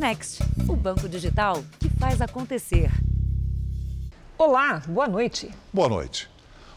Next, 0.00 0.42
o 0.66 0.74
banco 0.74 1.06
digital 1.06 1.62
que 1.78 1.90
faz 1.90 2.22
acontecer. 2.22 2.90
Olá, 4.38 4.82
boa 4.88 5.06
noite. 5.06 5.50
Boa 5.70 5.90
noite. 5.90 6.26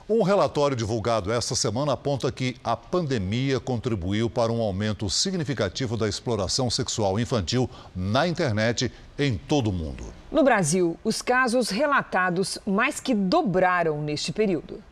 Um 0.09 0.23
relatório 0.23 0.75
divulgado 0.75 1.31
esta 1.31 1.55
semana 1.55 1.93
aponta 1.93 2.29
que 2.33 2.57
a 2.61 2.75
pandemia 2.75 3.61
contribuiu 3.61 4.29
para 4.29 4.51
um 4.51 4.61
aumento 4.61 5.09
significativo 5.09 5.95
da 5.95 6.09
exploração 6.09 6.69
sexual 6.69 7.17
infantil 7.17 7.69
na 7.95 8.27
internet 8.27 8.91
em 9.17 9.37
todo 9.37 9.69
o 9.69 9.73
mundo. 9.73 10.03
No 10.29 10.43
Brasil, 10.43 10.97
os 11.01 11.21
casos 11.21 11.69
relatados 11.69 12.59
mais 12.65 12.99
que 12.99 13.15
dobraram 13.15 14.01
neste 14.01 14.33
período. 14.33 14.83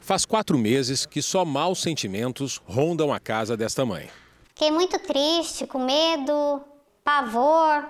Faz 0.00 0.24
quatro 0.24 0.58
meses 0.58 1.06
que 1.06 1.22
só 1.22 1.44
maus 1.44 1.80
sentimentos 1.82 2.60
rondam 2.66 3.12
a 3.12 3.20
casa 3.20 3.56
desta 3.56 3.86
mãe. 3.86 4.10
Fiquei 4.48 4.72
muito 4.72 4.98
triste, 4.98 5.68
com 5.68 5.78
medo, 5.78 6.60
pavor. 7.04 7.84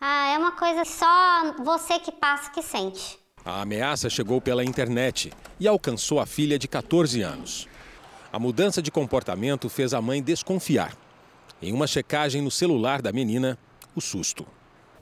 Ah, 0.00 0.28
é 0.28 0.38
uma 0.38 0.52
coisa 0.52 0.84
só 0.84 1.52
você 1.62 1.98
que 1.98 2.12
passa 2.12 2.50
que 2.50 2.62
sente. 2.62 3.18
A 3.44 3.62
ameaça 3.62 4.10
chegou 4.10 4.40
pela 4.40 4.64
internet 4.64 5.32
e 5.58 5.66
alcançou 5.66 6.20
a 6.20 6.26
filha 6.26 6.58
de 6.58 6.68
14 6.68 7.22
anos. 7.22 7.68
A 8.32 8.38
mudança 8.38 8.82
de 8.82 8.90
comportamento 8.90 9.68
fez 9.68 9.94
a 9.94 10.02
mãe 10.02 10.22
desconfiar. 10.22 10.92
Em 11.62 11.72
uma 11.72 11.86
checagem 11.86 12.42
no 12.42 12.50
celular 12.50 13.00
da 13.00 13.12
menina, 13.12 13.58
o 13.94 14.00
susto. 14.00 14.46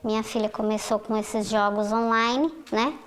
Minha 0.03 0.23
filha 0.23 0.49
começou 0.49 0.97
com 0.97 1.17
esses 1.17 1.49
jogos 1.49 1.91
online, 1.91 2.51
né? 2.71 2.97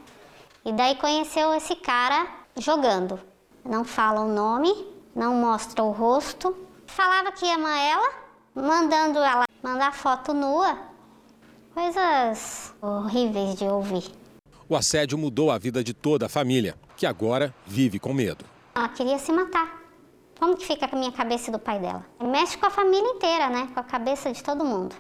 E 0.65 0.73
daí 0.73 0.95
conheceu 0.97 1.55
esse 1.55 1.75
cara 1.75 2.27
jogando. 2.57 3.19
Não 3.65 3.85
fala 3.85 4.21
o 4.21 4.29
nome, 4.33 4.71
não 5.15 5.35
mostra 5.35 5.83
o 5.83 5.91
rosto. 5.91 6.55
Falava 6.87 7.33
que 7.33 7.51
ama 7.51 7.81
ela, 7.81 8.11
mandando 8.63 9.19
ela 9.19 9.45
mandar 9.63 9.93
foto 9.93 10.33
nua. 10.33 10.79
Coisas 11.75 12.75
horríveis 12.81 13.55
de 13.57 13.65
ouvir. 13.65 14.05
O 14.69 14.77
assédio 14.77 15.19
mudou 15.19 15.51
a 15.51 15.59
vida 15.59 15.83
de 15.83 15.93
toda 15.93 16.27
a 16.27 16.29
família, 16.29 16.77
que 16.97 17.07
agora 17.07 17.55
vive 17.67 17.99
com 17.99 18.13
medo. 18.13 18.45
Ela 18.75 18.89
queria 18.89 19.19
se 19.19 19.33
matar. 19.33 19.81
Como 20.39 20.57
que 20.57 20.67
fica 20.67 20.89
com 20.89 20.97
a 20.97 20.99
minha 20.99 21.13
cabeça 21.13 21.51
e 21.51 21.53
do 21.53 21.59
pai 21.59 21.79
dela? 21.79 22.07
Mexe 22.21 22.57
com 22.57 22.67
a 22.67 22.71
família 22.71 23.09
inteira, 23.09 23.51
né? 23.51 23.69
Com 23.75 23.81
a 23.81 23.85
cabeça 23.85 24.33
de 24.33 24.43
todo 24.43 24.65
mundo. 24.65 24.95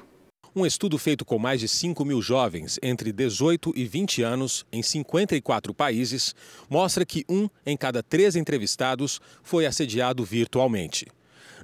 Um 0.55 0.67
estudo 0.67 0.99
feito 0.99 1.25
com 1.25 1.39
mais 1.39 1.61
de 1.61 1.69
5 1.69 2.05
mil 2.05 2.21
jovens 2.21 2.79
entre 2.83 3.13
18 3.13 3.73
e 3.77 3.85
20 3.85 4.23
anos 4.23 4.67
em 4.73 4.83
54 4.83 5.73
países 5.73 6.35
mostra 6.69 7.07
que 7.07 7.25
um 7.29 7.49
em 7.65 7.77
cada 7.77 8.03
três 8.03 8.35
entrevistados 8.35 9.21
foi 9.45 9.65
assediado 9.65 10.25
virtualmente. 10.25 11.07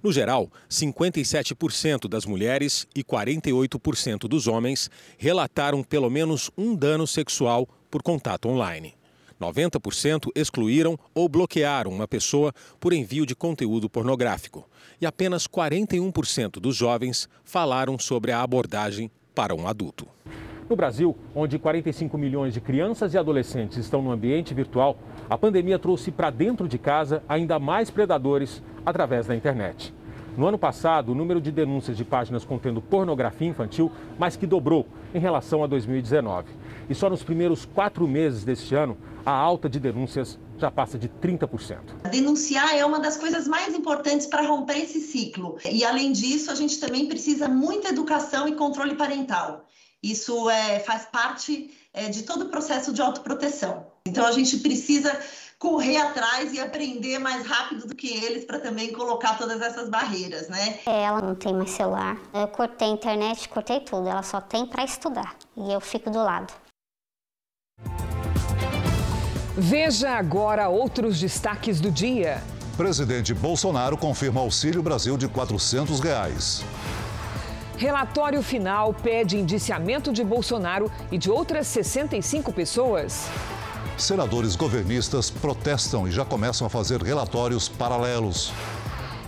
No 0.03 0.13
geral, 0.13 0.51
57% 0.71 2.09
das 2.09 2.25
mulheres 2.25 2.87
e 2.95 3.03
48% 3.03 4.29
dos 4.29 4.47
homens 4.47 4.91
relataram 5.19 5.83
pelo 5.83 6.11
menos 6.11 6.51
um 6.57 6.75
dano 6.75 7.07
sexual 7.07 7.69
por 7.91 8.03
contato 8.03 8.49
online. 8.49 8.95
90% 9.41 10.31
excluíram 10.35 10.99
ou 11.15 11.29
bloquearam 11.29 11.91
uma 11.91 12.09
pessoa 12.09 12.53
por 12.81 12.93
envio 12.93 13.27
de 13.27 13.35
conteúdo 13.35 13.89
pornográfico. 13.89 14.69
E 15.01 15.07
apenas 15.07 15.47
41% 15.47 16.53
dos 16.59 16.75
jovens 16.75 17.29
falaram 17.45 17.99
sobre 17.99 18.33
a 18.33 18.43
abordagem 18.43 19.11
para 19.35 19.55
um 19.55 19.69
adulto. 19.69 20.09
No 20.69 20.75
Brasil, 20.75 21.17
onde 21.33 21.61
45 21.61 22.19
milhões 22.19 22.53
de 22.53 22.61
crianças 22.61 23.15
e 23.15 23.19
adolescentes 23.19 23.79
estão 23.79 24.03
no 24.03 24.11
ambiente 24.11 24.53
virtual, 24.53 24.99
a 25.31 25.39
pandemia 25.39 25.79
trouxe 25.79 26.11
para 26.11 26.29
dentro 26.29 26.67
de 26.67 26.77
casa 26.77 27.23
ainda 27.29 27.57
mais 27.61 27.89
predadores 27.89 28.61
através 28.85 29.29
da 29.29 29.37
internet. 29.37 29.95
No 30.37 30.45
ano 30.45 30.59
passado, 30.59 31.13
o 31.13 31.15
número 31.15 31.41
de 31.41 31.53
denúncias 31.53 31.97
de 31.97 32.05
páginas 32.05 32.45
contendo 32.45 32.83
pornografia 32.83 33.49
infantil 33.49 33.93
mais 34.19 34.35
que 34.35 34.45
dobrou 34.45 34.87
em 35.15 35.21
relação 35.21 35.63
a 35.63 35.69
2019. 35.69 36.49
E 36.91 36.95
só 36.95 37.09
nos 37.09 37.23
primeiros 37.23 37.65
quatro 37.65 38.07
meses 38.07 38.43
deste 38.43 38.75
ano, 38.75 38.99
a 39.25 39.31
alta 39.31 39.69
de 39.69 39.79
denúncias 39.79 40.39
já 40.59 40.71
passa 40.71 40.99
de 40.99 41.09
30%. 41.09 41.79
Denunciar 42.11 42.77
é 42.77 42.85
uma 42.85 42.99
das 42.99 43.17
coisas 43.17 43.47
mais 43.47 43.75
importantes 43.75 44.27
para 44.27 44.47
romper 44.47 44.79
esse 44.79 45.01
ciclo. 45.01 45.59
E, 45.65 45.85
além 45.85 46.13
disso, 46.13 46.51
a 46.51 46.55
gente 46.55 46.79
também 46.81 47.07
precisa 47.07 47.49
muita 47.49 47.89
educação 47.89 48.49
e 48.49 48.53
controle 48.53 48.95
parental. 48.95 49.66
Isso 50.11 50.49
é, 50.49 50.79
faz 50.81 51.07
parte 51.07 51.71
é, 51.93 52.09
de 52.09 52.23
todo 52.23 52.43
o 52.43 52.49
processo 52.49 52.93
de 52.93 53.03
autoproteção. 53.03 53.87
Então, 54.07 54.25
a 54.25 54.31
gente 54.31 54.59
precisa 54.59 55.19
correr 55.59 55.97
atrás 55.97 56.53
e 56.53 56.61
aprender 56.61 57.19
mais 57.19 57.45
rápido 57.45 57.89
do 57.89 57.95
que 57.95 58.09
eles 58.09 58.45
para 58.45 58.61
também 58.61 58.93
colocar 58.93 59.37
todas 59.37 59.61
essas 59.61 59.89
barreiras, 59.89 60.49
né? 60.49 60.79
É, 60.87 61.03
ela 61.03 61.21
não 61.21 61.35
tem 61.35 61.53
mais 61.53 61.71
celular. 61.71 62.17
Eu 62.33 62.47
cortei 62.47 62.87
a 62.89 62.91
internet, 62.93 63.49
cortei 63.49 63.81
tudo. 63.81 64.07
Ela 64.09 64.23
só 64.23 64.41
tem 64.41 64.65
para 64.65 64.85
estudar 64.85 65.35
e 65.57 65.73
eu 65.73 65.81
fico 65.81 66.09
do 66.09 66.19
lado. 66.19 66.55
Veja 69.57 70.11
agora 70.11 70.69
outros 70.69 71.19
destaques 71.19 71.81
do 71.81 71.91
dia. 71.91 72.43
Presidente 72.77 73.33
Bolsonaro 73.33 73.97
confirma 73.97 74.41
Auxílio 74.41 74.83
Brasil 74.83 75.17
de 75.17 75.27
400 75.27 75.99
reais. 75.99 76.63
Relatório 77.77 78.43
final 78.43 78.95
pede 78.95 79.37
indiciamento 79.37 80.11
de 80.11 80.25
Bolsonaro 80.25 80.91
e 81.13 81.19
de 81.19 81.31
outras 81.31 81.67
65 81.67 82.51
pessoas. 82.51 83.29
Senadores 83.99 84.57
governistas 84.57 85.29
protestam 85.29 86.09
e 86.09 86.11
já 86.11 86.25
começam 86.25 86.67
a 86.67 86.71
fazer 86.71 87.03
relatórios 87.03 87.69
paralelos. 87.69 88.51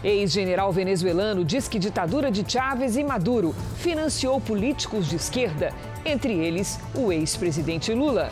Ex-general 0.02 0.72
venezuelano 0.72 1.44
diz 1.44 1.68
que 1.68 1.78
ditadura 1.78 2.30
de 2.30 2.44
Chávez 2.50 2.96
e 2.96 3.04
Maduro 3.04 3.54
financiou 3.76 4.40
políticos 4.40 5.08
de 5.08 5.16
esquerda, 5.16 5.74
entre 6.04 6.32
eles 6.32 6.78
o 6.94 7.12
ex-presidente 7.12 7.92
Lula. 7.92 8.30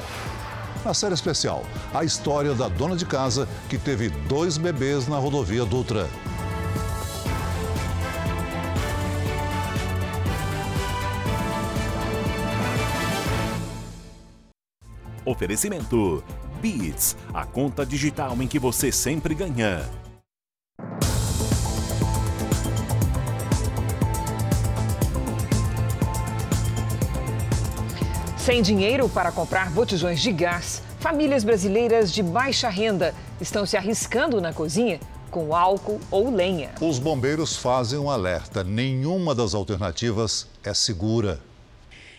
Na 0.82 0.94
série 0.94 1.14
especial, 1.14 1.62
a 1.92 2.04
história 2.04 2.54
da 2.54 2.68
dona 2.68 2.96
de 2.96 3.04
casa 3.04 3.46
que 3.68 3.76
teve 3.76 4.08
dois 4.08 4.56
bebês 4.56 5.08
na 5.08 5.18
rodovia 5.18 5.64
Dutra. 5.64 6.08
Oferecimento: 15.26 16.22
Beats, 16.62 17.16
a 17.34 17.44
conta 17.44 17.84
digital 17.84 18.40
em 18.40 18.46
que 18.46 18.60
você 18.60 18.92
sempre 18.92 19.34
ganha. 19.34 19.84
Sem 28.38 28.62
dinheiro 28.62 29.08
para 29.08 29.32
comprar 29.32 29.72
botijões 29.72 30.20
de 30.22 30.30
gás, 30.30 30.80
famílias 31.00 31.42
brasileiras 31.42 32.12
de 32.12 32.22
baixa 32.22 32.68
renda 32.68 33.12
estão 33.40 33.66
se 33.66 33.76
arriscando 33.76 34.40
na 34.40 34.52
cozinha 34.52 35.00
com 35.32 35.54
álcool 35.54 36.00
ou 36.08 36.30
lenha. 36.30 36.70
Os 36.80 37.00
bombeiros 37.00 37.56
fazem 37.56 37.98
um 37.98 38.08
alerta: 38.08 38.62
nenhuma 38.62 39.34
das 39.34 39.54
alternativas 39.54 40.46
é 40.62 40.72
segura. 40.72 41.40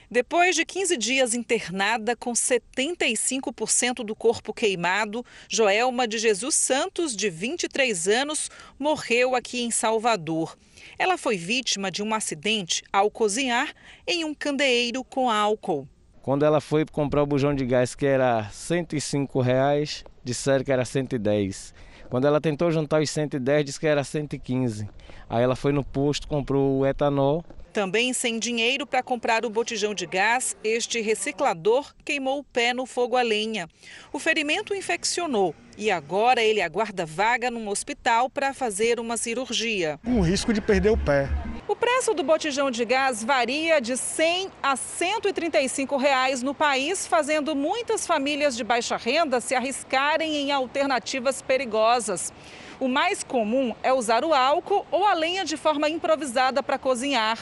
Depois 0.10 0.56
de 0.56 0.66
15 0.66 0.96
dias 0.96 1.34
internada 1.34 2.16
com 2.16 2.32
75% 2.32 4.06
do 4.06 4.16
corpo 4.16 4.54
queimado, 4.54 5.22
Joelma 5.50 6.08
de 6.08 6.18
Jesus 6.18 6.56
Santos, 6.56 7.14
de 7.14 7.30
23 7.30 8.08
anos, 8.08 8.50
morreu 8.80 9.36
aqui 9.36 9.62
em 9.62 9.70
Salvador. 9.70 10.58
Ela 10.98 11.18
foi 11.18 11.36
vítima 11.36 11.92
de 11.92 12.02
um 12.02 12.14
acidente 12.14 12.84
ao 12.92 13.12
cozinhar 13.12 13.74
em 14.08 14.24
um 14.24 14.34
candeeiro 14.34 15.04
com 15.04 15.30
álcool. 15.30 15.86
Quando 16.22 16.46
ela 16.46 16.62
foi 16.62 16.86
comprar 16.86 17.24
o 17.24 17.28
bujão 17.28 17.54
de 17.54 17.66
gás, 17.66 17.94
que 17.94 18.06
era 18.06 18.50
105 18.50 19.42
reais, 19.42 20.06
disseram 20.24 20.64
que 20.64 20.72
era 20.72 20.86
110. 20.86 21.74
Quando 22.10 22.26
ela 22.26 22.40
tentou 22.40 22.72
juntar 22.72 23.02
os 23.02 23.10
110, 23.10 23.66
disse 23.66 23.80
que 23.80 23.88
era 23.88 24.06
115. 24.06 24.90
Aí 25.30 25.44
ela 25.44 25.58
foi 25.58 25.74
no 25.74 25.84
posto, 25.84 26.30
comprou 26.30 26.80
o 26.80 26.86
etanol 26.86 27.44
também 27.78 28.12
sem 28.12 28.40
dinheiro 28.40 28.88
para 28.88 29.04
comprar 29.04 29.46
o 29.46 29.52
botijão 29.52 29.94
de 29.94 30.08
gás, 30.08 30.58
este 30.64 31.00
reciclador 31.00 31.94
queimou 32.04 32.40
o 32.40 32.44
pé 32.44 32.74
no 32.74 32.88
fogo 32.88 33.16
a 33.16 33.22
lenha. 33.22 33.70
O 34.12 34.18
ferimento 34.18 34.74
infeccionou 34.74 35.54
e 35.78 35.92
agora 35.92 36.42
ele 36.42 36.60
aguarda 36.60 37.06
vaga 37.06 37.52
num 37.52 37.68
hospital 37.70 38.32
para 38.32 38.52
fazer 38.52 39.00
uma 39.00 39.16
cirurgia. 39.16 40.00
Um 40.04 40.22
risco 40.22 40.52
de 40.52 40.60
perder 40.60 40.90
o 40.90 40.98
pé. 40.98 41.30
O 41.68 41.76
preço 41.76 42.16
do 42.16 42.24
botijão 42.24 42.72
de 42.72 42.84
gás 42.84 43.24
varia 43.24 43.80
de 43.80 43.96
100 43.96 44.50
a 44.64 44.76
135 44.76 45.98
reais 45.98 46.42
no 46.42 46.56
país, 46.56 47.06
fazendo 47.06 47.56
muitas 47.56 48.08
famílias 48.08 48.58
de 48.58 48.64
baixa 48.64 48.98
renda 48.98 49.40
se 49.40 49.54
arriscarem 49.54 50.36
em 50.38 50.52
alternativas 50.52 51.44
perigosas. 51.44 52.34
O 52.80 52.88
mais 52.88 53.24
comum 53.24 53.76
é 53.84 53.94
usar 53.94 54.26
o 54.26 54.34
álcool 54.34 54.84
ou 54.90 55.06
a 55.06 55.14
lenha 55.14 55.46
de 55.46 55.56
forma 55.56 55.88
improvisada 55.88 56.64
para 56.64 56.80
cozinhar. 56.80 57.38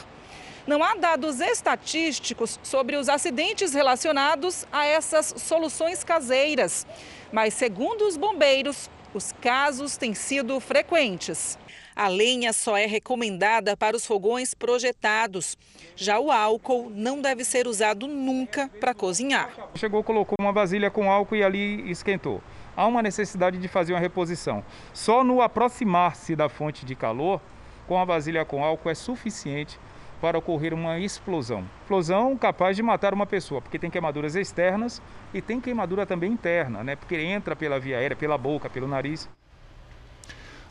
Não 0.66 0.82
há 0.82 0.96
dados 0.96 1.40
estatísticos 1.40 2.58
sobre 2.60 2.96
os 2.96 3.08
acidentes 3.08 3.72
relacionados 3.72 4.66
a 4.72 4.84
essas 4.84 5.32
soluções 5.38 6.02
caseiras, 6.02 6.84
mas 7.30 7.54
segundo 7.54 8.04
os 8.04 8.16
bombeiros, 8.16 8.90
os 9.14 9.30
casos 9.40 9.96
têm 9.96 10.12
sido 10.12 10.58
frequentes. 10.58 11.56
A 11.94 12.08
lenha 12.08 12.52
só 12.52 12.76
é 12.76 12.84
recomendada 12.84 13.76
para 13.76 13.96
os 13.96 14.04
fogões 14.04 14.54
projetados. 14.54 15.56
Já 15.94 16.18
o 16.18 16.32
álcool 16.32 16.90
não 16.90 17.22
deve 17.22 17.44
ser 17.44 17.68
usado 17.68 18.08
nunca 18.08 18.68
para 18.80 18.92
cozinhar. 18.92 19.50
Chegou, 19.76 20.02
colocou 20.02 20.34
uma 20.40 20.52
vasilha 20.52 20.90
com 20.90 21.10
álcool 21.10 21.36
e 21.36 21.44
ali 21.44 21.88
esquentou. 21.88 22.42
Há 22.76 22.86
uma 22.86 23.02
necessidade 23.02 23.56
de 23.56 23.68
fazer 23.68 23.92
uma 23.92 24.00
reposição. 24.00 24.64
Só 24.92 25.22
no 25.22 25.40
aproximar-se 25.40 26.34
da 26.34 26.48
fonte 26.48 26.84
de 26.84 26.96
calor, 26.96 27.40
com 27.86 27.96
a 27.96 28.04
vasilha 28.04 28.44
com 28.44 28.64
álcool 28.64 28.90
é 28.90 28.94
suficiente 28.94 29.78
para 30.20 30.38
ocorrer 30.38 30.72
uma 30.72 30.98
explosão. 30.98 31.64
Explosão 31.82 32.36
capaz 32.36 32.76
de 32.76 32.82
matar 32.82 33.14
uma 33.14 33.26
pessoa, 33.26 33.60
porque 33.60 33.78
tem 33.78 33.90
queimaduras 33.90 34.34
externas 34.34 35.00
e 35.32 35.40
tem 35.40 35.60
queimadura 35.60 36.06
também 36.06 36.32
interna, 36.32 36.82
né? 36.82 36.96
Porque 36.96 37.16
entra 37.16 37.54
pela 37.54 37.78
via 37.78 37.98
aérea, 37.98 38.16
pela 38.16 38.36
boca, 38.36 38.68
pelo 38.70 38.88
nariz. 38.88 39.28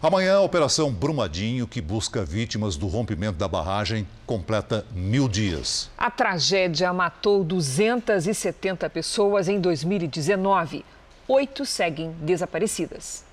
Amanhã, 0.02 0.36
a 0.36 0.42
Operação 0.42 0.92
Brumadinho, 0.92 1.66
que 1.66 1.82
busca 1.82 2.24
vítimas 2.24 2.78
do 2.78 2.86
rompimento 2.86 3.40
da 3.40 3.48
barragem, 3.48 4.08
completa 4.26 4.86
mil 4.92 5.28
dias. 5.28 5.90
A 5.98 6.12
tragédia 6.12 6.94
matou 6.94 7.44
270 7.44 8.88
pessoas 8.90 9.48
em 9.48 9.60
2019. 9.60 10.86
Oito 11.28 11.66
seguem 11.66 12.12
desaparecidas. 12.20 13.25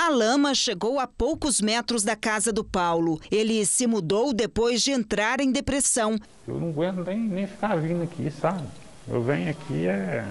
A 0.00 0.10
lama 0.10 0.54
chegou 0.54 1.00
a 1.00 1.08
poucos 1.08 1.60
metros 1.60 2.04
da 2.04 2.14
casa 2.14 2.52
do 2.52 2.62
Paulo. 2.62 3.20
Ele 3.32 3.66
se 3.66 3.84
mudou 3.84 4.32
depois 4.32 4.80
de 4.80 4.92
entrar 4.92 5.40
em 5.40 5.50
depressão. 5.50 6.16
Eu 6.46 6.60
não 6.60 6.68
aguento 6.68 7.04
nem, 7.04 7.18
nem 7.18 7.46
ficar 7.48 7.74
vindo 7.76 8.04
aqui, 8.04 8.30
sabe? 8.30 8.62
Eu 9.08 9.20
venho 9.20 9.50
aqui 9.50 9.88
é. 9.88 10.24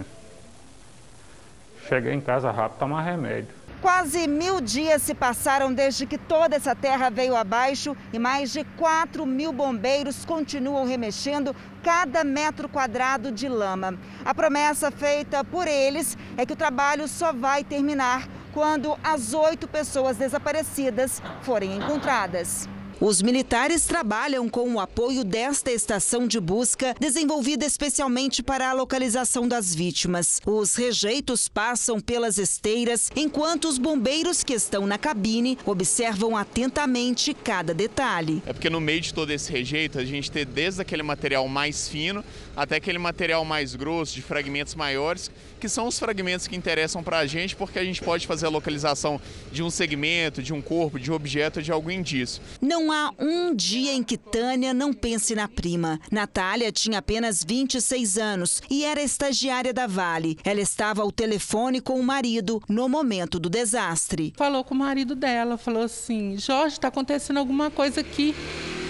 Chegar 1.86 2.14
em 2.14 2.22
casa 2.22 2.50
rápido, 2.50 2.80
tomar 2.80 3.02
remédio. 3.02 3.50
Quase 3.82 4.26
mil 4.26 4.62
dias 4.62 5.02
se 5.02 5.14
passaram 5.14 5.74
desde 5.74 6.06
que 6.06 6.18
toda 6.18 6.56
essa 6.56 6.74
terra 6.74 7.10
veio 7.10 7.36
abaixo 7.36 7.96
e 8.14 8.18
mais 8.18 8.54
de 8.54 8.64
4 8.78 9.26
mil 9.26 9.52
bombeiros 9.52 10.24
continuam 10.24 10.86
remexendo 10.86 11.54
cada 11.84 12.24
metro 12.24 12.70
quadrado 12.70 13.34
de 13.34 13.50
lama. 13.50 14.00
A 14.24 14.34
promessa 14.34 14.90
feita 14.92 15.44
por 15.44 15.68
eles 15.68 16.18
é 16.38 16.46
que 16.46 16.54
o 16.54 16.56
trabalho 16.56 17.06
só 17.08 17.34
vai 17.34 17.66
terminar 17.66 18.28
quando 18.58 18.98
as 19.04 19.36
oito 19.36 19.68
pessoas 19.68 20.18
desaparecidas 20.18 21.22
forem 21.44 21.78
encontradas. 21.78 22.68
Os 23.00 23.22
militares 23.22 23.86
trabalham 23.86 24.50
com 24.50 24.74
o 24.74 24.80
apoio 24.80 25.24
desta 25.24 25.72
estação 25.72 26.28
de 26.28 26.40
busca, 26.40 26.96
desenvolvida 27.00 27.64
especialmente 27.64 28.42
para 28.42 28.72
a 28.72 28.74
localização 28.74 29.48
das 29.48 29.76
vítimas. 29.76 30.42
Os 30.44 30.74
rejeitos 30.74 31.48
passam 31.48 32.00
pelas 32.00 32.40
esteiras, 32.40 33.12
enquanto 33.16 33.66
os 33.66 33.78
bombeiros 33.78 34.44
que 34.44 34.54
estão 34.54 34.88
na 34.88 34.98
cabine 34.98 35.60
observam 35.64 36.36
atentamente 36.36 37.36
cada 37.36 37.72
detalhe. 37.72 38.42
É 38.48 38.54
porque 38.54 38.72
no 38.72 38.82
meio 38.82 39.02
de 39.02 39.14
todo 39.14 39.30
esse 39.30 39.52
rejeito, 39.52 40.00
a 40.00 40.04
gente 40.04 40.32
tem 40.32 40.44
desde 40.44 40.82
aquele 40.82 41.04
material 41.04 41.48
mais 41.48 41.88
fino 41.88 42.24
até 42.58 42.78
aquele 42.78 42.98
material 42.98 43.46
mais 43.46 43.76
grosso, 43.76 44.16
de 44.16 44.24
fragmentos 44.24 44.74
maiores, 44.74 45.30
que 45.60 45.70
são 45.70 45.88
os 45.88 46.00
fragmentos 46.00 46.48
que 46.48 46.56
interessam 46.56 47.04
para 47.04 47.20
a 47.20 47.28
gente, 47.28 47.56
porque 47.56 47.78
a 47.78 47.84
gente 47.84 48.02
pode 48.02 48.26
fazer 48.26 48.48
a 48.48 48.50
localização 48.50 49.22
de 49.52 49.62
um 49.62 49.70
segmento, 49.70 50.42
de 50.42 50.54
um 50.54 50.62
corpo, 50.62 51.00
de 51.00 51.12
um 51.12 51.14
objeto, 51.14 51.62
de 51.62 51.72
algum 51.72 51.92
indício. 51.92 52.42
Não 52.60 52.92
há 52.92 53.14
um 53.20 53.54
dia 53.54 53.94
em 53.94 54.02
que 54.02 54.18
Tânia 54.18 54.74
não 54.74 54.92
pense 54.92 55.36
na 55.36 55.48
prima. 55.48 56.00
Natália 56.12 56.72
tinha 56.72 56.98
apenas 56.98 57.44
26 57.44 58.18
anos 58.18 58.62
e 58.70 58.84
era 58.84 59.02
estagiária 59.02 59.72
da 59.72 59.86
Vale. 59.86 60.38
Ela 60.44 60.62
estava 60.62 61.04
ao 61.04 61.12
telefone 61.12 61.80
com 61.80 62.00
o 62.00 62.04
marido 62.04 62.62
no 62.68 62.90
momento 62.90 63.40
do 63.40 63.50
desastre. 63.50 64.34
Falou 64.36 64.64
com 64.64 64.74
o 64.74 64.78
marido 64.78 65.14
dela, 65.16 65.58
falou 65.58 65.84
assim: 65.84 66.38
Jorge, 66.40 66.76
está 66.76 66.88
acontecendo 66.88 67.38
alguma 67.38 67.70
coisa 67.70 68.02
aqui. 68.02 68.34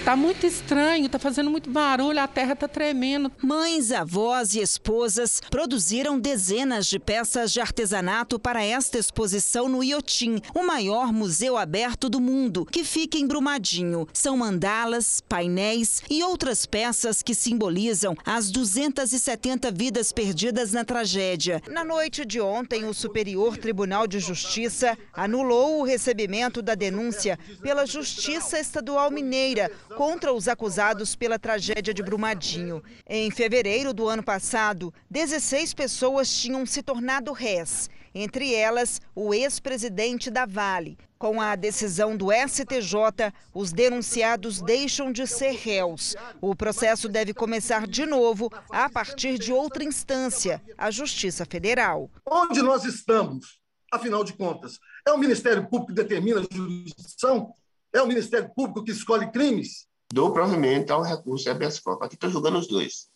Tá 0.08 0.16
muito 0.16 0.48
estranho, 0.48 1.10
tá 1.10 1.20
fazendo 1.20 1.52
muito 1.52 1.70
barulho, 1.70 2.22
a 2.22 2.30
terra 2.30 2.56
tá 2.56 2.66
tremendo. 2.66 3.30
Mães, 3.44 3.92
avós 3.92 4.56
e 4.56 4.62
esposas 4.62 5.42
produziram 5.52 6.18
dezenas 6.18 6.88
de 6.88 6.98
peças 6.98 7.52
de 7.52 7.60
artesanato 7.60 8.40
para 8.40 8.64
esta 8.64 8.98
exposição 8.98 9.68
no 9.68 9.84
Iotim, 9.84 10.42
o 10.56 10.64
maior 10.64 11.12
museu 11.12 11.58
aberto 11.58 12.08
do 12.08 12.22
mundo, 12.22 12.66
que 12.66 12.86
fica 12.86 13.18
em 13.18 13.28
Brumadinho. 13.28 14.08
São 14.14 14.38
mandalas, 14.38 15.20
painéis 15.20 16.02
e 16.10 16.24
outras 16.24 16.66
peças 16.66 17.22
que 17.22 17.36
simbolizam 17.36 18.16
as 18.26 18.50
270 18.50 19.70
vidas 19.74 20.14
perdidas 20.14 20.72
na 20.72 20.86
tragédia. 20.86 21.62
Na 21.70 21.84
noite 21.84 22.24
de 22.24 22.40
ontem, 22.40 22.86
o 22.86 22.94
Superior 22.94 23.58
Tribunal 23.58 24.08
de 24.08 24.22
Justiça 24.22 24.98
anulou 25.12 25.82
o 25.82 25.84
recebimento 25.84 26.62
da 26.62 26.76
denúncia 26.76 27.38
pela 27.62 27.86
Justiça 27.86 28.58
Estadual 28.58 29.12
Mineira 29.12 29.70
contra 29.98 30.32
os 30.32 30.48
acusados 30.48 31.16
pela 31.16 31.40
tragédia 31.40 31.92
de 31.92 32.04
Brumadinho. 32.04 32.84
Em 33.10 33.32
fevereiro 33.32 33.96
do 33.96 34.08
ano 34.08 34.22
passado, 34.22 34.94
16 35.10 35.74
pessoas 35.74 36.32
tinham 36.32 36.68
se 36.68 36.84
tornado 36.84 37.34
réis, 37.34 37.90
entre 38.14 38.54
elas 38.54 39.02
o 39.16 39.34
ex-presidente 39.34 40.30
da 40.30 40.46
Vale. 40.46 41.00
Com 41.18 41.42
a 41.42 41.56
decisão 41.56 42.16
do 42.16 42.28
STJ, 42.32 43.34
os 43.52 43.74
denunciados 43.74 44.62
deixam 44.62 45.12
de 45.12 45.26
ser 45.26 45.54
réus. 45.54 46.16
O 46.40 46.56
processo 46.56 47.10
deve 47.10 47.34
começar 47.34 47.88
de 47.88 48.06
novo 48.06 48.52
a 48.70 48.88
partir 48.88 49.40
de 49.40 49.52
outra 49.52 49.84
instância, 49.84 50.62
a 50.78 50.92
Justiça 50.92 51.44
Federal. 51.44 52.08
Onde 52.24 52.62
nós 52.62 52.86
estamos, 52.86 53.60
afinal 53.92 54.24
de 54.24 54.34
contas? 54.34 54.78
É 55.08 55.12
o 55.12 55.18
Ministério 55.18 55.64
Público 55.64 55.88
que 55.88 55.94
determina 55.96 56.42
a 56.42 56.56
jurisdição? 56.56 57.52
É 57.92 58.00
o 58.00 58.06
Ministério 58.06 58.52
Público 58.54 58.84
que 58.84 58.92
escolhe 58.92 59.32
crimes? 59.32 59.87
Dou 60.14 60.32
provimento 60.32 60.94
ao 60.94 61.02
recurso 61.02 61.44
de 61.44 61.50
habeas 61.50 61.80
corpus. 61.80 62.06
Aqui 62.06 62.16
estou 62.16 62.30
julgando 62.30 62.58
os 62.58 62.68
dois. 62.68 63.10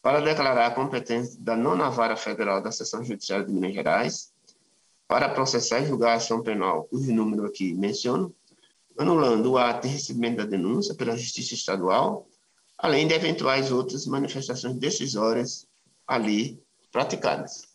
Para 0.00 0.20
declarar 0.20 0.66
a 0.66 0.70
competência 0.74 1.38
da 1.40 1.56
nona 1.56 1.90
vara 1.90 2.16
federal 2.16 2.62
da 2.62 2.72
Seção 2.72 3.04
Judiciária 3.04 3.44
de 3.44 3.52
Minas 3.52 3.74
Gerais, 3.74 4.32
para 5.06 5.28
processar 5.28 5.80
e 5.80 5.86
julgar 5.86 6.12
a 6.12 6.14
ação 6.14 6.42
penal, 6.42 6.84
cujo 6.84 7.12
número 7.12 7.46
aqui 7.46 7.74
menciono, 7.74 8.34
anulando 8.98 9.52
o 9.52 9.58
ato 9.58 9.86
de 9.86 9.92
recebimento 9.92 10.38
da 10.38 10.44
denúncia 10.44 10.94
pela 10.94 11.16
Justiça 11.16 11.54
Estadual, 11.54 12.26
além 12.78 13.06
de 13.06 13.14
eventuais 13.14 13.70
outras 13.70 14.06
manifestações 14.06 14.76
decisórias 14.76 15.68
ali 16.06 16.60
praticadas. 16.90 17.68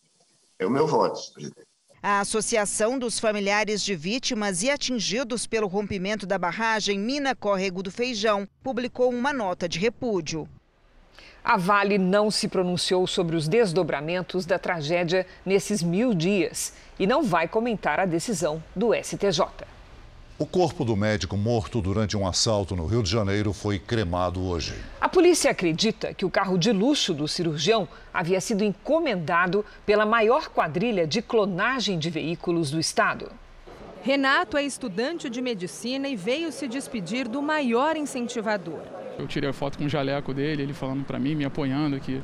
É 0.57 0.65
o 0.65 0.69
meu 0.69 0.87
voto, 0.87 1.33
presidente. 1.33 1.70
A 2.03 2.19
Associação 2.19 2.97
dos 2.97 3.19
Familiares 3.19 3.83
de 3.83 3.95
Vítimas 3.95 4.63
e 4.63 4.71
Atingidos 4.71 5.45
pelo 5.45 5.67
Rompimento 5.67 6.25
da 6.25 6.35
Barragem 6.35 6.97
Mina 6.97 7.35
Córrego 7.35 7.83
do 7.83 7.91
Feijão 7.91 8.47
publicou 8.63 9.11
uma 9.11 9.31
nota 9.31 9.69
de 9.69 9.77
repúdio. 9.77 10.49
A 11.43 11.57
Vale 11.57 11.99
não 11.99 12.31
se 12.31 12.47
pronunciou 12.47 13.05
sobre 13.05 13.35
os 13.35 13.47
desdobramentos 13.47 14.47
da 14.47 14.57
tragédia 14.57 15.27
nesses 15.45 15.83
mil 15.83 16.15
dias 16.15 16.73
e 16.97 17.05
não 17.05 17.21
vai 17.21 17.47
comentar 17.47 17.99
a 17.99 18.05
decisão 18.07 18.63
do 18.75 18.95
STJ. 18.95 19.43
O 20.41 20.45
corpo 20.47 20.83
do 20.83 20.95
médico 20.95 21.37
morto 21.37 21.79
durante 21.79 22.17
um 22.17 22.25
assalto 22.25 22.75
no 22.75 22.87
Rio 22.87 23.03
de 23.03 23.11
Janeiro 23.11 23.53
foi 23.53 23.77
cremado 23.77 24.43
hoje. 24.43 24.73
A 24.99 25.07
polícia 25.07 25.51
acredita 25.51 26.15
que 26.15 26.25
o 26.25 26.31
carro 26.31 26.57
de 26.57 26.71
luxo 26.71 27.13
do 27.13 27.27
cirurgião 27.27 27.87
havia 28.11 28.41
sido 28.41 28.63
encomendado 28.63 29.63
pela 29.85 30.03
maior 30.03 30.49
quadrilha 30.49 31.05
de 31.05 31.21
clonagem 31.21 31.99
de 31.99 32.09
veículos 32.09 32.71
do 32.71 32.79
estado. 32.79 33.31
Renato 34.01 34.57
é 34.57 34.63
estudante 34.63 35.29
de 35.29 35.43
medicina 35.43 36.09
e 36.09 36.15
veio 36.15 36.51
se 36.51 36.67
despedir 36.67 37.27
do 37.27 37.39
maior 37.39 37.95
incentivador. 37.95 38.81
Eu 39.19 39.27
tirei 39.27 39.51
a 39.51 39.53
foto 39.53 39.77
com 39.77 39.85
o 39.85 39.89
jaleco 39.89 40.33
dele, 40.33 40.63
ele 40.63 40.73
falando 40.73 41.05
para 41.05 41.19
mim, 41.19 41.35
me 41.35 41.45
apoiando 41.45 41.99
que 41.99 42.19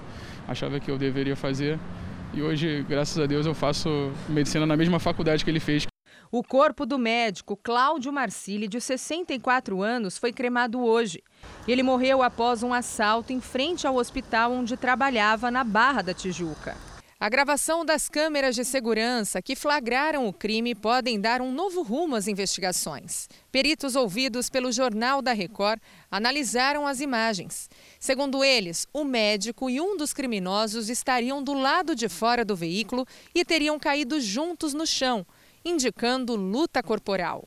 achava 0.47 0.79
que 0.79 0.89
eu 0.89 0.97
deveria 0.97 1.35
fazer. 1.35 1.77
E 2.33 2.41
hoje, 2.41 2.83
graças 2.89 3.19
a 3.19 3.27
Deus, 3.27 3.45
eu 3.45 3.53
faço 3.53 4.11
medicina 4.27 4.65
na 4.65 4.75
mesma 4.75 4.97
faculdade 4.97 5.45
que 5.45 5.51
ele 5.51 5.59
fez. 5.59 5.85
O 6.29 6.43
corpo 6.43 6.85
do 6.85 6.99
médico 6.99 7.55
Cláudio 7.55 8.11
Marcili, 8.11 8.67
de 8.67 8.81
64 8.81 9.81
anos, 9.81 10.17
foi 10.17 10.33
cremado 10.33 10.81
hoje. 10.81 11.23
Ele 11.65 11.81
morreu 11.81 12.21
após 12.21 12.63
um 12.63 12.73
assalto 12.73 13.31
em 13.31 13.39
frente 13.39 13.87
ao 13.87 13.95
hospital 13.95 14.51
onde 14.51 14.75
trabalhava 14.75 15.49
na 15.49 15.63
Barra 15.63 16.01
da 16.01 16.13
Tijuca. 16.13 16.75
A 17.17 17.29
gravação 17.29 17.83
das 17.85 18.09
câmeras 18.09 18.55
de 18.55 18.63
segurança 18.65 19.41
que 19.41 19.55
flagraram 19.55 20.27
o 20.27 20.33
crime 20.33 20.75
podem 20.75 21.19
dar 21.19 21.41
um 21.41 21.51
novo 21.51 21.81
rumo 21.81 22.15
às 22.15 22.27
investigações. 22.27 23.27
Peritos 23.51 23.95
ouvidos 23.95 24.49
pelo 24.49 24.71
Jornal 24.71 25.21
da 25.21 25.31
Record 25.31 25.79
analisaram 26.11 26.85
as 26.85 26.99
imagens. 26.99 27.69
Segundo 27.99 28.43
eles, 28.43 28.85
o 28.93 29.03
médico 29.03 29.69
e 29.69 29.79
um 29.79 29.97
dos 29.97 30.13
criminosos 30.13 30.89
estariam 30.89 31.41
do 31.41 31.53
lado 31.53 31.95
de 31.95 32.07
fora 32.09 32.43
do 32.43 32.55
veículo 32.55 33.07
e 33.33 33.43
teriam 33.45 33.79
caído 33.79 34.19
juntos 34.19 34.73
no 34.73 34.85
chão 34.85 35.25
indicando 35.67 36.35
luta 36.35 36.81
corporal. 36.81 37.45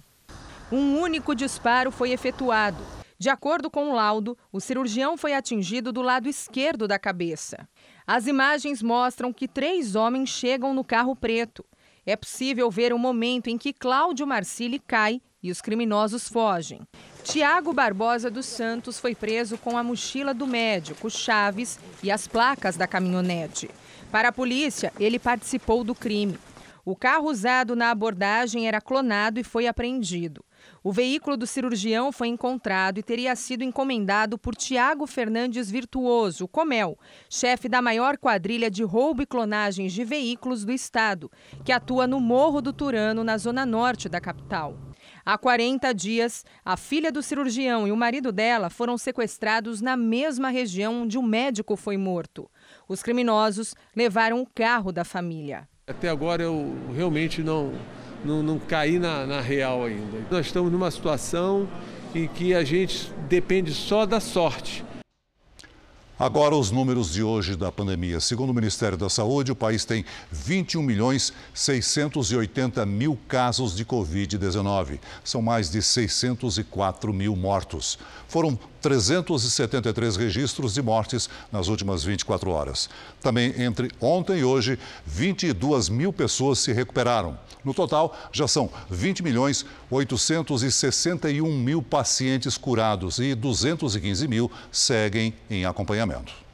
Um 0.70 0.98
único 0.98 1.34
disparo 1.34 1.90
foi 1.90 2.10
efetuado. 2.12 2.82
De 3.18 3.28
acordo 3.28 3.70
com 3.70 3.90
o 3.90 3.94
laudo, 3.94 4.36
o 4.52 4.60
cirurgião 4.60 5.16
foi 5.16 5.34
atingido 5.34 5.92
do 5.92 6.00
lado 6.00 6.28
esquerdo 6.28 6.88
da 6.88 6.98
cabeça. 6.98 7.68
As 8.06 8.26
imagens 8.26 8.82
mostram 8.82 9.32
que 9.32 9.46
três 9.46 9.94
homens 9.94 10.30
chegam 10.30 10.72
no 10.72 10.84
carro 10.84 11.14
preto. 11.14 11.64
É 12.06 12.16
possível 12.16 12.70
ver 12.70 12.92
o 12.92 12.98
momento 12.98 13.48
em 13.48 13.58
que 13.58 13.72
Cláudio 13.72 14.26
Marcili 14.26 14.78
cai 14.78 15.20
e 15.42 15.50
os 15.50 15.60
criminosos 15.60 16.28
fogem. 16.28 16.80
Tiago 17.22 17.72
Barbosa 17.72 18.30
dos 18.30 18.46
Santos 18.46 18.98
foi 18.98 19.14
preso 19.14 19.58
com 19.58 19.76
a 19.76 19.82
mochila 19.82 20.32
do 20.32 20.46
médico, 20.46 21.10
chaves 21.10 21.78
e 22.02 22.10
as 22.10 22.26
placas 22.26 22.76
da 22.76 22.86
caminhonete. 22.86 23.70
Para 24.10 24.28
a 24.28 24.32
polícia, 24.32 24.92
ele 24.98 25.18
participou 25.18 25.84
do 25.84 25.94
crime. 25.94 26.38
O 26.84 26.96
carro 26.96 27.28
usado 27.28 27.76
na 27.76 27.90
abordagem 27.90 28.66
era 28.66 28.80
clonado 28.80 29.38
e 29.38 29.44
foi 29.44 29.66
apreendido. 29.66 30.44
O 30.82 30.92
veículo 30.92 31.36
do 31.36 31.46
cirurgião 31.46 32.12
foi 32.12 32.28
encontrado 32.28 32.98
e 32.98 33.02
teria 33.02 33.34
sido 33.36 33.64
encomendado 33.64 34.38
por 34.38 34.54
Tiago 34.54 35.06
Fernandes 35.06 35.70
Virtuoso, 35.70 36.48
Comel, 36.48 36.98
chefe 37.28 37.68
da 37.68 37.82
maior 37.82 38.16
quadrilha 38.16 38.70
de 38.70 38.82
roubo 38.82 39.22
e 39.22 39.26
clonagens 39.26 39.92
de 39.92 40.04
veículos 40.04 40.64
do 40.64 40.72
estado, 40.72 41.30
que 41.64 41.72
atua 41.72 42.06
no 42.06 42.20
Morro 42.20 42.60
do 42.60 42.72
Turano, 42.72 43.24
na 43.24 43.36
zona 43.36 43.64
norte 43.66 44.08
da 44.08 44.20
capital. 44.20 44.76
Há 45.24 45.36
40 45.36 45.92
dias, 45.94 46.44
a 46.64 46.76
filha 46.76 47.12
do 47.12 47.22
cirurgião 47.22 47.86
e 47.86 47.92
o 47.92 47.96
marido 47.96 48.32
dela 48.32 48.70
foram 48.70 48.96
sequestrados 48.96 49.80
na 49.80 49.96
mesma 49.96 50.48
região 50.48 51.02
onde 51.02 51.18
o 51.18 51.22
médico 51.22 51.76
foi 51.76 51.96
morto. 51.96 52.50
Os 52.88 53.02
criminosos 53.02 53.74
levaram 53.94 54.40
o 54.40 54.46
carro 54.46 54.92
da 54.92 55.04
família. 55.04 55.69
Até 55.90 56.08
agora 56.08 56.40
eu 56.44 56.72
realmente 56.94 57.42
não, 57.42 57.72
não, 58.24 58.44
não 58.44 58.58
caí 58.60 58.96
na, 58.96 59.26
na 59.26 59.40
real 59.40 59.84
ainda. 59.84 60.24
Nós 60.30 60.46
estamos 60.46 60.70
numa 60.70 60.88
situação 60.88 61.68
em 62.14 62.28
que 62.28 62.54
a 62.54 62.62
gente 62.62 63.12
depende 63.28 63.74
só 63.74 64.06
da 64.06 64.20
sorte. 64.20 64.84
Agora 66.16 66.54
os 66.54 66.70
números 66.70 67.14
de 67.14 67.22
hoje 67.22 67.56
da 67.56 67.72
pandemia. 67.72 68.20
Segundo 68.20 68.50
o 68.50 68.54
Ministério 68.54 68.96
da 68.96 69.08
Saúde, 69.08 69.52
o 69.52 69.56
país 69.56 69.86
tem 69.86 70.04
21 70.30 70.82
milhões 70.82 71.32
680 71.54 72.84
mil 72.84 73.18
casos 73.26 73.74
de 73.74 73.86
Covid-19. 73.86 75.00
São 75.24 75.40
mais 75.40 75.70
de 75.70 75.80
604 75.82 77.12
mil 77.12 77.34
mortos. 77.34 77.98
Foram 78.30 78.56
373 78.80 80.16
registros 80.16 80.72
de 80.72 80.80
mortes 80.80 81.28
nas 81.50 81.66
últimas 81.66 82.04
24 82.04 82.48
horas. 82.48 82.88
Também 83.20 83.52
entre 83.60 83.90
ontem 84.00 84.38
e 84.38 84.44
hoje, 84.44 84.78
22 85.04 85.88
mil 85.88 86.12
pessoas 86.12 86.60
se 86.60 86.72
recuperaram. 86.72 87.36
No 87.64 87.74
total, 87.74 88.16
já 88.30 88.46
são 88.46 88.70
20 88.88 89.24
milhões 89.24 89.66
861 89.90 91.44
mil 91.58 91.82
pacientes 91.82 92.56
curados 92.56 93.18
e 93.18 93.34
215 93.34 94.28
mil 94.28 94.48
seguem 94.70 95.34
em 95.50 95.64
acompanhamento. 95.64 96.49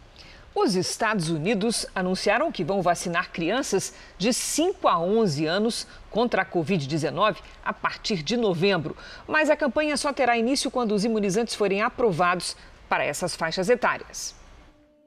Os 0.59 0.75
Estados 0.75 1.29
Unidos 1.29 1.85
anunciaram 1.95 2.51
que 2.51 2.65
vão 2.65 2.81
vacinar 2.81 3.31
crianças 3.31 3.93
de 4.17 4.33
5 4.33 4.89
a 4.89 4.99
11 4.99 5.45
anos 5.45 5.87
contra 6.11 6.41
a 6.41 6.47
Covid-19 6.47 7.37
a 7.63 7.75
partir 7.75 8.23
de 8.23 8.39
novembro. 8.39 8.97
Mas 9.29 9.51
a 9.51 9.57
campanha 9.57 9.99
só 9.99 10.15
terá 10.15 10.39
início 10.39 10.71
quando 10.71 10.93
os 10.93 11.05
imunizantes 11.05 11.55
forem 11.55 11.83
aprovados 11.83 12.57
para 12.89 13.05
essas 13.05 13.37
faixas 13.37 13.69
etárias. 13.69 14.35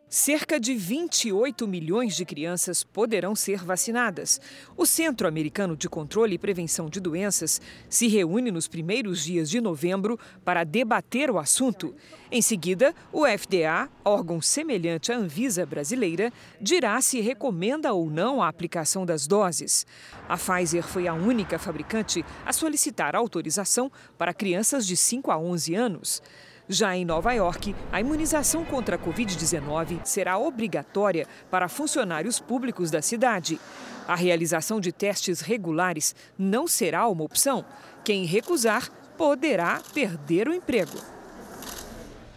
Cerca 0.09 0.59
de 0.59 0.73
28 0.73 1.67
milhões 1.67 2.15
de 2.15 2.25
crianças 2.25 2.83
poderão 2.83 3.35
ser 3.35 3.63
vacinadas. 3.63 4.41
O 4.75 4.83
Centro 4.83 5.27
Americano 5.27 5.77
de 5.77 5.87
Controle 5.87 6.33
e 6.33 6.39
Prevenção 6.39 6.89
de 6.89 6.99
Doenças 6.99 7.61
se 7.87 8.07
reúne 8.07 8.49
nos 8.49 8.67
primeiros 8.67 9.23
dias 9.23 9.47
de 9.47 9.61
novembro 9.61 10.19
para 10.43 10.63
debater 10.63 11.29
o 11.29 11.37
assunto. 11.37 11.93
Em 12.31 12.41
seguida, 12.41 12.95
o 13.13 13.23
FDA, 13.27 13.87
órgão 14.03 14.41
semelhante 14.41 15.11
à 15.11 15.15
Anvisa 15.15 15.63
brasileira, 15.63 16.33
dirá 16.59 16.99
se 17.01 17.21
recomenda 17.21 17.93
ou 17.93 18.09
não 18.09 18.41
a 18.41 18.47
aplicação 18.47 19.05
das 19.05 19.27
doses. 19.27 19.85
A 20.27 20.35
Pfizer 20.35 20.81
foi 20.81 21.07
a 21.07 21.13
única 21.13 21.59
fabricante 21.59 22.25
a 22.43 22.51
solicitar 22.51 23.15
autorização 23.15 23.91
para 24.17 24.33
crianças 24.33 24.87
de 24.87 24.97
5 24.97 25.29
a 25.29 25.37
11 25.37 25.75
anos. 25.75 26.23
Já 26.71 26.95
em 26.95 27.03
Nova 27.03 27.33
York, 27.33 27.75
a 27.91 27.99
imunização 27.99 28.63
contra 28.63 28.95
a 28.95 28.99
Covid-19 28.99 30.01
será 30.03 30.37
obrigatória 30.37 31.25
para 31.49 31.67
funcionários 31.67 32.39
públicos 32.39 32.91
da 32.91 33.01
cidade. 33.01 33.59
A 34.07 34.13
realização 34.15 34.79
de 34.79 34.91
testes 34.91 35.41
regulares 35.41 36.13
não 36.37 36.67
será 36.67 37.07
uma 37.07 37.23
opção. 37.23 37.65
Quem 38.03 38.23
recusar 38.23 38.87
poderá 39.17 39.81
perder 39.95 40.47
o 40.47 40.53
emprego. 40.53 40.95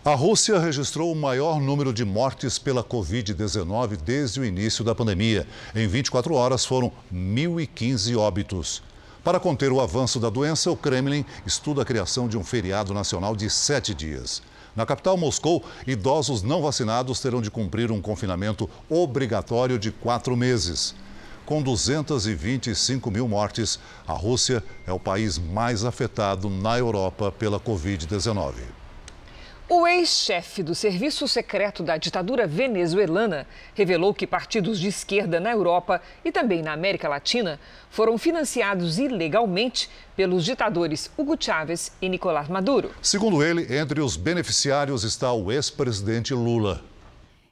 A 0.02 0.14
Rússia 0.14 0.58
registrou 0.58 1.12
o 1.12 1.14
maior 1.14 1.60
número 1.60 1.92
de 1.92 2.04
mortes 2.04 2.58
pela 2.58 2.82
Covid-19 2.82 3.98
desde 3.98 4.40
o 4.40 4.44
início 4.46 4.82
da 4.82 4.94
pandemia. 4.94 5.46
Em 5.74 5.86
24 5.86 6.34
horas 6.34 6.64
foram 6.64 6.90
1.015 7.12 8.18
óbitos. 8.18 8.82
Para 9.24 9.38
conter 9.38 9.70
o 9.70 9.80
avanço 9.80 10.18
da 10.18 10.28
doença, 10.28 10.68
o 10.68 10.76
Kremlin 10.76 11.24
estuda 11.46 11.82
a 11.82 11.84
criação 11.84 12.26
de 12.26 12.36
um 12.36 12.42
feriado 12.42 12.92
nacional 12.92 13.36
de 13.36 13.48
sete 13.48 13.94
dias. 13.94 14.42
Na 14.74 14.84
capital 14.84 15.16
Moscou, 15.16 15.62
idosos 15.86 16.42
não 16.42 16.60
vacinados 16.60 17.20
terão 17.20 17.40
de 17.40 17.48
cumprir 17.48 17.92
um 17.92 18.00
confinamento 18.00 18.68
obrigatório 18.90 19.78
de 19.78 19.92
quatro 19.92 20.36
meses. 20.36 20.92
Com 21.46 21.62
225 21.62 23.12
mil 23.12 23.28
mortes, 23.28 23.78
a 24.08 24.12
Rússia 24.12 24.62
é 24.86 24.92
o 24.92 24.98
país 24.98 25.38
mais 25.38 25.84
afetado 25.84 26.50
na 26.50 26.76
Europa 26.76 27.30
pela 27.30 27.60
Covid-19. 27.60 28.81
O 29.74 29.86
ex-chefe 29.86 30.62
do 30.62 30.74
Serviço 30.74 31.26
Secreto 31.26 31.82
da 31.82 31.96
ditadura 31.96 32.46
venezuelana 32.46 33.46
revelou 33.74 34.12
que 34.12 34.26
partidos 34.26 34.78
de 34.78 34.88
esquerda 34.88 35.40
na 35.40 35.50
Europa 35.50 36.02
e 36.22 36.30
também 36.30 36.60
na 36.60 36.74
América 36.74 37.08
Latina 37.08 37.58
foram 37.88 38.18
financiados 38.18 38.98
ilegalmente 38.98 39.88
pelos 40.14 40.44
ditadores 40.44 41.10
Hugo 41.16 41.38
Chávez 41.40 41.90
e 42.02 42.08
Nicolás 42.10 42.50
Maduro. 42.50 42.90
Segundo 43.00 43.42
ele, 43.42 43.74
entre 43.74 44.02
os 44.02 44.14
beneficiários 44.14 45.04
está 45.04 45.32
o 45.32 45.50
ex-presidente 45.50 46.34
Lula. 46.34 46.84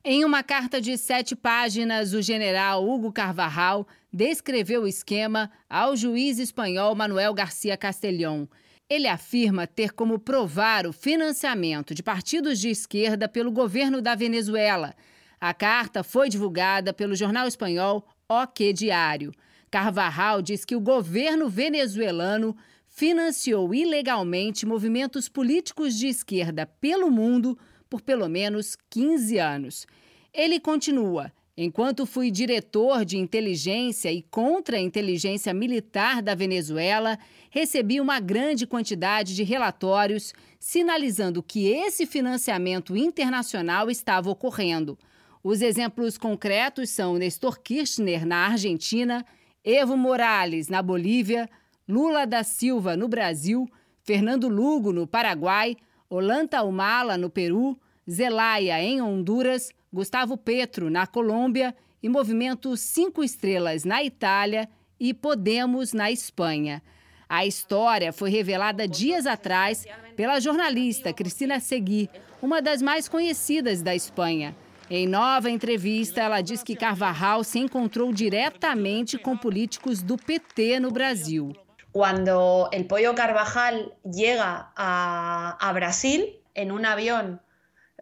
Em 0.05 0.23
uma 0.23 0.43
carta 0.43 0.79
de 0.79 0.99
sete 0.99 1.35
páginas, 1.35 2.13
o 2.13 2.21
general 2.21 2.87
Hugo 2.87 3.11
Carvajal 3.11 3.89
descreveu 4.13 4.83
o 4.83 4.87
esquema 4.87 5.51
ao 5.71 5.97
juiz 5.97 6.39
espanhol 6.39 6.95
Manuel 6.95 7.33
Garcia 7.33 7.79
Castellón. 7.79 8.45
Ele 8.91 9.07
afirma 9.07 9.69
ter 9.69 9.93
como 9.93 10.19
provar 10.19 10.85
o 10.85 10.93
financiamento 10.93 11.95
de 11.95 12.03
partidos 12.03 12.59
de 12.59 12.71
esquerda 12.71 13.29
pelo 13.29 13.53
governo 13.53 14.03
da 14.03 14.17
Venezuela. 14.17 14.97
A 15.41 15.55
carta 15.55 16.03
foi 16.03 16.29
divulgada 16.29 16.93
pelo 16.93 17.15
jornal 17.15 17.47
espanhol 17.47 18.05
O 18.29 18.45
Que 18.49 18.73
Diário. 18.73 19.31
Carvajal 19.71 20.43
diz 20.43 20.65
que 20.65 20.75
o 20.75 20.81
governo 20.81 21.49
venezuelano 21.49 22.57
financiou 22.89 23.73
ilegalmente 23.73 24.67
movimentos 24.67 25.29
políticos 25.29 25.95
de 25.97 26.09
esquerda 26.09 26.67
pelo 26.67 27.13
mundo 27.13 27.57
por 27.89 28.01
pelo 28.01 28.29
menos 28.29 28.77
15 28.91 29.39
anos. 29.39 29.87
Ele 30.35 30.59
continua. 30.59 31.33
Enquanto 31.63 32.07
fui 32.07 32.31
diretor 32.31 33.05
de 33.05 33.19
inteligência 33.19 34.11
e 34.11 34.23
contra-inteligência 34.23 35.53
militar 35.53 36.23
da 36.23 36.35
Venezuela, 36.35 37.19
recebi 37.51 38.01
uma 38.01 38.19
grande 38.19 38.67
quantidade 38.67 39.37
de 39.37 39.43
relatórios 39.43 40.33
sinalizando 40.59 41.43
que 41.43 41.69
esse 41.69 42.07
financiamento 42.07 42.97
internacional 42.97 43.91
estava 43.91 44.31
ocorrendo. 44.31 44.99
Os 45.45 45.61
exemplos 45.61 46.17
concretos 46.17 46.89
são 46.89 47.19
Nestor 47.19 47.61
Kirchner 47.61 48.25
na 48.25 48.47
Argentina, 48.47 49.23
Evo 49.63 49.99
Morales 49.99 50.69
na 50.69 50.81
Bolívia, 50.81 51.47
Lula 51.87 52.27
da 52.27 52.43
Silva 52.43 52.97
no 52.97 53.07
Brasil, 53.07 53.69
Fernando 54.03 54.49
Lugo 54.49 54.95
no 54.95 55.07
Paraguai, 55.07 55.77
Olanta 56.09 56.63
Humala 56.63 57.19
no 57.19 57.29
Peru, 57.29 57.79
Zelaya 58.09 58.83
em 58.83 59.03
Honduras, 59.03 59.75
Gustavo 59.93 60.37
Petro 60.37 60.89
na 60.89 61.07
Colômbia 61.07 61.75
e 62.01 62.09
Movimento 62.09 62.77
Cinco 62.77 63.25
Estrelas 63.25 63.85
na 63.85 64.05
Itália 64.05 64.69
e 65.01 65.13
Podemos 65.13 65.93
na 65.93 66.13
Espanha. 66.13 66.81
A 67.29 67.45
história 67.45 68.13
foi 68.13 68.31
revelada 68.31 68.87
dias 68.87 69.27
atrás 69.27 69.85
pela 70.17 70.39
jornalista 70.39 71.13
Cristina 71.13 71.59
Segui, 71.59 72.09
uma 72.41 72.63
das 72.63 72.81
mais 72.81 73.09
conhecidas 73.09 73.83
da 73.83 73.95
Espanha. 73.95 74.55
Em 74.89 75.07
nova 75.07 75.51
entrevista, 75.51 76.21
ela 76.21 76.41
diz 76.41 76.63
que 76.63 76.77
Carvajal 76.77 77.45
se 77.45 77.59
encontrou 77.59 78.13
diretamente 78.13 79.19
com 79.19 79.37
políticos 79.37 80.03
do 80.03 80.17
PT 80.17 80.81
no 80.81 80.91
Brasil. 80.91 81.55
Quando 81.93 82.29
o 82.29 82.85
Pollo 82.89 83.15
Carvajal 83.15 83.93
chega 84.13 84.71
a, 84.77 85.57
a 85.61 85.73
Brasil 85.73 86.35
em 86.55 86.71
um 86.71 86.85
avião 86.85 87.39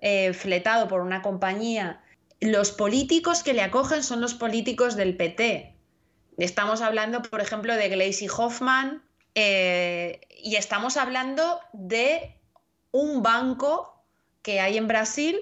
eh, 0.01 0.33
fletado 0.33 0.89
por 0.89 1.01
una 1.01 1.23
compañía, 1.23 2.01
los 2.41 2.71
políticos 2.71 3.43
que 3.43 3.53
le 3.53 3.63
acogen 3.63 4.03
son 4.03 4.21
los 4.21 4.35
políticos 4.35 4.97
del 4.97 5.17
PT. 5.17 5.75
Estamos 6.37 6.83
hablando, 6.83 7.23
por 7.23 7.41
ejemplo, 7.41 7.75
de 7.75 7.89
Gleisi 7.89 8.29
Hoffman 8.29 9.03
eh, 9.35 10.21
y 10.43 10.57
estamos 10.57 10.97
hablando 10.97 11.61
de 11.73 12.37
un 12.93 13.23
banco 13.23 14.03
que 14.43 14.61
hay 14.61 14.77
en 14.77 14.87
Brasil, 14.87 15.39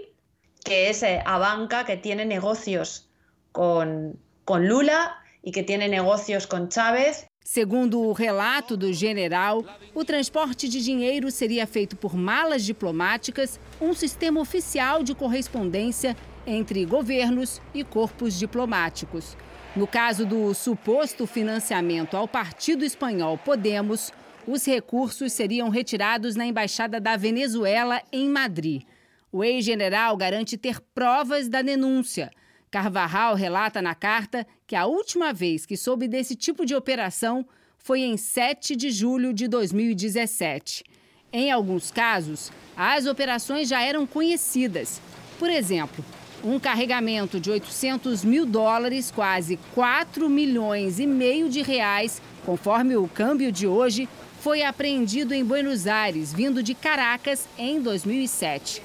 que 0.64 0.88
es 0.88 1.02
eh, 1.02 1.22
Abanca, 1.26 1.84
que 1.84 1.96
tiene 1.96 2.24
negocios 2.24 3.10
con, 3.52 4.18
con 4.44 4.68
Lula 4.68 5.22
y 5.42 5.52
que 5.52 5.62
tiene 5.62 5.88
negocios 5.88 6.46
con 6.46 6.70
Chávez 6.70 7.28
Segundo 7.48 8.00
o 8.00 8.12
relato 8.12 8.76
do 8.76 8.92
general, 8.92 9.64
o 9.94 10.04
transporte 10.04 10.68
de 10.68 10.82
dinheiro 10.82 11.30
seria 11.30 11.64
feito 11.64 11.94
por 11.94 12.16
malas 12.16 12.64
diplomáticas, 12.64 13.60
um 13.80 13.94
sistema 13.94 14.40
oficial 14.40 15.04
de 15.04 15.14
correspondência 15.14 16.16
entre 16.44 16.84
governos 16.84 17.62
e 17.72 17.84
corpos 17.84 18.36
diplomáticos. 18.36 19.36
No 19.76 19.86
caso 19.86 20.26
do 20.26 20.52
suposto 20.54 21.24
financiamento 21.24 22.16
ao 22.16 22.26
partido 22.26 22.84
espanhol 22.84 23.38
Podemos, 23.38 24.12
os 24.44 24.66
recursos 24.66 25.32
seriam 25.32 25.68
retirados 25.68 26.34
na 26.34 26.46
embaixada 26.46 27.00
da 27.00 27.16
Venezuela 27.16 28.02
em 28.10 28.28
Madrid. 28.28 28.82
O 29.30 29.44
ex-general 29.44 30.16
garante 30.16 30.58
ter 30.58 30.80
provas 30.80 31.48
da 31.48 31.62
denúncia. 31.62 32.28
Carvajal 32.76 33.34
relata 33.34 33.80
na 33.80 33.94
carta 33.94 34.46
que 34.66 34.76
a 34.76 34.84
última 34.84 35.32
vez 35.32 35.64
que 35.64 35.78
soube 35.78 36.06
desse 36.06 36.36
tipo 36.36 36.66
de 36.66 36.74
operação 36.74 37.46
foi 37.78 38.00
em 38.00 38.18
7 38.18 38.76
de 38.76 38.90
julho 38.90 39.32
de 39.32 39.48
2017. 39.48 40.84
Em 41.32 41.50
alguns 41.50 41.90
casos, 41.90 42.52
as 42.76 43.06
operações 43.06 43.66
já 43.66 43.80
eram 43.80 44.06
conhecidas. 44.06 45.00
Por 45.38 45.48
exemplo, 45.48 46.04
um 46.44 46.60
carregamento 46.60 47.40
de 47.40 47.50
800 47.50 48.22
mil 48.22 48.44
dólares, 48.44 49.10
quase 49.10 49.58
4 49.74 50.28
milhões 50.28 51.00
e 51.00 51.06
meio 51.06 51.48
de 51.48 51.62
reais, 51.62 52.20
conforme 52.44 52.94
o 52.94 53.08
câmbio 53.08 53.50
de 53.50 53.66
hoje, 53.66 54.06
foi 54.40 54.62
apreendido 54.62 55.32
em 55.32 55.42
Buenos 55.42 55.86
Aires, 55.86 56.30
vindo 56.30 56.62
de 56.62 56.74
Caracas, 56.74 57.48
em 57.56 57.80
2007. 57.80 58.82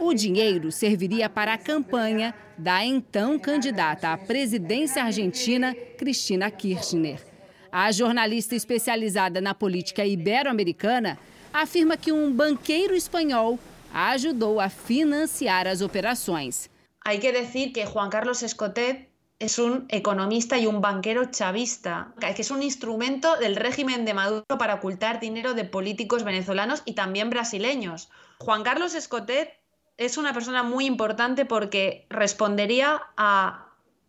O 0.00 0.12
dinheiro 0.12 0.72
serviria 0.72 1.28
para 1.28 1.54
a 1.54 1.58
campanha 1.58 2.34
da 2.58 2.84
então 2.84 3.38
candidata 3.38 4.12
à 4.12 4.18
presidência 4.18 5.02
argentina, 5.02 5.74
Cristina 5.96 6.50
Kirchner. 6.50 7.20
A 7.70 7.90
jornalista 7.90 8.54
especializada 8.54 9.40
na 9.40 9.54
política 9.54 10.04
ibero-americana 10.04 11.18
afirma 11.52 11.96
que 11.96 12.12
um 12.12 12.32
banqueiro 12.32 12.94
espanhol 12.94 13.58
ajudou 13.92 14.60
a 14.60 14.68
financiar 14.68 15.66
as 15.66 15.80
operações. 15.80 16.68
Hay 17.04 17.18
que 17.18 17.32
decir 17.32 17.72
que 17.72 17.84
Juan 17.84 18.10
Carlos 18.10 18.42
Escotet 18.42 19.08
es 19.38 19.58
un 19.58 19.86
economista 19.88 20.58
y 20.58 20.66
un 20.66 20.80
banquero 20.80 21.30
chavista, 21.30 22.14
que 22.18 22.42
es 22.42 22.50
un 22.50 22.62
instrumento 22.62 23.36
del 23.36 23.56
régimen 23.56 24.04
de 24.04 24.14
Maduro 24.14 24.58
para 24.58 24.74
ocultar 24.74 25.20
dinero 25.20 25.54
de 25.54 25.64
políticos 25.64 26.24
venezolanos 26.24 26.82
y 26.84 26.94
también 26.94 27.30
brasileños. 27.30 28.08
Juan 28.38 28.62
Carlos 28.62 28.94
Escotet 28.94 29.63
es 29.96 30.16
una 30.18 30.32
persona 30.32 30.62
muy 30.62 30.86
importante 30.86 31.44
porque 31.44 32.06
respondería 32.10 33.00
a 33.16 33.68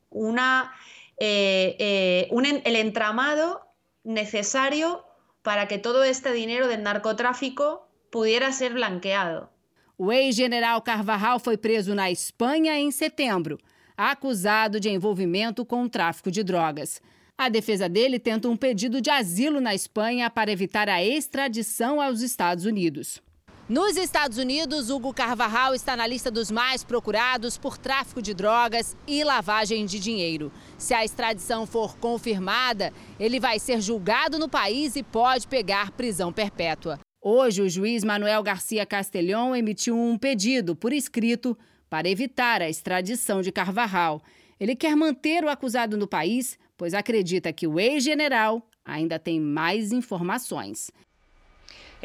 una, 0.10 0.74
eh, 1.18 1.76
eh, 1.80 2.28
un, 2.32 2.46
el 2.46 2.76
entramado 2.76 3.62
necesario 4.04 5.06
para 5.42 5.68
que 5.68 5.78
todo 5.78 6.04
este 6.04 6.32
dinero 6.32 6.68
del 6.68 6.84
narcotráfico 6.84 7.88
pudiera 8.10 8.52
ser 8.52 8.74
blanqueado. 8.74 9.50
O 9.98 10.12
ex-general 10.12 10.82
Carvajal 10.82 11.40
foi 11.40 11.58
preso 11.58 11.96
na 11.96 12.12
Espanha 12.12 12.78
em 12.78 12.92
setembro, 12.92 13.58
acusado 13.96 14.80
de 14.80 14.90
envolvimento 14.90 15.66
com 15.66 15.84
o 15.84 15.90
tráfico 15.90 16.30
de 16.30 16.44
drogas. 16.44 17.02
A 17.38 17.50
defesa 17.50 17.88
dele 17.88 18.20
tenta 18.20 18.48
um 18.48 18.58
pedido 18.58 19.02
de 19.02 19.10
asilo 19.10 19.62
na 19.62 19.74
Espanha 19.74 20.30
para 20.30 20.52
evitar 20.52 20.90
a 20.90 21.04
extradição 21.04 22.02
aos 22.02 22.22
Estados 22.22 22.66
Unidos. 22.66 23.22
Nos 23.68 23.98
Estados 23.98 24.38
Unidos, 24.38 24.92
Hugo 24.92 25.12
Carvajal 25.12 25.74
está 25.74 25.98
na 25.98 26.06
lista 26.06 26.30
dos 26.30 26.52
mais 26.52 26.84
procurados 26.84 27.58
por 27.58 27.80
tráfico 27.80 28.22
de 28.22 28.32
drogas 28.32 28.96
e 29.08 29.24
lavagem 29.24 29.88
de 29.88 29.98
dinheiro. 29.98 30.52
Se 30.78 30.94
a 30.94 31.04
extradição 31.04 31.66
for 31.66 31.98
confirmada, 31.98 32.94
ele 33.20 33.40
vai 33.40 33.58
ser 33.58 33.82
julgado 33.82 34.38
no 34.38 34.48
país 34.48 34.96
e 34.96 35.02
pode 35.02 35.48
pegar 35.48 35.90
prisão 35.94 36.32
perpétua. 36.32 37.00
Hoje, 37.20 37.64
o 37.64 37.68
juiz 37.68 38.04
Manuel 38.04 38.44
Garcia 38.44 38.86
Castelhon 38.86 39.56
emitiu 39.56 39.98
um 39.98 40.16
pedido 40.16 40.76
por 40.76 40.94
escrito 40.94 41.58
para 41.90 42.08
evitar 42.08 42.62
a 42.62 42.70
extradição 42.70 43.42
de 43.42 43.52
Carvajal. 43.52 44.22
Ele 44.60 44.76
quer 44.76 44.96
manter 44.96 45.44
o 45.44 45.50
acusado 45.50 45.98
no 45.98 46.08
país, 46.08 46.56
pois 46.78 46.94
acredita 46.94 47.52
que 47.52 47.66
o 47.66 47.80
ex-general 47.80 48.62
ainda 48.86 49.18
tem 49.18 49.40
mais 49.40 49.92
informações. 49.92 50.92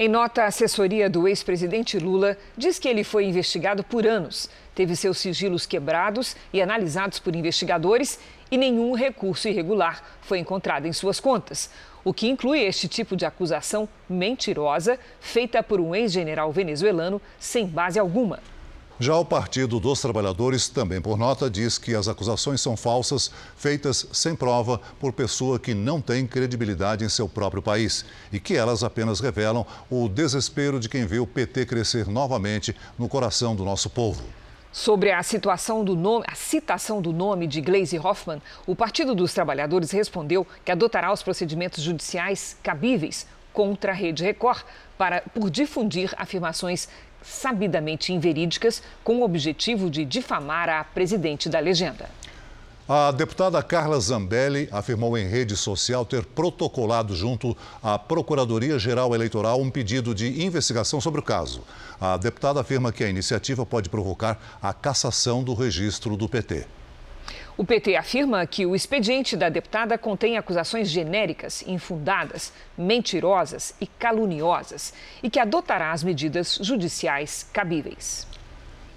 Em 0.02 0.08
nota, 0.08 0.44
a 0.44 0.46
assessoria 0.46 1.10
do 1.10 1.28
ex-presidente 1.28 1.98
Lula 1.98 2.34
diz 2.56 2.78
que 2.78 2.88
ele 2.88 3.04
foi 3.04 3.26
investigado 3.26 3.84
por 3.84 4.06
anos, 4.06 4.48
teve 4.74 4.96
seus 4.96 5.18
sigilos 5.18 5.66
quebrados 5.66 6.34
e 6.54 6.62
analisados 6.62 7.18
por 7.18 7.36
investigadores 7.36 8.18
e 8.50 8.56
nenhum 8.56 8.94
recurso 8.94 9.46
irregular 9.46 10.02
foi 10.22 10.38
encontrado 10.38 10.86
em 10.86 10.92
suas 10.94 11.20
contas 11.20 11.70
o 12.02 12.14
que 12.14 12.30
inclui 12.30 12.60
este 12.60 12.88
tipo 12.88 13.14
de 13.14 13.26
acusação 13.26 13.86
mentirosa 14.08 14.98
feita 15.20 15.62
por 15.62 15.78
um 15.78 15.94
ex-general 15.94 16.50
venezuelano 16.50 17.20
sem 17.38 17.66
base 17.66 17.98
alguma. 17.98 18.40
Já 19.02 19.16
o 19.16 19.24
Partido 19.24 19.80
dos 19.80 19.98
Trabalhadores, 19.98 20.68
também 20.68 21.00
por 21.00 21.16
nota, 21.16 21.48
diz 21.48 21.78
que 21.78 21.94
as 21.94 22.06
acusações 22.06 22.60
são 22.60 22.76
falsas, 22.76 23.30
feitas 23.56 24.06
sem 24.12 24.36
prova 24.36 24.78
por 25.00 25.10
pessoa 25.10 25.58
que 25.58 25.72
não 25.72 26.02
tem 26.02 26.26
credibilidade 26.26 27.02
em 27.02 27.08
seu 27.08 27.26
próprio 27.26 27.62
país 27.62 28.04
e 28.30 28.38
que 28.38 28.54
elas 28.54 28.84
apenas 28.84 29.18
revelam 29.18 29.64
o 29.88 30.06
desespero 30.06 30.78
de 30.78 30.86
quem 30.86 31.06
vê 31.06 31.18
o 31.18 31.26
PT 31.26 31.64
crescer 31.64 32.08
novamente 32.08 32.76
no 32.98 33.08
coração 33.08 33.56
do 33.56 33.64
nosso 33.64 33.88
povo. 33.88 34.22
Sobre 34.70 35.10
a 35.10 35.22
situação 35.22 35.82
do 35.82 35.96
nome, 35.96 36.26
a 36.28 36.34
citação 36.34 37.00
do 37.00 37.10
nome 37.10 37.46
de 37.46 37.62
Gleisi 37.62 37.98
Hoffmann, 37.98 38.42
o 38.66 38.76
Partido 38.76 39.14
dos 39.14 39.32
Trabalhadores 39.32 39.92
respondeu 39.92 40.46
que 40.62 40.70
adotará 40.70 41.10
os 41.10 41.22
procedimentos 41.22 41.82
judiciais 41.82 42.54
cabíveis 42.62 43.26
contra 43.50 43.92
a 43.92 43.94
Rede 43.94 44.22
Record 44.22 44.62
para, 44.98 45.22
por 45.34 45.50
difundir 45.50 46.12
afirmações 46.16 46.88
sabidamente 47.22 48.12
inverídicas 48.12 48.82
com 49.02 49.18
o 49.18 49.24
objetivo 49.24 49.90
de 49.90 50.04
difamar 50.04 50.68
a 50.68 50.84
presidente 50.84 51.48
da 51.48 51.58
legenda. 51.58 52.08
A 52.92 53.12
deputada 53.12 53.62
Carla 53.62 54.00
Zambelli 54.00 54.68
afirmou 54.72 55.16
em 55.16 55.28
rede 55.28 55.56
social 55.56 56.04
ter 56.04 56.24
protocolado 56.24 57.14
junto 57.14 57.56
à 57.80 57.96
Procuradoria-Geral 57.96 59.14
Eleitoral 59.14 59.60
um 59.60 59.70
pedido 59.70 60.12
de 60.12 60.42
investigação 60.42 61.00
sobre 61.00 61.20
o 61.20 61.22
caso. 61.22 61.62
A 62.00 62.16
deputada 62.16 62.60
afirma 62.60 62.90
que 62.90 63.04
a 63.04 63.08
iniciativa 63.08 63.64
pode 63.64 63.88
provocar 63.88 64.40
a 64.60 64.72
cassação 64.72 65.44
do 65.44 65.54
registro 65.54 66.16
do 66.16 66.28
PT. 66.28 66.66
O 67.56 67.64
PT 67.64 67.96
afirma 67.96 68.46
que 68.46 68.64
o 68.64 68.74
expediente 68.74 69.36
da 69.36 69.48
deputada 69.48 69.98
contém 69.98 70.38
acusações 70.38 70.88
genéricas, 70.88 71.62
infundadas, 71.66 72.52
mentirosas 72.76 73.74
e 73.80 73.86
caluniosas 73.86 74.94
e 75.22 75.28
que 75.28 75.38
adotará 75.38 75.92
as 75.92 76.02
medidas 76.02 76.58
judiciais 76.60 77.46
cabíveis. 77.52 78.26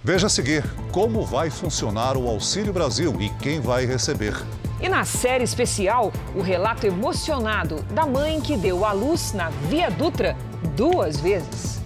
Veja 0.04 0.28
a 0.28 0.30
seguir 0.30 0.64
como 0.92 1.26
vai 1.26 1.50
funcionar 1.50 2.18
o 2.18 2.28
Auxílio 2.28 2.74
Brasil 2.74 3.16
e 3.22 3.30
quem 3.42 3.60
vai 3.60 3.86
receber. 3.86 4.34
E 4.82 4.90
na 4.90 5.06
série 5.06 5.46
especial, 5.46 6.12
o 6.36 6.42
relato 6.42 6.86
emocionado 6.86 7.82
da 7.84 8.06
mãe 8.06 8.42
que 8.42 8.58
deu 8.58 8.84
à 8.84 8.92
luz 8.92 9.32
na 9.32 9.50
Via 9.50 9.90
Dutra 9.90 10.36
duas 10.76 11.20
vezes. 11.20 11.83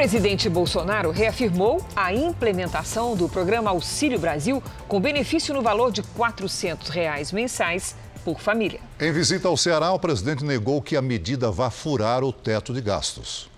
Presidente 0.00 0.48
Bolsonaro 0.48 1.10
reafirmou 1.10 1.86
a 1.94 2.14
implementação 2.14 3.14
do 3.14 3.28
programa 3.28 3.68
Auxílio 3.68 4.18
Brasil 4.18 4.62
com 4.88 4.98
benefício 4.98 5.52
no 5.52 5.60
valor 5.60 5.92
de 5.92 6.02
400 6.02 6.88
reais 6.88 7.30
mensais 7.30 7.94
por 8.24 8.40
família. 8.40 8.80
Em 8.98 9.12
visita 9.12 9.46
ao 9.46 9.58
Ceará, 9.58 9.92
o 9.92 9.98
presidente 9.98 10.42
negou 10.42 10.80
que 10.80 10.96
a 10.96 11.02
medida 11.02 11.50
vá 11.50 11.68
furar 11.68 12.24
o 12.24 12.32
teto 12.32 12.72
de 12.72 12.80
gastos. 12.80 13.50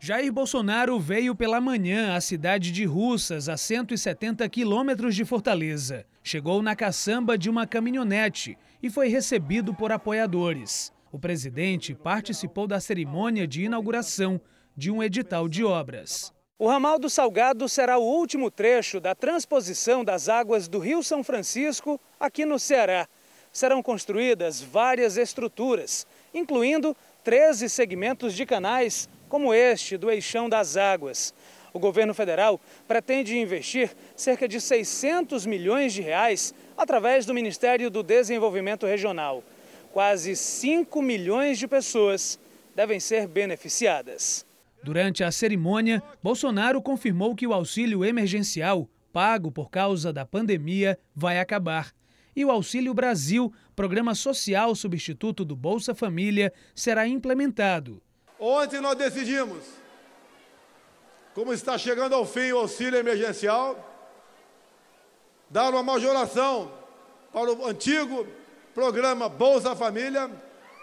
Jair 0.00 0.32
Bolsonaro 0.32 0.98
veio 0.98 1.32
pela 1.32 1.60
manhã 1.60 2.16
à 2.16 2.20
cidade 2.20 2.72
de 2.72 2.84
Russas, 2.84 3.48
a 3.48 3.56
170 3.56 4.48
quilômetros 4.48 5.14
de 5.14 5.24
Fortaleza. 5.24 6.04
Chegou 6.24 6.60
na 6.60 6.74
caçamba 6.74 7.38
de 7.38 7.48
uma 7.48 7.68
caminhonete 7.68 8.58
e 8.82 8.90
foi 8.90 9.06
recebido 9.06 9.72
por 9.72 9.92
apoiadores. 9.92 10.92
O 11.12 11.20
presidente 11.20 11.94
participou 11.94 12.66
da 12.66 12.80
cerimônia 12.80 13.46
de 13.46 13.62
inauguração 13.62 14.40
de 14.78 14.92
um 14.92 15.02
edital 15.02 15.48
de 15.48 15.64
obras. 15.64 16.32
O 16.56 16.68
ramal 16.68 17.00
do 17.00 17.10
Salgado 17.10 17.68
será 17.68 17.98
o 17.98 18.04
último 18.04 18.48
trecho 18.48 19.00
da 19.00 19.12
transposição 19.12 20.04
das 20.04 20.28
águas 20.28 20.68
do 20.68 20.78
Rio 20.78 21.02
São 21.02 21.24
Francisco 21.24 22.00
aqui 22.18 22.44
no 22.44 22.60
Ceará. 22.60 23.08
Serão 23.52 23.82
construídas 23.82 24.60
várias 24.60 25.16
estruturas, 25.16 26.06
incluindo 26.32 26.96
13 27.24 27.68
segmentos 27.68 28.34
de 28.34 28.46
canais, 28.46 29.08
como 29.28 29.52
este 29.52 29.96
do 29.96 30.12
Eixão 30.12 30.48
das 30.48 30.76
Águas. 30.76 31.34
O 31.72 31.80
governo 31.80 32.14
federal 32.14 32.60
pretende 32.86 33.36
investir 33.36 33.90
cerca 34.14 34.46
de 34.46 34.60
600 34.60 35.44
milhões 35.44 35.92
de 35.92 36.02
reais 36.02 36.54
através 36.76 37.26
do 37.26 37.34
Ministério 37.34 37.90
do 37.90 38.04
Desenvolvimento 38.04 38.86
Regional. 38.86 39.42
Quase 39.92 40.36
5 40.36 41.02
milhões 41.02 41.58
de 41.58 41.66
pessoas 41.66 42.38
devem 42.76 43.00
ser 43.00 43.26
beneficiadas. 43.26 44.46
Durante 44.82 45.24
a 45.24 45.30
cerimônia, 45.30 46.02
Bolsonaro 46.22 46.80
confirmou 46.80 47.34
que 47.34 47.46
o 47.46 47.52
auxílio 47.52 48.04
emergencial, 48.04 48.88
pago 49.12 49.50
por 49.50 49.70
causa 49.70 50.12
da 50.12 50.24
pandemia, 50.24 50.98
vai 51.14 51.40
acabar. 51.40 51.92
E 52.34 52.44
o 52.44 52.50
Auxílio 52.50 52.94
Brasil, 52.94 53.52
programa 53.74 54.14
social 54.14 54.74
substituto 54.74 55.44
do 55.44 55.56
Bolsa 55.56 55.94
Família, 55.94 56.52
será 56.74 57.08
implementado. 57.08 58.00
Ontem 58.38 58.80
nós 58.80 58.96
decidimos, 58.96 59.64
como 61.34 61.52
está 61.52 61.76
chegando 61.76 62.14
ao 62.14 62.24
fim 62.24 62.52
o 62.52 62.58
auxílio 62.58 62.96
emergencial, 62.96 63.84
dar 65.50 65.70
uma 65.70 65.82
majoração 65.82 66.70
para 67.32 67.52
o 67.52 67.66
antigo 67.66 68.26
programa 68.72 69.28
Bolsa 69.28 69.74
Família, 69.74 70.30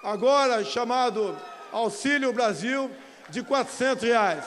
agora 0.03 0.63
chamado 0.65 1.38
Auxílio 1.71 2.34
Brasil, 2.34 2.91
de 3.29 3.43
400 3.43 4.03
reais. 4.03 4.45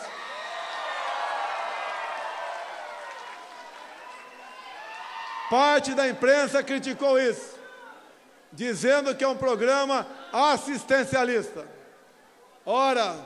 Parte 5.51 5.95
da 5.95 6.09
imprensa 6.09 6.63
criticou 6.63 7.19
isso, 7.19 7.57
dizendo 8.53 9.15
que 9.15 9.25
é 9.25 9.29
um 9.29 9.37
programa 9.37 10.07
assistencialista. 10.33 11.67
Ora, 12.67 13.17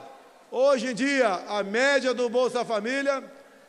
hoje 0.49 0.91
em 0.91 0.95
dia, 0.95 1.27
a 1.49 1.61
média 1.63 2.13
do 2.13 2.29
Bolsa 2.29 2.63
Família 2.63 3.23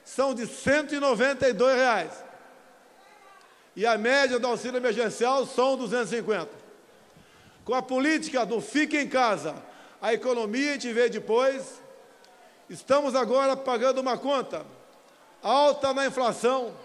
são 0.05 0.33
de 0.33 0.47
192 0.47 1.77
reais. 1.77 2.25
E 3.75 3.85
a 3.85 3.99
média 3.99 4.39
do 4.39 4.47
auxílio 4.47 4.77
emergencial 4.77 5.47
são 5.47 5.77
250. 5.77 6.49
Com 7.65 7.75
a 7.75 7.83
política 7.83 8.47
do 8.47 8.61
fique 8.61 8.97
em 8.97 9.09
casa, 9.09 9.55
a 10.05 10.13
economia 10.13 10.69
a 10.69 10.73
gente 10.75 10.93
vê 10.93 11.09
depois, 11.09 11.83
estamos 12.69 13.15
agora 13.15 13.57
pagando 13.57 14.03
uma 14.03 14.19
conta 14.19 14.67
alta 15.43 15.95
na 15.95 16.07
inflação, 16.07 16.77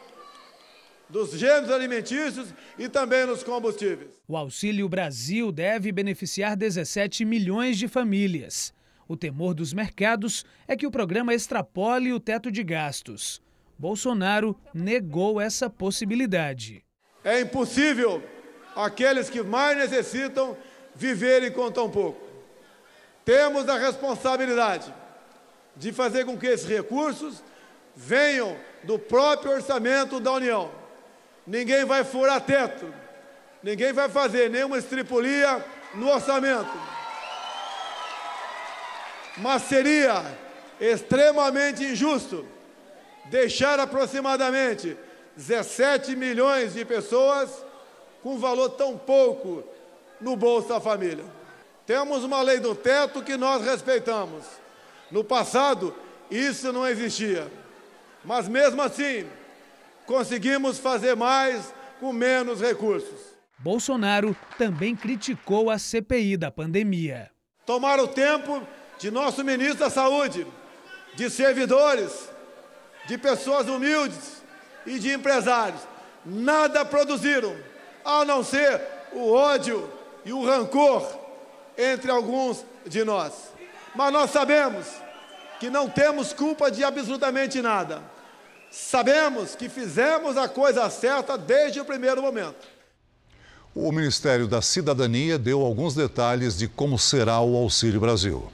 dos 1.10 1.32
gêneros 1.32 1.69
alimentícios 1.69 2.47
e 2.77 2.88
também 2.88 3.25
nos 3.25 3.43
combustíveis. 3.43 4.12
O 4.25 4.38
Auxílio 4.38 4.88
Brasil 4.88 5.51
deve 5.51 5.91
beneficiar 5.91 6.55
17 6.55 7.25
milhões 7.25 7.77
de 7.77 7.89
famílias. 7.89 8.73
O 9.05 9.17
temor 9.17 9.53
dos 9.53 9.73
mercados 9.73 10.45
é 10.65 10.77
que 10.77 10.88
o 10.88 10.91
programa 10.91 11.34
extrapole 11.34 12.13
o 12.13 12.21
teto 12.21 12.49
de 12.49 12.63
gastos. 12.63 13.41
Bolsonaro 13.77 14.55
negou 14.73 15.41
essa 15.41 15.69
possibilidade. 15.69 16.86
É 17.21 17.41
impossível 17.41 18.23
aqueles 18.73 19.29
que 19.29 19.43
mais 19.43 19.77
necessitam 19.77 20.55
viverem 20.95 21.51
com 21.51 21.69
tão 21.69 21.89
pouco. 21.89 22.28
Temos 23.29 23.69
a 23.69 23.77
responsabilidade 23.77 24.91
de 25.75 25.93
fazer 25.93 26.25
com 26.25 26.35
que 26.35 26.47
esses 26.47 26.67
recursos 26.67 27.43
venham 27.95 28.57
do 28.81 28.97
próprio 28.97 29.51
orçamento 29.51 30.19
da 30.19 30.31
União 30.31 30.71
ninguém 31.45 31.85
vai 31.85 32.03
furar 32.03 32.41
teto, 32.41 32.91
ninguém 33.61 33.93
vai 33.93 34.09
fazer 34.09 34.49
nenhuma 34.49 34.79
estripulia 34.79 35.63
no 35.93 36.09
orçamento. 36.09 36.71
Mas 39.37 39.61
seria 39.61 40.25
extremamente 40.81 41.83
injusto 41.83 42.47
deixar 43.25 43.79
aproximadamente 43.79 44.97
17 45.35 46.15
milhões 46.15 46.73
de 46.73 46.83
pessoas 46.83 47.63
com 48.23 48.39
valor 48.39 48.69
tão 48.69 48.97
pouco 48.97 49.63
no 50.19 50.35
Bolsa 50.35 50.79
Família. 50.79 51.38
Temos 51.89 52.23
uma 52.23 52.43
lei 52.43 52.60
do 52.60 52.75
teto 52.75 53.23
que 53.23 53.36
nós 53.36 53.65
respeitamos. 53.65 54.45
No 55.10 55.23
passado, 55.23 55.95
isso 56.30 56.71
não 56.71 56.86
existia. 56.88 57.52
Mas 58.23 58.47
mesmo 58.47 58.80
assim, 58.80 59.25
conseguimos 60.06 60.78
fazer 60.78 61.15
mais 61.15 61.73
com 61.99 62.13
menos 62.13 62.62
recursos. 62.62 63.36
Bolsonaro 63.58 64.38
também 64.56 64.95
criticou 64.95 65.71
a 65.71 65.80
CPI 65.80 66.38
da 66.38 66.52
pandemia. 66.52 67.32
Tomar 67.65 67.99
o 67.99 68.08
tempo 68.08 68.62
de 68.99 69.10
nosso 69.10 69.43
ministro 69.43 69.80
da 69.80 69.89
Saúde, 69.89 70.45
de 71.15 71.28
servidores, 71.28 72.30
de 73.08 73.17
pessoas 73.17 73.67
humildes 73.67 74.43
e 74.86 74.99
de 74.99 75.12
empresários. 75.12 75.82
Nada 76.23 76.86
produziram, 76.86 77.58
a 78.06 78.23
não 78.25 78.43
ser 78.43 78.80
o 79.12 79.32
ódio 79.32 79.91
e 80.23 80.32
o 80.32 80.45
rancor 80.45 81.18
entre 81.79 82.11
alguns 82.11 82.65
de 82.85 83.03
nós. 83.03 83.33
Mas 83.95 84.11
nós 84.11 84.31
sabemos 84.31 84.85
que 85.59 85.69
não 85.69 85.89
temos 85.89 86.33
culpa 86.33 86.69
de 86.69 86.83
absolutamente 86.83 87.61
nada. 87.61 88.01
Sabemos 88.69 89.55
que 89.55 89.67
fizemos 89.67 90.37
a 90.37 90.47
coisa 90.47 90.89
certa 90.89 91.37
desde 91.37 91.79
o 91.79 91.85
primeiro 91.85 92.21
momento. 92.21 92.67
O 93.73 93.91
Ministério 93.91 94.47
da 94.47 94.61
Cidadania 94.61 95.39
deu 95.39 95.61
alguns 95.61 95.95
detalhes 95.95 96.57
de 96.57 96.67
como 96.67 96.99
será 96.99 97.39
o 97.39 97.55
Auxílio 97.55 97.99
Brasil. 97.99 98.51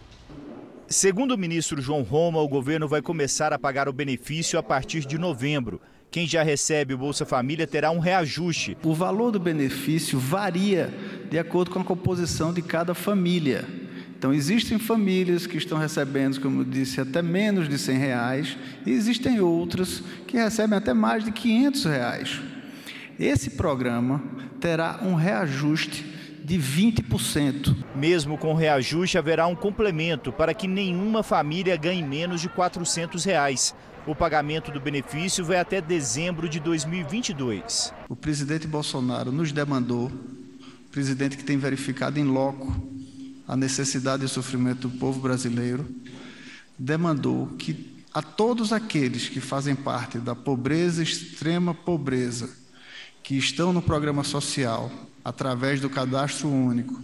Segundo 0.88 1.34
o 1.34 1.38
ministro 1.38 1.82
João 1.82 2.04
Roma, 2.04 2.40
o 2.40 2.48
governo 2.48 2.88
vai 2.88 3.02
começar 3.02 3.52
a 3.52 3.58
pagar 3.58 3.90
o 3.90 3.94
benefício 3.94 4.60
a 4.60 4.64
partir 4.64 5.06
de 5.06 5.18
novembro. 5.18 5.82
Quem 6.16 6.26
já 6.26 6.44
recebe 6.44 6.94
o 6.94 6.98
Bolsa 6.98 7.26
Família 7.26 7.68
terá 7.68 7.92
um 7.92 8.00
reajuste. 8.00 8.78
O 8.82 8.94
valor 8.94 9.32
do 9.32 9.38
benefício 9.38 10.18
varia 10.18 10.90
de 11.30 11.38
acordo 11.38 11.72
com 11.72 11.80
a 11.80 11.84
composição 11.84 12.54
de 12.54 12.62
cada 12.62 12.94
família. 12.94 13.66
Então, 14.18 14.34
existem 14.34 14.80
famílias 14.80 15.46
que 15.46 15.58
estão 15.58 15.78
recebendo, 15.78 16.40
como 16.40 16.62
eu 16.62 16.64
disse, 16.64 17.02
até 17.02 17.22
menos 17.22 17.68
de 17.68 17.78
100 17.78 17.98
reais, 17.98 18.58
e 18.86 18.92
existem 18.92 19.42
outras 19.42 20.02
que 20.26 20.38
recebem 20.38 20.78
até 20.78 20.94
mais 20.94 21.22
de 21.22 21.34
500 21.34 21.84
reais. 21.84 22.42
Esse 23.20 23.50
programa 23.50 24.24
terá 24.62 25.02
um 25.04 25.16
reajuste 25.16 26.06
de 26.46 26.58
20%. 26.58 27.76
Mesmo 27.94 28.38
com 28.38 28.54
reajuste, 28.54 29.18
haverá 29.18 29.48
um 29.48 29.56
complemento 29.56 30.32
para 30.32 30.54
que 30.54 30.66
nenhuma 30.66 31.24
família 31.24 31.76
ganhe 31.76 32.02
menos 32.02 32.40
de 32.40 32.48
400 32.48 33.26
reais. 33.26 33.76
O 34.08 34.14
pagamento 34.14 34.72
do 34.72 34.80
benefício 34.80 35.44
vai 35.44 35.58
até 35.58 35.82
dezembro 35.82 36.48
de 36.48 36.60
2022. 36.60 37.92
O 38.08 38.16
presidente 38.16 38.68
Bolsonaro 38.68 39.32
nos 39.32 39.52
demandou, 39.52 40.12
presidente 40.92 41.36
que 41.36 41.44
tem 41.44 41.58
verificado 41.58 42.20
em 42.20 42.24
loco 42.24 42.72
a 43.48 43.56
necessidade 43.56 44.22
e 44.22 44.28
o 44.28 44.30
sofrimento 44.30 44.88
do 44.88 45.00
povo 45.00 45.20
brasileiro, 45.20 45.88
demandou 46.78 47.48
que 47.58 48.04
a 48.14 48.22
todos 48.22 48.72
aqueles 48.72 49.28
que 49.28 49.42
fazem 49.42 49.76
parte 49.76 50.20
da 50.20 50.36
pobreza, 50.36 51.02
extrema 51.02 51.74
pobreza, 51.74 52.50
que 53.24 53.36
estão 53.36 53.74
no 53.74 53.82
programa 53.82 54.24
social, 54.24 54.92
através 55.24 55.82
do 55.82 55.90
cadastro 55.90 56.48
único, 56.48 57.02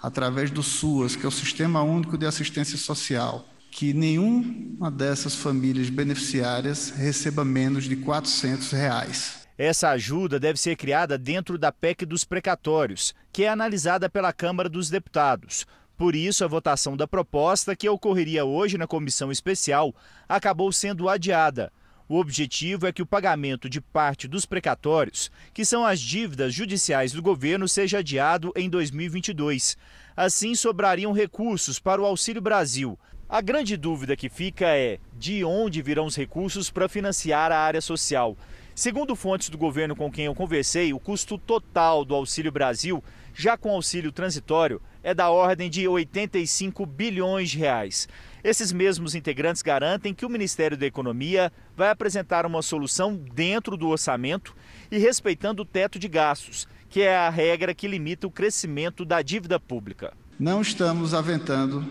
através 0.00 0.48
do 0.52 0.62
SUAS, 0.62 1.16
que 1.16 1.26
é 1.26 1.28
o 1.28 1.32
Sistema 1.32 1.82
Único 1.82 2.16
de 2.16 2.24
Assistência 2.24 2.78
Social, 2.78 3.44
que 3.76 3.92
nenhuma 3.92 4.90
dessas 4.90 5.34
famílias 5.34 5.90
beneficiárias 5.90 6.88
receba 6.88 7.44
menos 7.44 7.84
de 7.84 7.94
400 7.94 8.72
reais. 8.72 9.46
Essa 9.58 9.90
ajuda 9.90 10.40
deve 10.40 10.58
ser 10.58 10.76
criada 10.76 11.18
dentro 11.18 11.58
da 11.58 11.70
PEC 11.70 12.06
dos 12.06 12.24
precatórios, 12.24 13.14
que 13.30 13.44
é 13.44 13.50
analisada 13.50 14.08
pela 14.08 14.32
Câmara 14.32 14.70
dos 14.70 14.88
Deputados. 14.88 15.66
Por 15.94 16.16
isso, 16.16 16.42
a 16.42 16.48
votação 16.48 16.96
da 16.96 17.06
proposta, 17.06 17.76
que 17.76 17.86
ocorreria 17.86 18.46
hoje 18.46 18.78
na 18.78 18.86
comissão 18.86 19.30
especial, 19.30 19.94
acabou 20.26 20.72
sendo 20.72 21.06
adiada. 21.06 21.70
O 22.08 22.16
objetivo 22.16 22.86
é 22.86 22.92
que 22.92 23.02
o 23.02 23.06
pagamento 23.06 23.68
de 23.68 23.82
parte 23.82 24.26
dos 24.26 24.46
precatórios, 24.46 25.30
que 25.52 25.66
são 25.66 25.84
as 25.84 26.00
dívidas 26.00 26.54
judiciais 26.54 27.12
do 27.12 27.20
governo, 27.20 27.68
seja 27.68 27.98
adiado 27.98 28.54
em 28.56 28.70
2022. 28.70 29.76
Assim, 30.16 30.54
sobrariam 30.54 31.12
recursos 31.12 31.78
para 31.78 32.00
o 32.00 32.06
Auxílio 32.06 32.40
Brasil. 32.40 32.98
A 33.28 33.40
grande 33.40 33.76
dúvida 33.76 34.14
que 34.14 34.28
fica 34.28 34.66
é 34.66 35.00
de 35.18 35.42
onde 35.44 35.82
virão 35.82 36.06
os 36.06 36.14
recursos 36.14 36.70
para 36.70 36.88
financiar 36.88 37.50
a 37.50 37.58
área 37.58 37.80
social. 37.80 38.36
Segundo 38.72 39.16
fontes 39.16 39.48
do 39.48 39.58
governo 39.58 39.96
com 39.96 40.12
quem 40.12 40.26
eu 40.26 40.34
conversei, 40.34 40.92
o 40.92 41.00
custo 41.00 41.36
total 41.36 42.04
do 42.04 42.14
Auxílio 42.14 42.52
Brasil, 42.52 43.02
já 43.34 43.56
com 43.56 43.70
auxílio 43.70 44.12
transitório, 44.12 44.80
é 45.02 45.12
da 45.12 45.28
ordem 45.28 45.68
de 45.68 45.88
85 45.88 46.86
bilhões 46.86 47.50
de 47.50 47.58
reais. 47.58 48.08
Esses 48.44 48.70
mesmos 48.70 49.16
integrantes 49.16 49.60
garantem 49.60 50.14
que 50.14 50.24
o 50.24 50.30
Ministério 50.30 50.76
da 50.76 50.86
Economia 50.86 51.52
vai 51.76 51.90
apresentar 51.90 52.46
uma 52.46 52.62
solução 52.62 53.16
dentro 53.16 53.76
do 53.76 53.88
orçamento 53.88 54.54
e 54.88 54.98
respeitando 54.98 55.62
o 55.62 55.66
teto 55.66 55.98
de 55.98 56.06
gastos, 56.06 56.68
que 56.88 57.02
é 57.02 57.16
a 57.16 57.28
regra 57.28 57.74
que 57.74 57.88
limita 57.88 58.24
o 58.24 58.30
crescimento 58.30 59.04
da 59.04 59.20
dívida 59.20 59.58
pública. 59.58 60.12
Não 60.38 60.60
estamos 60.62 61.12
aventando 61.12 61.84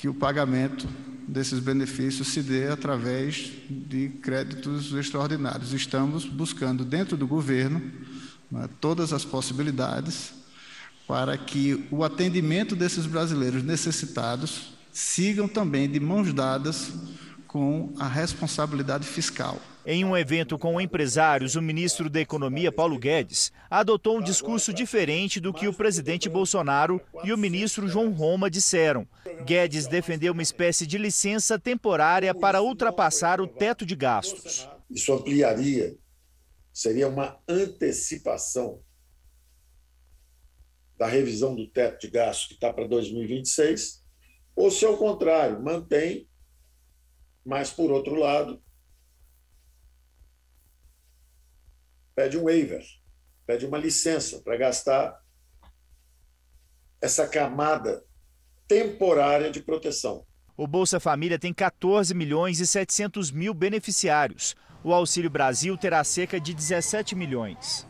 que 0.00 0.08
o 0.08 0.14
pagamento 0.14 0.88
desses 1.28 1.58
benefícios 1.58 2.28
se 2.28 2.42
dê 2.42 2.68
através 2.68 3.52
de 3.68 4.08
créditos 4.22 4.94
extraordinários. 4.94 5.74
Estamos 5.74 6.24
buscando, 6.24 6.86
dentro 6.86 7.18
do 7.18 7.26
governo, 7.26 7.82
né, 8.50 8.66
todas 8.80 9.12
as 9.12 9.26
possibilidades 9.26 10.32
para 11.06 11.36
que 11.36 11.86
o 11.90 12.02
atendimento 12.02 12.74
desses 12.74 13.04
brasileiros 13.04 13.62
necessitados 13.62 14.72
sigam 14.90 15.46
também 15.46 15.86
de 15.86 16.00
mãos 16.00 16.32
dadas 16.32 16.94
com 17.50 17.92
a 17.98 18.06
responsabilidade 18.06 19.04
fiscal. 19.04 19.58
Em 19.84 20.04
um 20.04 20.16
evento 20.16 20.56
com 20.56 20.80
empresários, 20.80 21.56
o 21.56 21.62
ministro 21.62 22.08
da 22.08 22.20
Economia, 22.20 22.70
Paulo 22.70 22.96
Guedes, 22.96 23.50
adotou 23.68 24.18
um 24.18 24.22
discurso 24.22 24.72
diferente 24.72 25.40
do 25.40 25.52
que 25.52 25.66
o 25.66 25.74
presidente 25.74 26.28
Bolsonaro 26.28 27.00
e 27.24 27.32
o 27.32 27.36
ministro 27.36 27.88
João 27.88 28.12
Roma 28.12 28.48
disseram. 28.48 29.04
Guedes 29.44 29.88
defendeu 29.88 30.32
uma 30.32 30.44
espécie 30.44 30.86
de 30.86 30.96
licença 30.96 31.58
temporária 31.58 32.32
para 32.32 32.62
ultrapassar 32.62 33.40
o 33.40 33.48
teto 33.48 33.84
de 33.84 33.96
gastos. 33.96 34.68
Isso 34.88 35.12
ampliaria, 35.12 35.96
seria 36.72 37.08
uma 37.08 37.36
antecipação 37.48 38.80
da 40.96 41.08
revisão 41.08 41.56
do 41.56 41.66
teto 41.66 42.02
de 42.02 42.10
gastos 42.10 42.46
que 42.46 42.54
está 42.54 42.72
para 42.72 42.86
2026, 42.86 44.04
ou 44.54 44.70
se 44.70 44.86
ao 44.86 44.96
contrário, 44.96 45.60
mantém, 45.60 46.29
mas 47.44 47.70
por 47.70 47.90
outro 47.90 48.14
lado, 48.14 48.62
pede 52.14 52.36
um 52.36 52.44
waiver, 52.44 52.84
pede 53.46 53.66
uma 53.66 53.78
licença 53.78 54.40
para 54.40 54.56
gastar 54.56 55.20
essa 57.00 57.26
camada 57.26 58.04
temporária 58.68 59.50
de 59.50 59.60
proteção. 59.60 60.24
O 60.56 60.66
Bolsa 60.66 61.00
Família 61.00 61.38
tem 61.38 61.54
14 61.54 62.14
milhões 62.14 62.60
e 62.60 62.66
700 62.66 63.30
mil 63.30 63.54
beneficiários. 63.54 64.54
O 64.84 64.92
Auxílio 64.92 65.30
Brasil 65.30 65.76
terá 65.76 66.04
cerca 66.04 66.38
de 66.38 66.52
17 66.52 67.14
milhões. 67.14 67.86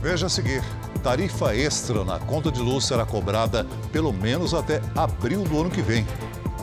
Veja 0.00 0.26
a 0.26 0.28
seguir. 0.28 0.62
Tarifa 1.02 1.54
extra 1.54 2.04
na 2.04 2.18
conta 2.18 2.50
de 2.50 2.60
luz 2.60 2.84
será 2.84 3.06
cobrada 3.06 3.64
pelo 3.92 4.12
menos 4.12 4.54
até 4.54 4.80
abril 4.96 5.44
do 5.44 5.60
ano 5.60 5.70
que 5.70 5.82
vem. 5.82 6.04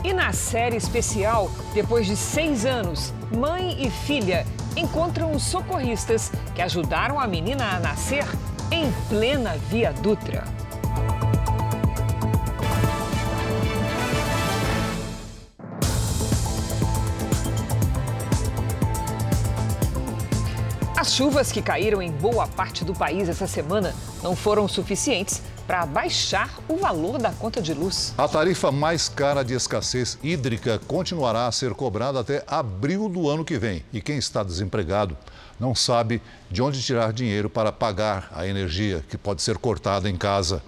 E 0.04 0.12
na 0.12 0.34
série 0.34 0.76
especial, 0.76 1.50
depois 1.72 2.06
de 2.06 2.14
seis 2.14 2.66
anos, 2.66 3.10
mãe 3.34 3.82
e 3.82 3.88
filha 3.88 4.46
encontram 4.76 5.32
os 5.32 5.42
socorristas 5.42 6.30
que 6.54 6.60
ajudaram 6.60 7.18
a 7.18 7.26
menina 7.26 7.74
a 7.74 7.80
nascer 7.80 8.26
em 8.70 8.92
plena 9.08 9.56
Via 9.70 9.94
Dutra. 9.94 10.44
As 20.94 21.14
chuvas 21.14 21.50
que 21.50 21.62
caíram 21.62 22.02
em 22.02 22.10
boa 22.10 22.46
parte 22.46 22.84
do 22.84 22.92
país 22.92 23.26
essa 23.26 23.46
semana 23.46 23.94
não 24.22 24.36
foram 24.36 24.68
suficientes 24.68 25.42
para 25.66 25.86
baixar 25.86 26.50
o 26.68 26.76
valor 26.76 27.18
da 27.18 27.32
conta 27.32 27.60
de 27.60 27.72
luz. 27.72 28.14
A 28.16 28.28
tarifa 28.28 28.70
mais 28.70 29.08
cara 29.08 29.42
de 29.42 29.54
escassez 29.54 30.18
hídrica 30.22 30.78
continuará 30.86 31.46
a 31.46 31.52
ser 31.52 31.74
cobrada 31.74 32.20
até 32.20 32.44
abril 32.46 33.08
do 33.08 33.28
ano 33.28 33.44
que 33.44 33.58
vem. 33.58 33.84
E 33.92 34.00
quem 34.00 34.18
está 34.18 34.42
desempregado 34.42 35.16
não 35.58 35.74
sabe 35.74 36.20
de 36.50 36.62
onde 36.62 36.82
tirar 36.82 37.12
dinheiro 37.12 37.48
para 37.48 37.72
pagar 37.72 38.28
a 38.32 38.46
energia 38.46 39.04
que 39.08 39.16
pode 39.16 39.42
ser 39.42 39.58
cortada 39.58 40.08
em 40.08 40.16
casa. 40.16 40.62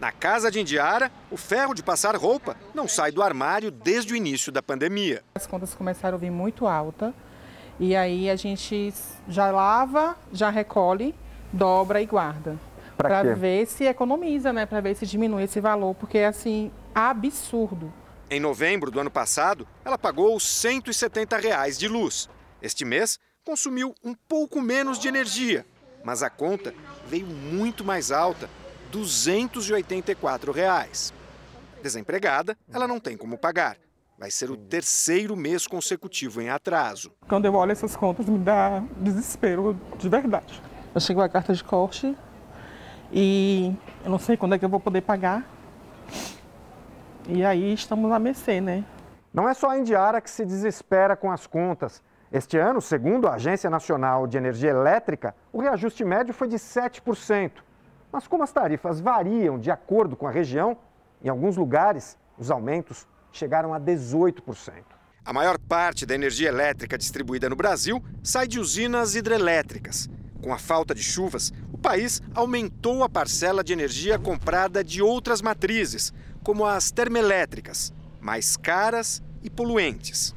Na 0.00 0.12
casa 0.12 0.50
de 0.50 0.60
Indiara, 0.60 1.10
o 1.30 1.36
ferro 1.36 1.72
de 1.72 1.82
passar 1.82 2.14
roupa 2.16 2.56
não 2.74 2.86
sai 2.86 3.10
do 3.10 3.22
armário 3.22 3.70
desde 3.70 4.12
o 4.12 4.16
início 4.16 4.52
da 4.52 4.62
pandemia. 4.62 5.22
As 5.34 5.46
contas 5.46 5.72
começaram 5.72 6.16
a 6.16 6.20
vir 6.20 6.30
muito 6.30 6.66
alta 6.66 7.14
e 7.78 7.96
aí 7.96 8.28
a 8.28 8.36
gente 8.36 8.92
já 9.28 9.50
lava, 9.50 10.16
já 10.32 10.50
recolhe, 10.50 11.14
dobra 11.52 12.02
e 12.02 12.06
guarda. 12.06 12.58
Para 12.96 13.34
ver 13.34 13.66
se 13.66 13.84
economiza, 13.84 14.52
né? 14.52 14.66
Para 14.66 14.80
ver 14.80 14.94
se 14.94 15.06
diminui 15.06 15.44
esse 15.44 15.60
valor, 15.60 15.94
porque 15.94 16.18
é 16.18 16.26
assim, 16.26 16.70
absurdo. 16.94 17.92
Em 18.30 18.40
novembro 18.40 18.90
do 18.90 19.00
ano 19.00 19.10
passado, 19.10 19.66
ela 19.84 19.98
pagou 19.98 20.38
170 20.40 21.36
reais 21.38 21.78
de 21.78 21.88
luz. 21.88 22.28
Este 22.62 22.84
mês, 22.84 23.18
consumiu 23.44 23.94
um 24.02 24.14
pouco 24.14 24.60
menos 24.60 24.98
de 24.98 25.08
energia, 25.08 25.66
mas 26.02 26.22
a 26.22 26.30
conta 26.30 26.74
veio 27.06 27.26
muito 27.26 27.84
mais 27.84 28.10
alta, 28.10 28.48
284 28.90 30.50
reais. 30.52 31.12
Desempregada, 31.82 32.56
ela 32.72 32.88
não 32.88 32.98
tem 32.98 33.16
como 33.16 33.36
pagar. 33.36 33.76
Vai 34.18 34.30
ser 34.30 34.50
o 34.50 34.56
terceiro 34.56 35.36
mês 35.36 35.66
consecutivo 35.66 36.40
em 36.40 36.48
atraso. 36.48 37.12
Quando 37.28 37.44
eu 37.44 37.54
olho 37.54 37.72
essas 37.72 37.94
contas, 37.94 38.26
me 38.26 38.38
dá 38.38 38.82
desespero 38.96 39.78
de 39.98 40.08
verdade. 40.08 40.62
Eu 40.94 41.00
chego 41.00 41.20
a 41.20 41.28
carta 41.28 41.52
de 41.52 41.62
corte 41.62 42.16
e 43.16 43.72
eu 44.04 44.10
não 44.10 44.18
sei 44.18 44.36
quando 44.36 44.56
é 44.56 44.58
que 44.58 44.64
eu 44.64 44.68
vou 44.68 44.80
poder 44.80 45.02
pagar. 45.02 45.48
E 47.28 47.44
aí 47.44 47.72
estamos 47.72 48.10
a 48.10 48.18
mercê, 48.18 48.60
né? 48.60 48.84
Não 49.32 49.48
é 49.48 49.54
só 49.54 49.70
a 49.70 49.78
Indiara 49.78 50.20
que 50.20 50.28
se 50.28 50.44
desespera 50.44 51.14
com 51.14 51.30
as 51.30 51.46
contas. 51.46 52.02
Este 52.32 52.58
ano, 52.58 52.80
segundo 52.82 53.28
a 53.28 53.34
Agência 53.34 53.70
Nacional 53.70 54.26
de 54.26 54.36
Energia 54.36 54.70
Elétrica, 54.70 55.32
o 55.52 55.60
reajuste 55.60 56.04
médio 56.04 56.34
foi 56.34 56.48
de 56.48 56.56
7%. 56.56 57.52
Mas 58.10 58.26
como 58.26 58.42
as 58.42 58.50
tarifas 58.50 59.00
variam 59.00 59.60
de 59.60 59.70
acordo 59.70 60.16
com 60.16 60.26
a 60.26 60.30
região, 60.32 60.76
em 61.22 61.28
alguns 61.28 61.56
lugares 61.56 62.18
os 62.36 62.50
aumentos 62.50 63.06
chegaram 63.30 63.72
a 63.72 63.78
18%. 63.78 64.72
A 65.24 65.32
maior 65.32 65.56
parte 65.56 66.04
da 66.04 66.16
energia 66.16 66.48
elétrica 66.48 66.98
distribuída 66.98 67.48
no 67.48 67.54
Brasil 67.54 68.02
sai 68.24 68.48
de 68.48 68.58
usinas 68.58 69.14
hidrelétricas. 69.14 70.10
Com 70.44 70.52
a 70.52 70.58
falta 70.58 70.94
de 70.94 71.02
chuvas, 71.02 71.54
o 71.72 71.78
país 71.78 72.20
aumentou 72.34 73.02
a 73.02 73.08
parcela 73.08 73.64
de 73.64 73.72
energia 73.72 74.18
comprada 74.18 74.84
de 74.84 75.00
outras 75.00 75.40
matrizes, 75.40 76.12
como 76.42 76.66
as 76.66 76.90
termoelétricas, 76.90 77.94
mais 78.20 78.54
caras 78.54 79.22
e 79.42 79.48
poluentes. 79.48 80.34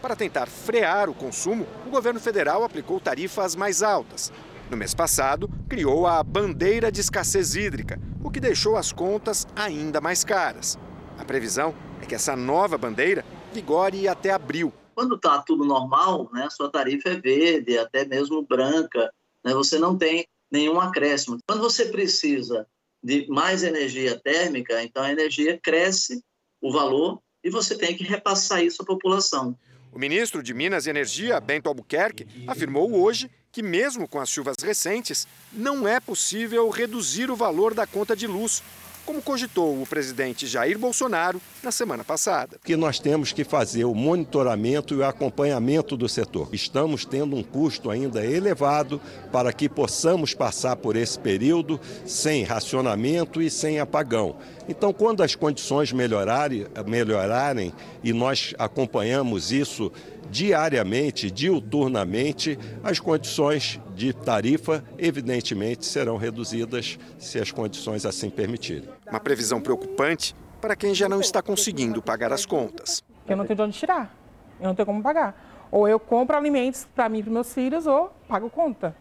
Para 0.00 0.16
tentar 0.16 0.48
frear 0.48 1.08
o 1.08 1.14
consumo, 1.14 1.68
o 1.86 1.90
governo 1.90 2.18
federal 2.18 2.64
aplicou 2.64 2.98
tarifas 2.98 3.54
mais 3.54 3.80
altas. 3.80 4.32
No 4.68 4.76
mês 4.76 4.92
passado, 4.92 5.48
criou 5.68 6.04
a 6.04 6.20
bandeira 6.24 6.90
de 6.90 7.00
escassez 7.00 7.54
hídrica, 7.54 8.00
o 8.24 8.28
que 8.28 8.40
deixou 8.40 8.76
as 8.76 8.90
contas 8.90 9.46
ainda 9.54 10.00
mais 10.00 10.24
caras. 10.24 10.76
A 11.16 11.24
previsão 11.24 11.72
é 12.00 12.06
que 12.06 12.16
essa 12.16 12.34
nova 12.34 12.76
bandeira 12.76 13.24
vigore 13.54 14.08
até 14.08 14.32
abril. 14.32 14.72
Quando 14.94 15.16
está 15.16 15.40
tudo 15.42 15.64
normal, 15.64 16.30
né, 16.32 16.48
sua 16.50 16.70
tarifa 16.70 17.10
é 17.10 17.16
verde, 17.16 17.78
até 17.78 18.04
mesmo 18.04 18.42
branca, 18.42 19.12
né, 19.44 19.52
você 19.54 19.78
não 19.78 19.96
tem 19.96 20.26
nenhum 20.50 20.80
acréscimo. 20.80 21.38
Quando 21.46 21.60
você 21.60 21.86
precisa 21.86 22.66
de 23.02 23.26
mais 23.28 23.62
energia 23.62 24.18
térmica, 24.18 24.82
então 24.82 25.02
a 25.02 25.10
energia 25.10 25.58
cresce 25.62 26.22
o 26.60 26.72
valor 26.72 27.20
e 27.42 27.50
você 27.50 27.76
tem 27.76 27.96
que 27.96 28.04
repassar 28.04 28.62
isso 28.62 28.82
à 28.82 28.84
população. 28.84 29.56
O 29.92 29.98
ministro 29.98 30.42
de 30.42 30.54
Minas 30.54 30.86
e 30.86 30.90
Energia, 30.90 31.38
Bento 31.38 31.68
Albuquerque, 31.68 32.26
afirmou 32.46 32.94
hoje 32.94 33.30
que, 33.50 33.62
mesmo 33.62 34.08
com 34.08 34.18
as 34.18 34.30
chuvas 34.30 34.56
recentes, 34.62 35.28
não 35.52 35.86
é 35.86 36.00
possível 36.00 36.70
reduzir 36.70 37.30
o 37.30 37.36
valor 37.36 37.74
da 37.74 37.86
conta 37.86 38.16
de 38.16 38.26
luz, 38.26 38.62
como 39.04 39.22
cogitou 39.22 39.80
o 39.80 39.86
presidente 39.86 40.46
Jair 40.46 40.78
Bolsonaro 40.78 41.40
na 41.62 41.70
semana 41.70 42.04
passada. 42.04 42.58
Que 42.64 42.76
nós 42.76 42.98
temos 42.98 43.32
que 43.32 43.44
fazer 43.44 43.84
o 43.84 43.94
monitoramento 43.94 44.94
e 44.94 44.98
o 44.98 45.04
acompanhamento 45.04 45.96
do 45.96 46.08
setor. 46.08 46.48
Estamos 46.52 47.04
tendo 47.04 47.36
um 47.36 47.42
custo 47.42 47.90
ainda 47.90 48.24
elevado 48.24 49.00
para 49.30 49.52
que 49.52 49.68
possamos 49.68 50.34
passar 50.34 50.76
por 50.76 50.96
esse 50.96 51.18
período 51.18 51.80
sem 52.06 52.44
racionamento 52.44 53.42
e 53.42 53.50
sem 53.50 53.78
apagão. 53.80 54.36
Então, 54.68 54.92
quando 54.92 55.22
as 55.22 55.34
condições 55.34 55.92
melhorarem, 55.92 56.66
melhorarem 56.86 57.72
e 58.02 58.12
nós 58.12 58.54
acompanhamos 58.58 59.50
isso 59.50 59.90
diariamente, 60.30 61.30
diuturnamente, 61.30 62.58
as 62.82 62.98
condições 62.98 63.78
de 63.94 64.12
tarifa, 64.12 64.84
evidentemente, 64.98 65.84
serão 65.86 66.16
reduzidas 66.16 66.98
se 67.18 67.38
as 67.38 67.50
condições 67.50 68.06
assim 68.06 68.30
permitirem. 68.30 68.88
Uma 69.08 69.20
previsão 69.20 69.60
preocupante 69.60 70.34
para 70.60 70.76
quem 70.76 70.94
já 70.94 71.08
não 71.08 71.20
está 71.20 71.42
conseguindo 71.42 72.00
pagar 72.00 72.32
as 72.32 72.46
contas. 72.46 73.02
Eu 73.26 73.36
não 73.36 73.44
tenho 73.44 73.56
de 73.56 73.62
onde 73.62 73.78
tirar, 73.78 74.14
eu 74.60 74.68
não 74.68 74.74
tenho 74.74 74.86
como 74.86 75.02
pagar. 75.02 75.68
Ou 75.70 75.88
eu 75.88 75.98
compro 75.98 76.36
alimentos 76.36 76.86
para 76.94 77.08
mim 77.08 77.18
e 77.18 77.22
para 77.22 77.32
meus 77.32 77.52
filhos, 77.52 77.86
ou 77.86 78.12
pago 78.28 78.50
conta. 78.50 78.94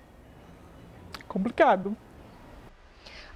Complicado. 1.28 1.96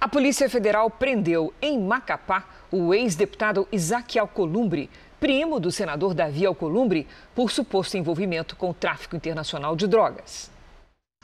A 0.00 0.08
Polícia 0.08 0.48
Federal 0.48 0.90
prendeu 0.90 1.52
em 1.60 1.78
Macapá 1.78 2.44
o 2.70 2.92
ex-deputado 2.92 3.66
Isaac 3.72 4.18
Alcolumbre, 4.18 4.90
primo 5.18 5.58
do 5.58 5.72
senador 5.72 6.12
Davi 6.12 6.44
Alcolumbre, 6.44 7.06
por 7.34 7.50
suposto 7.50 7.96
envolvimento 7.96 8.56
com 8.56 8.70
o 8.70 8.74
tráfico 8.74 9.16
internacional 9.16 9.74
de 9.74 9.86
drogas. 9.86 10.50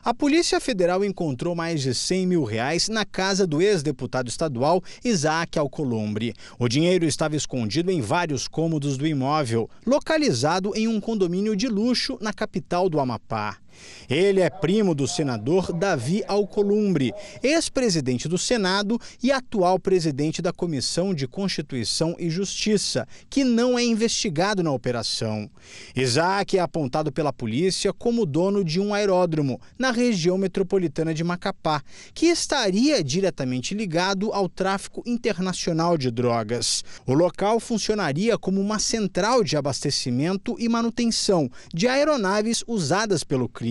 A 0.05 0.13
Polícia 0.13 0.59
Federal 0.59 1.05
encontrou 1.05 1.55
mais 1.55 1.81
de 1.81 1.95
100 1.95 2.27
mil 2.27 2.43
reais 2.43 2.89
na 2.89 3.05
casa 3.05 3.47
do 3.47 3.63
ex-deputado 3.63 4.27
estadual 4.29 4.83
Isaac 5.05 5.57
Alcolumbre. 5.57 6.35
O 6.59 6.69
dinheiro 6.69 7.05
estava 7.05 7.37
escondido 7.37 7.89
em 7.89 8.01
vários 8.01 8.49
cômodos 8.49 8.97
do 8.97 9.07
imóvel, 9.07 9.71
localizado 9.87 10.73
em 10.75 10.89
um 10.89 11.01
condomínio 11.01 11.55
de 11.55 11.69
luxo 11.69 12.19
na 12.21 12.33
capital 12.33 12.89
do 12.89 12.99
Amapá. 12.99 13.62
Ele 14.09 14.41
é 14.41 14.51
primo 14.51 14.95
do 14.95 15.09
senador 15.09 15.73
Davi 15.73 16.23
Alcolumbre, 16.27 17.13
ex-presidente 17.43 18.29
do 18.29 18.39
Senado 18.39 18.99
e 19.23 19.33
atual 19.33 19.79
presidente 19.79 20.43
da 20.43 20.53
Comissão 20.53 21.15
de 21.15 21.27
Constituição 21.27 22.15
e 22.19 22.29
Justiça, 22.29 23.07
que 23.31 23.45
não 23.45 23.79
é 23.79 23.85
investigado 23.85 24.63
na 24.63 24.71
operação. 24.71 25.51
Isaac 25.97 26.59
é 26.59 26.61
apontado 26.61 27.11
pela 27.11 27.33
polícia 27.33 27.93
como 27.93 28.27
dono 28.27 28.65
de 28.65 28.81
um 28.81 28.93
aeródromo 28.93 29.61
na 29.79 29.91
região 29.91 30.37
metropolitana 30.37 31.15
de 31.15 31.25
Macapá, 31.25 31.83
que 32.13 32.27
estaria 32.27 33.03
diretamente 33.03 33.75
ligado 33.75 34.33
ao 34.33 34.49
tráfico 34.49 35.03
internacional 35.07 35.97
de 35.97 36.11
drogas. 36.11 36.85
O 37.07 37.15
local 37.15 37.59
funcionaria 37.59 38.37
como 38.37 38.61
uma 38.61 38.79
central 38.79 39.43
de 39.43 39.57
abastecimento 39.57 40.57
e 40.59 40.69
manutenção 40.69 41.51
de 41.73 41.89
aeronaves 41.89 42.65
usadas 42.67 43.25
pelo 43.25 43.49
crime. 43.49 43.62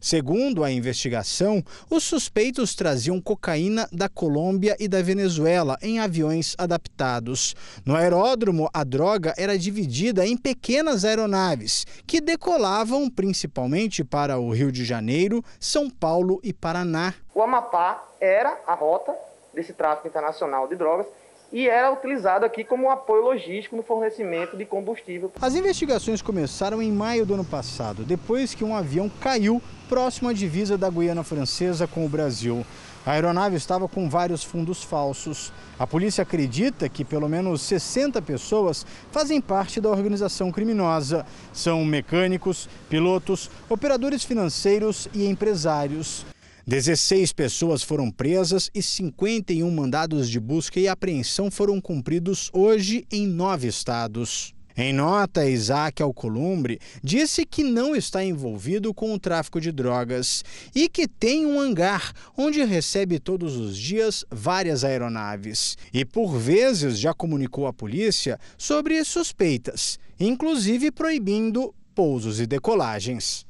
Segundo 0.00 0.62
a 0.64 0.70
investigação, 0.70 1.62
os 1.90 2.04
suspeitos 2.04 2.74
traziam 2.74 3.20
cocaína 3.20 3.88
da 3.92 4.08
Colômbia 4.08 4.76
e 4.78 4.88
da 4.88 5.02
Venezuela 5.02 5.76
em 5.82 5.98
aviões 5.98 6.54
adaptados. 6.58 7.54
No 7.84 7.96
aeródromo, 7.96 8.68
a 8.72 8.84
droga 8.84 9.34
era 9.36 9.58
dividida 9.58 10.26
em 10.26 10.36
pequenas 10.36 11.04
aeronaves 11.04 11.86
que 12.06 12.20
decolavam 12.20 13.08
principalmente 13.10 14.04
para 14.04 14.38
o 14.38 14.50
Rio 14.50 14.70
de 14.70 14.84
Janeiro, 14.84 15.42
São 15.58 15.90
Paulo 15.90 16.40
e 16.42 16.52
Paraná. 16.52 17.14
O 17.34 17.42
Amapá 17.42 18.02
era 18.20 18.58
a 18.66 18.74
rota 18.74 19.14
desse 19.52 19.72
tráfico 19.72 20.08
internacional 20.08 20.68
de 20.68 20.76
drogas 20.76 21.06
e 21.54 21.68
era 21.68 21.92
utilizado 21.92 22.44
aqui 22.44 22.64
como 22.64 22.86
um 22.86 22.90
apoio 22.90 23.22
logístico 23.22 23.76
no 23.76 23.84
fornecimento 23.84 24.56
de 24.56 24.64
combustível. 24.64 25.30
As 25.40 25.54
investigações 25.54 26.20
começaram 26.20 26.82
em 26.82 26.90
maio 26.90 27.24
do 27.24 27.34
ano 27.34 27.44
passado, 27.44 28.02
depois 28.02 28.52
que 28.54 28.64
um 28.64 28.74
avião 28.74 29.08
caiu 29.20 29.62
próximo 29.88 30.28
à 30.28 30.32
divisa 30.32 30.76
da 30.76 30.90
Guiana 30.90 31.22
Francesa 31.22 31.86
com 31.86 32.04
o 32.04 32.08
Brasil. 32.08 32.66
A 33.06 33.12
aeronave 33.12 33.54
estava 33.54 33.86
com 33.86 34.08
vários 34.08 34.42
fundos 34.42 34.82
falsos. 34.82 35.52
A 35.78 35.86
polícia 35.86 36.22
acredita 36.22 36.88
que 36.88 37.04
pelo 37.04 37.28
menos 37.28 37.62
60 37.62 38.20
pessoas 38.22 38.84
fazem 39.12 39.40
parte 39.40 39.80
da 39.80 39.90
organização 39.90 40.50
criminosa. 40.50 41.24
São 41.52 41.84
mecânicos, 41.84 42.68
pilotos, 42.88 43.48
operadores 43.68 44.24
financeiros 44.24 45.08
e 45.14 45.28
empresários. 45.28 46.26
16 46.66 47.30
pessoas 47.34 47.82
foram 47.82 48.10
presas 48.10 48.70
e 48.74 48.82
51 48.82 49.70
mandados 49.70 50.30
de 50.30 50.40
busca 50.40 50.80
e 50.80 50.88
apreensão 50.88 51.50
foram 51.50 51.78
cumpridos 51.78 52.48
hoje 52.54 53.06
em 53.12 53.26
nove 53.26 53.68
estados. 53.68 54.54
Em 54.74 54.90
nota, 54.90 55.46
Isaac 55.46 56.02
Alcolumbre 56.02 56.80
disse 57.02 57.44
que 57.44 57.62
não 57.62 57.94
está 57.94 58.24
envolvido 58.24 58.94
com 58.94 59.12
o 59.12 59.18
tráfico 59.18 59.60
de 59.60 59.70
drogas 59.70 60.42
e 60.74 60.88
que 60.88 61.06
tem 61.06 61.44
um 61.44 61.60
hangar 61.60 62.14
onde 62.36 62.64
recebe 62.64 63.20
todos 63.20 63.56
os 63.56 63.76
dias 63.76 64.24
várias 64.30 64.84
aeronaves. 64.84 65.76
E 65.92 66.02
por 66.02 66.38
vezes 66.38 66.98
já 66.98 67.12
comunicou 67.12 67.66
à 67.66 67.74
polícia 67.74 68.40
sobre 68.56 69.04
suspeitas, 69.04 69.98
inclusive 70.18 70.90
proibindo 70.90 71.74
pousos 71.94 72.40
e 72.40 72.46
decolagens. 72.46 73.46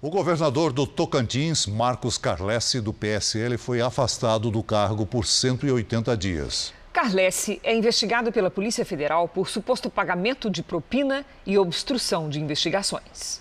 O 0.00 0.10
governador 0.10 0.72
do 0.72 0.86
Tocantins, 0.86 1.66
Marcos 1.66 2.16
Carlesse, 2.16 2.80
do 2.80 2.92
PSL, 2.92 3.58
foi 3.58 3.80
afastado 3.80 4.48
do 4.48 4.62
cargo 4.62 5.04
por 5.04 5.26
180 5.26 6.16
dias. 6.16 6.72
Carlesse 6.92 7.58
é 7.64 7.74
investigado 7.74 8.30
pela 8.30 8.48
Polícia 8.48 8.84
Federal 8.84 9.26
por 9.26 9.48
suposto 9.48 9.90
pagamento 9.90 10.48
de 10.48 10.62
propina 10.62 11.26
e 11.44 11.58
obstrução 11.58 12.28
de 12.28 12.40
investigações. 12.40 13.40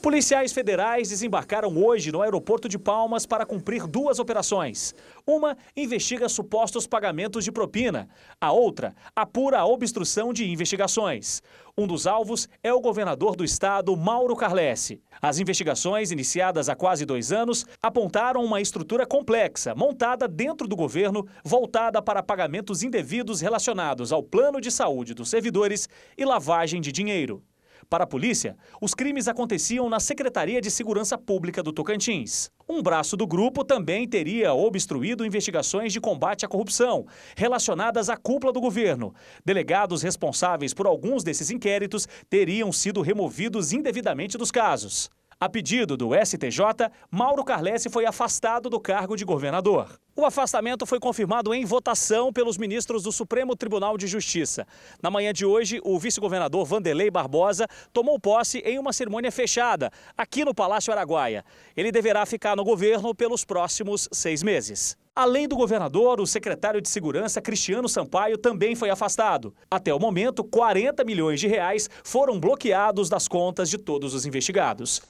Policiais 0.00 0.52
federais 0.52 1.08
desembarcaram 1.08 1.76
hoje 1.76 2.12
no 2.12 2.22
aeroporto 2.22 2.68
de 2.68 2.78
Palmas 2.78 3.26
para 3.26 3.44
cumprir 3.44 3.84
duas 3.84 4.20
operações. 4.20 4.94
Uma 5.26 5.56
investiga 5.76 6.28
supostos 6.28 6.86
pagamentos 6.86 7.44
de 7.44 7.50
propina, 7.50 8.08
a 8.40 8.52
outra 8.52 8.94
apura 9.14 9.58
a 9.58 9.66
obstrução 9.66 10.32
de 10.32 10.48
investigações. 10.48 11.42
Um 11.76 11.84
dos 11.84 12.06
alvos 12.06 12.48
é 12.62 12.72
o 12.72 12.80
governador 12.80 13.34
do 13.34 13.44
estado, 13.44 13.96
Mauro 13.96 14.36
Carlesse. 14.36 15.02
As 15.20 15.40
investigações, 15.40 16.12
iniciadas 16.12 16.68
há 16.68 16.76
quase 16.76 17.04
dois 17.04 17.32
anos, 17.32 17.66
apontaram 17.82 18.44
uma 18.44 18.60
estrutura 18.60 19.04
complexa, 19.04 19.74
montada 19.74 20.28
dentro 20.28 20.68
do 20.68 20.76
governo, 20.76 21.26
voltada 21.42 22.00
para 22.00 22.22
pagamentos 22.22 22.84
indevidos 22.84 23.40
relacionados 23.40 24.12
ao 24.12 24.22
plano 24.22 24.60
de 24.60 24.70
saúde 24.70 25.12
dos 25.12 25.28
servidores 25.28 25.88
e 26.16 26.24
lavagem 26.24 26.80
de 26.80 26.92
dinheiro. 26.92 27.42
Para 27.90 28.04
a 28.04 28.06
polícia, 28.06 28.54
os 28.82 28.92
crimes 28.92 29.28
aconteciam 29.28 29.88
na 29.88 29.98
Secretaria 29.98 30.60
de 30.60 30.70
Segurança 30.70 31.16
Pública 31.16 31.62
do 31.62 31.72
Tocantins. 31.72 32.50
Um 32.68 32.82
braço 32.82 33.16
do 33.16 33.26
grupo 33.26 33.64
também 33.64 34.06
teria 34.06 34.52
obstruído 34.52 35.24
investigações 35.24 35.90
de 35.90 35.98
combate 35.98 36.44
à 36.44 36.48
corrupção, 36.48 37.06
relacionadas 37.34 38.10
à 38.10 38.16
cúpula 38.16 38.52
do 38.52 38.60
governo. 38.60 39.14
Delegados 39.42 40.02
responsáveis 40.02 40.74
por 40.74 40.86
alguns 40.86 41.24
desses 41.24 41.50
inquéritos 41.50 42.06
teriam 42.28 42.70
sido 42.72 43.00
removidos 43.00 43.72
indevidamente 43.72 44.36
dos 44.36 44.50
casos. 44.50 45.08
A 45.40 45.48
pedido 45.48 45.96
do 45.96 46.10
STJ, 46.16 46.90
Mauro 47.08 47.44
Carlesse 47.44 47.88
foi 47.88 48.04
afastado 48.04 48.68
do 48.68 48.80
cargo 48.80 49.14
de 49.14 49.24
governador. 49.24 49.88
O 50.16 50.26
afastamento 50.26 50.84
foi 50.84 50.98
confirmado 50.98 51.54
em 51.54 51.64
votação 51.64 52.32
pelos 52.32 52.58
ministros 52.58 53.04
do 53.04 53.12
Supremo 53.12 53.54
Tribunal 53.54 53.96
de 53.96 54.08
Justiça. 54.08 54.66
Na 55.00 55.12
manhã 55.12 55.32
de 55.32 55.46
hoje, 55.46 55.80
o 55.84 55.96
vice-governador 55.96 56.66
Vanderlei 56.66 57.08
Barbosa 57.08 57.68
tomou 57.92 58.18
posse 58.18 58.58
em 58.64 58.80
uma 58.80 58.92
cerimônia 58.92 59.30
fechada, 59.30 59.92
aqui 60.16 60.44
no 60.44 60.52
Palácio 60.52 60.92
Araguaia. 60.92 61.44
Ele 61.76 61.92
deverá 61.92 62.26
ficar 62.26 62.56
no 62.56 62.64
governo 62.64 63.14
pelos 63.14 63.44
próximos 63.44 64.08
seis 64.10 64.42
meses. 64.42 64.96
Além 65.14 65.46
do 65.46 65.54
governador, 65.54 66.20
o 66.20 66.26
secretário 66.26 66.80
de 66.80 66.88
Segurança, 66.88 67.40
Cristiano 67.40 67.88
Sampaio, 67.88 68.38
também 68.38 68.74
foi 68.74 68.90
afastado. 68.90 69.54
Até 69.70 69.94
o 69.94 70.00
momento, 70.00 70.42
40 70.42 71.04
milhões 71.04 71.38
de 71.38 71.46
reais 71.46 71.88
foram 72.02 72.40
bloqueados 72.40 73.08
das 73.08 73.28
contas 73.28 73.70
de 73.70 73.78
todos 73.78 74.14
os 74.14 74.26
investigados. 74.26 75.00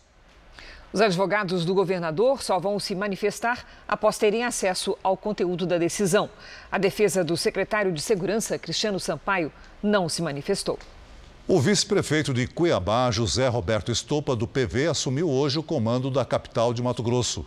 Os 0.90 1.02
advogados 1.02 1.66
do 1.66 1.74
governador 1.74 2.42
só 2.42 2.58
vão 2.58 2.80
se 2.80 2.94
manifestar 2.94 3.66
após 3.86 4.16
terem 4.16 4.44
acesso 4.44 4.96
ao 5.02 5.16
conteúdo 5.16 5.66
da 5.66 5.76
decisão. 5.76 6.30
A 6.72 6.78
defesa 6.78 7.22
do 7.22 7.36
secretário 7.36 7.92
de 7.92 8.00
Segurança, 8.00 8.58
Cristiano 8.58 8.98
Sampaio, 8.98 9.52
não 9.82 10.08
se 10.08 10.22
manifestou. 10.22 10.78
O 11.46 11.60
vice-prefeito 11.60 12.32
de 12.32 12.46
Cuiabá, 12.46 13.10
José 13.10 13.48
Roberto 13.48 13.92
Estopa, 13.92 14.34
do 14.34 14.46
PV, 14.46 14.88
assumiu 14.88 15.28
hoje 15.28 15.58
o 15.58 15.62
comando 15.62 16.10
da 16.10 16.24
capital 16.24 16.72
de 16.72 16.82
Mato 16.82 17.02
Grosso. 17.02 17.44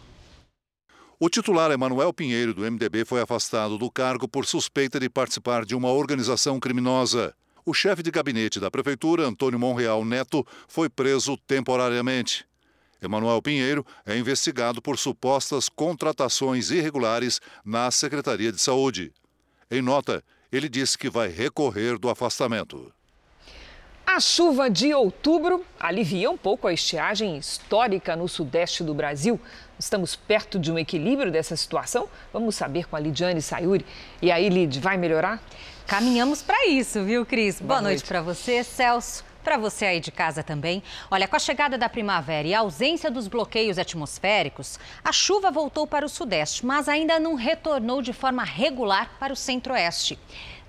O 1.19 1.29
titular 1.29 1.69
Emanuel 1.71 2.11
Pinheiro, 2.13 2.53
do 2.53 2.61
MDB, 2.61 3.05
foi 3.05 3.21
afastado 3.21 3.77
do 3.77 3.91
cargo 3.91 4.27
por 4.27 4.45
suspeita 4.45 4.99
de 4.99 5.07
participar 5.07 5.65
de 5.65 5.75
uma 5.75 5.91
organização 5.91 6.59
criminosa. 6.59 7.33
O 7.63 7.75
chefe 7.75 8.01
de 8.01 8.09
gabinete 8.09 8.59
da 8.59 8.71
prefeitura, 8.71 9.27
Antônio 9.27 9.59
Monreal 9.59 10.03
Neto, 10.03 10.45
foi 10.67 10.89
preso 10.89 11.37
temporariamente. 11.37 12.43
Emanuel 13.01 13.41
Pinheiro 13.41 13.85
é 14.05 14.15
investigado 14.15 14.81
por 14.81 14.97
supostas 14.97 15.67
contratações 15.67 16.69
irregulares 16.69 17.41
na 17.65 17.89
Secretaria 17.89 18.51
de 18.51 18.61
Saúde. 18.61 19.11
Em 19.71 19.81
nota, 19.81 20.23
ele 20.51 20.69
disse 20.69 20.97
que 20.97 21.09
vai 21.09 21.27
recorrer 21.29 21.97
do 21.97 22.09
afastamento. 22.09 22.93
A 24.05 24.19
chuva 24.19 24.69
de 24.69 24.93
outubro 24.93 25.65
alivia 25.79 26.29
um 26.29 26.37
pouco 26.37 26.67
a 26.67 26.73
estiagem 26.73 27.37
histórica 27.37 28.15
no 28.15 28.27
sudeste 28.27 28.83
do 28.83 28.93
Brasil. 28.93 29.39
Estamos 29.79 30.15
perto 30.15 30.59
de 30.59 30.71
um 30.71 30.77
equilíbrio 30.77 31.31
dessa 31.31 31.55
situação? 31.55 32.09
Vamos 32.33 32.55
saber 32.55 32.87
com 32.87 32.95
a 32.95 32.99
Lidiane 32.99 33.41
Sayuri. 33.41 33.85
E 34.21 34.29
aí, 34.29 34.49
Lid, 34.49 34.79
vai 34.79 34.97
melhorar? 34.97 35.41
Caminhamos 35.87 36.41
para 36.41 36.67
isso, 36.67 37.03
viu, 37.03 37.25
Cris? 37.25 37.59
Boa, 37.59 37.67
Boa 37.67 37.81
noite, 37.81 37.99
noite 37.99 38.07
para 38.07 38.21
você, 38.21 38.63
Celso. 38.63 39.30
Para 39.43 39.57
você 39.57 39.85
aí 39.85 39.99
de 39.99 40.11
casa 40.11 40.43
também, 40.43 40.83
olha, 41.09 41.27
com 41.27 41.35
a 41.35 41.39
chegada 41.39 41.77
da 41.77 41.89
primavera 41.89 42.47
e 42.47 42.53
a 42.53 42.59
ausência 42.59 43.09
dos 43.09 43.27
bloqueios 43.27 43.79
atmosféricos, 43.79 44.79
a 45.03 45.11
chuva 45.11 45.49
voltou 45.49 45.87
para 45.87 46.05
o 46.05 46.09
sudeste, 46.09 46.63
mas 46.63 46.87
ainda 46.87 47.19
não 47.19 47.33
retornou 47.33 48.01
de 48.01 48.13
forma 48.13 48.43
regular 48.43 49.11
para 49.19 49.33
o 49.33 49.35
centro-oeste. 49.35 50.19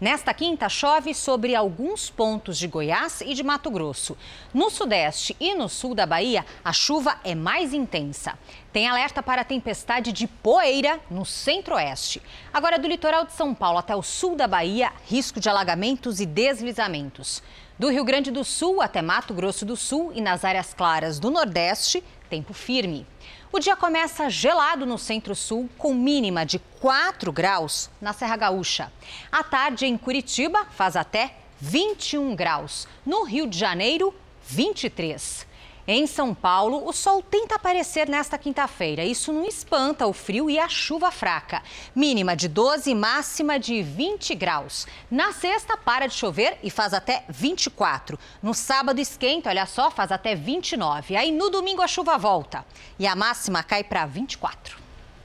Nesta 0.02 0.34
quinta, 0.34 0.68
chove 0.68 1.14
sobre 1.14 1.54
alguns 1.54 2.10
pontos 2.10 2.58
de 2.58 2.66
Goiás 2.66 3.20
e 3.20 3.34
de 3.34 3.44
Mato 3.44 3.70
Grosso. 3.70 4.18
No 4.52 4.68
sudeste 4.68 5.36
e 5.38 5.54
no 5.54 5.68
sul 5.68 5.94
da 5.94 6.04
Bahia, 6.04 6.44
a 6.64 6.72
chuva 6.72 7.20
é 7.22 7.36
mais 7.36 7.72
intensa. 7.72 8.36
Tem 8.72 8.88
alerta 8.88 9.22
para 9.22 9.44
tempestade 9.44 10.10
de 10.12 10.26
poeira 10.26 10.98
no 11.08 11.24
centro-oeste. 11.24 12.20
Agora, 12.52 12.80
do 12.80 12.88
litoral 12.88 13.24
de 13.24 13.32
São 13.32 13.54
Paulo 13.54 13.78
até 13.78 13.94
o 13.94 14.02
sul 14.02 14.34
da 14.34 14.48
Bahia, 14.48 14.92
risco 15.06 15.38
de 15.38 15.48
alagamentos 15.48 16.18
e 16.18 16.26
deslizamentos. 16.26 17.40
Do 17.82 17.88
Rio 17.88 18.04
Grande 18.04 18.30
do 18.30 18.44
Sul 18.44 18.80
até 18.80 19.02
Mato 19.02 19.34
Grosso 19.34 19.66
do 19.66 19.76
Sul 19.76 20.12
e 20.14 20.20
nas 20.20 20.44
áreas 20.44 20.72
claras 20.72 21.18
do 21.18 21.32
Nordeste, 21.32 22.00
tempo 22.30 22.54
firme. 22.54 23.04
O 23.50 23.58
dia 23.58 23.74
começa 23.74 24.30
gelado 24.30 24.86
no 24.86 24.96
centro-sul, 24.96 25.68
com 25.76 25.92
mínima 25.92 26.46
de 26.46 26.60
4 26.78 27.32
graus 27.32 27.90
na 28.00 28.12
Serra 28.12 28.36
Gaúcha. 28.36 28.92
À 29.32 29.42
tarde, 29.42 29.84
em 29.84 29.98
Curitiba, 29.98 30.64
faz 30.76 30.94
até 30.94 31.34
21 31.60 32.36
graus. 32.36 32.86
No 33.04 33.24
Rio 33.24 33.48
de 33.48 33.58
Janeiro, 33.58 34.14
23. 34.46 35.44
Em 35.86 36.06
São 36.06 36.32
Paulo, 36.32 36.86
o 36.86 36.92
sol 36.92 37.20
tenta 37.20 37.56
aparecer 37.56 38.08
nesta 38.08 38.38
quinta-feira. 38.38 39.04
Isso 39.04 39.32
não 39.32 39.44
espanta 39.44 40.06
o 40.06 40.12
frio 40.12 40.48
e 40.48 40.56
a 40.56 40.68
chuva 40.68 41.10
fraca. 41.10 41.60
Mínima 41.92 42.36
de 42.36 42.46
12, 42.46 42.94
máxima 42.94 43.58
de 43.58 43.82
20 43.82 44.32
graus. 44.36 44.86
Na 45.10 45.32
sexta, 45.32 45.76
para 45.76 46.06
de 46.06 46.14
chover 46.14 46.56
e 46.62 46.70
faz 46.70 46.94
até 46.94 47.24
24. 47.28 48.16
No 48.40 48.54
sábado, 48.54 49.00
esquenta, 49.00 49.48
olha 49.48 49.66
só, 49.66 49.90
faz 49.90 50.12
até 50.12 50.36
29. 50.36 51.16
Aí 51.16 51.32
no 51.32 51.50
domingo, 51.50 51.82
a 51.82 51.88
chuva 51.88 52.16
volta 52.16 52.64
e 52.96 53.04
a 53.04 53.16
máxima 53.16 53.64
cai 53.64 53.82
para 53.82 54.06
24. 54.06 54.81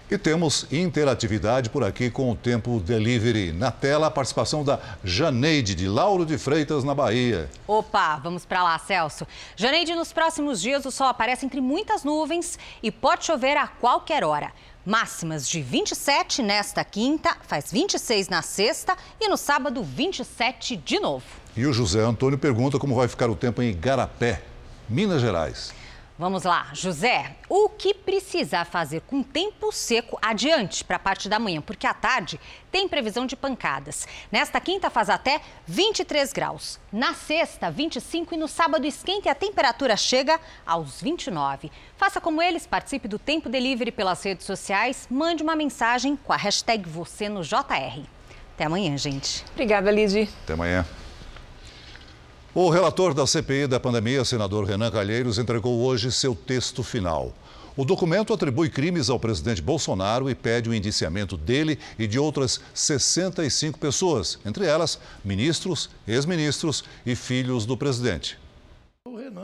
E 0.09 0.17
temos 0.17 0.65
interatividade 0.71 1.69
por 1.69 1.83
aqui 1.83 2.09
com 2.09 2.31
o 2.31 2.35
Tempo 2.35 2.79
Delivery. 2.79 3.51
Na 3.51 3.71
tela, 3.71 4.07
a 4.07 4.11
participação 4.11 4.63
da 4.63 4.79
Janeide, 5.03 5.75
de 5.75 5.85
Lauro 5.85 6.25
de 6.25 6.37
Freitas, 6.37 6.85
na 6.85 6.95
Bahia. 6.95 7.49
Opa, 7.67 8.15
vamos 8.15 8.45
para 8.45 8.63
lá, 8.63 8.79
Celso. 8.79 9.27
Janeide, 9.57 9.93
nos 9.95 10.13
próximos 10.13 10.61
dias 10.61 10.85
o 10.85 10.91
sol 10.91 11.07
aparece 11.07 11.45
entre 11.45 11.59
muitas 11.59 12.05
nuvens 12.05 12.57
e 12.81 12.89
pode 12.89 13.25
chover 13.25 13.57
a 13.57 13.67
qualquer 13.67 14.23
hora. 14.23 14.53
Máximas 14.85 15.49
de 15.49 15.61
27 15.61 16.41
nesta 16.41 16.85
quinta, 16.85 17.35
faz 17.45 17.69
26 17.69 18.29
na 18.29 18.41
sexta 18.41 18.95
e 19.19 19.27
no 19.27 19.35
sábado 19.35 19.83
27 19.83 20.77
de 20.77 20.99
novo. 21.01 21.25
E 21.53 21.65
o 21.65 21.73
José 21.73 21.99
Antônio 21.99 22.39
pergunta 22.39 22.79
como 22.79 22.95
vai 22.95 23.09
ficar 23.09 23.29
o 23.29 23.35
tempo 23.35 23.61
em 23.61 23.71
Igarapé, 23.71 24.41
Minas 24.87 25.19
Gerais. 25.19 25.73
Vamos 26.19 26.41
lá, 26.41 26.69
José, 26.73 27.35
o 27.47 27.69
que 27.69 27.93
precisa 27.93 28.65
fazer 28.65 29.01
com 29.01 29.21
tempo 29.21 29.71
seco 29.71 30.17
adiante 30.19 30.83
para 30.83 30.95
a 30.95 30.99
parte 30.99 31.29
da 31.29 31.37
manhã? 31.37 31.61
Porque 31.61 31.85
à 31.85 31.93
tarde 31.93 32.39
tem 32.71 32.87
previsão 32.87 33.27
de 33.27 33.35
pancadas. 33.35 34.07
Nesta 34.31 34.59
quinta 34.59 34.89
faz 34.89 35.11
até 35.11 35.39
23 35.67 36.33
graus. 36.33 36.79
Na 36.91 37.13
sexta, 37.13 37.69
25 37.69 38.33
e 38.33 38.37
no 38.37 38.47
sábado 38.47 38.87
esquenta 38.87 39.27
e 39.27 39.31
a 39.31 39.35
temperatura 39.35 39.95
chega 39.95 40.39
aos 40.65 40.99
29. 40.99 41.71
Faça 41.95 42.19
como 42.19 42.41
eles, 42.41 42.65
participe 42.65 43.07
do 43.07 43.19
Tempo 43.19 43.47
Delivery 43.47 43.91
pelas 43.91 44.23
redes 44.23 44.47
sociais, 44.47 45.07
mande 45.11 45.43
uma 45.43 45.55
mensagem 45.55 46.15
com 46.15 46.33
a 46.33 46.37
hashtag 46.37 46.89
você 46.89 47.29
no 47.29 47.43
JR. 47.43 48.01
Até 48.55 48.65
amanhã, 48.65 48.97
gente. 48.97 49.45
Obrigada, 49.51 49.91
Lidy. 49.91 50.27
Até 50.43 50.53
amanhã. 50.53 50.83
O 52.55 52.69
relator 52.69 53.13
da 53.13 53.27
CPI 53.27 53.67
da 53.67 53.79
pandemia, 53.79 54.25
senador 54.25 54.65
Renan 54.65 54.89
Calheiros, 54.89 55.37
entregou 55.37 55.79
hoje 55.81 56.11
seu 56.11 56.33
texto 56.33 56.81
final. 56.81 57.33
O 57.75 57.85
documento 57.85 58.33
atribui 58.33 58.69
crimes 58.69 59.09
ao 59.09 59.19
presidente 59.19 59.61
Bolsonaro 59.61 60.27
e 60.27 60.33
pede 60.33 60.67
o 60.67 60.73
indiciamento 60.73 61.37
dele 61.37 61.77
e 61.99 62.07
de 62.07 62.17
outras 62.17 62.59
65 62.73 63.77
pessoas, 63.77 64.39
entre 64.43 64.65
elas 64.65 64.99
ministros, 65.23 65.89
ex-ministros 66.07 66.83
e 67.05 67.15
filhos 67.15 67.65
do 67.67 67.77
presidente. 67.77 68.39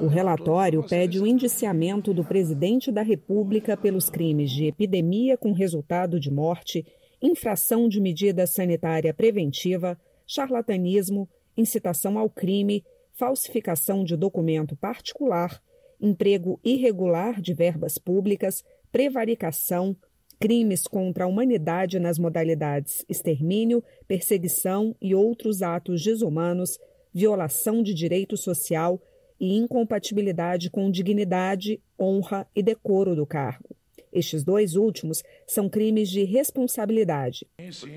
O 0.01 0.07
relatório 0.07 0.81
pede 0.81 1.19
o 1.19 1.27
indiciamento 1.27 2.13
do 2.13 2.23
presidente 2.23 2.91
da 2.91 3.03
República 3.03 3.77
pelos 3.77 4.09
crimes 4.09 4.49
de 4.49 4.65
epidemia 4.65 5.37
com 5.37 5.51
resultado 5.51 6.19
de 6.19 6.31
morte, 6.31 6.83
infração 7.21 7.87
de 7.87 8.01
medida 8.01 8.47
sanitária 8.47 9.13
preventiva, 9.13 9.95
charlatanismo, 10.25 11.29
incitação 11.55 12.17
ao 12.17 12.29
crime 12.29 12.83
falsificação 13.13 14.03
de 14.03 14.15
documento 14.15 14.75
particular, 14.75 15.61
emprego 16.01 16.59
irregular 16.63 17.39
de 17.41 17.53
verbas 17.53 17.97
públicas, 17.97 18.63
prevaricação, 18.91 19.95
crimes 20.39 20.87
contra 20.87 21.23
a 21.23 21.27
humanidade 21.27 21.99
nas 21.99 22.19
modalidades 22.19 23.05
extermínio, 23.07 23.83
perseguição 24.07 24.95
e 25.01 25.15
outros 25.15 25.61
atos 25.61 26.03
desumanos, 26.03 26.77
violação 27.13 27.81
de 27.81 27.93
direito 27.93 28.35
social 28.35 29.01
e 29.39 29.55
incompatibilidade 29.55 30.69
com 30.69 30.91
dignidade, 30.91 31.81
honra 31.99 32.47
e 32.55 32.61
decoro 32.61 33.15
do 33.15 33.25
cargo. 33.25 33.75
Estes 34.13 34.43
dois 34.43 34.75
últimos 34.75 35.23
são 35.47 35.67
crimes 35.67 36.09
de 36.09 36.23
responsabilidade. 36.23 37.47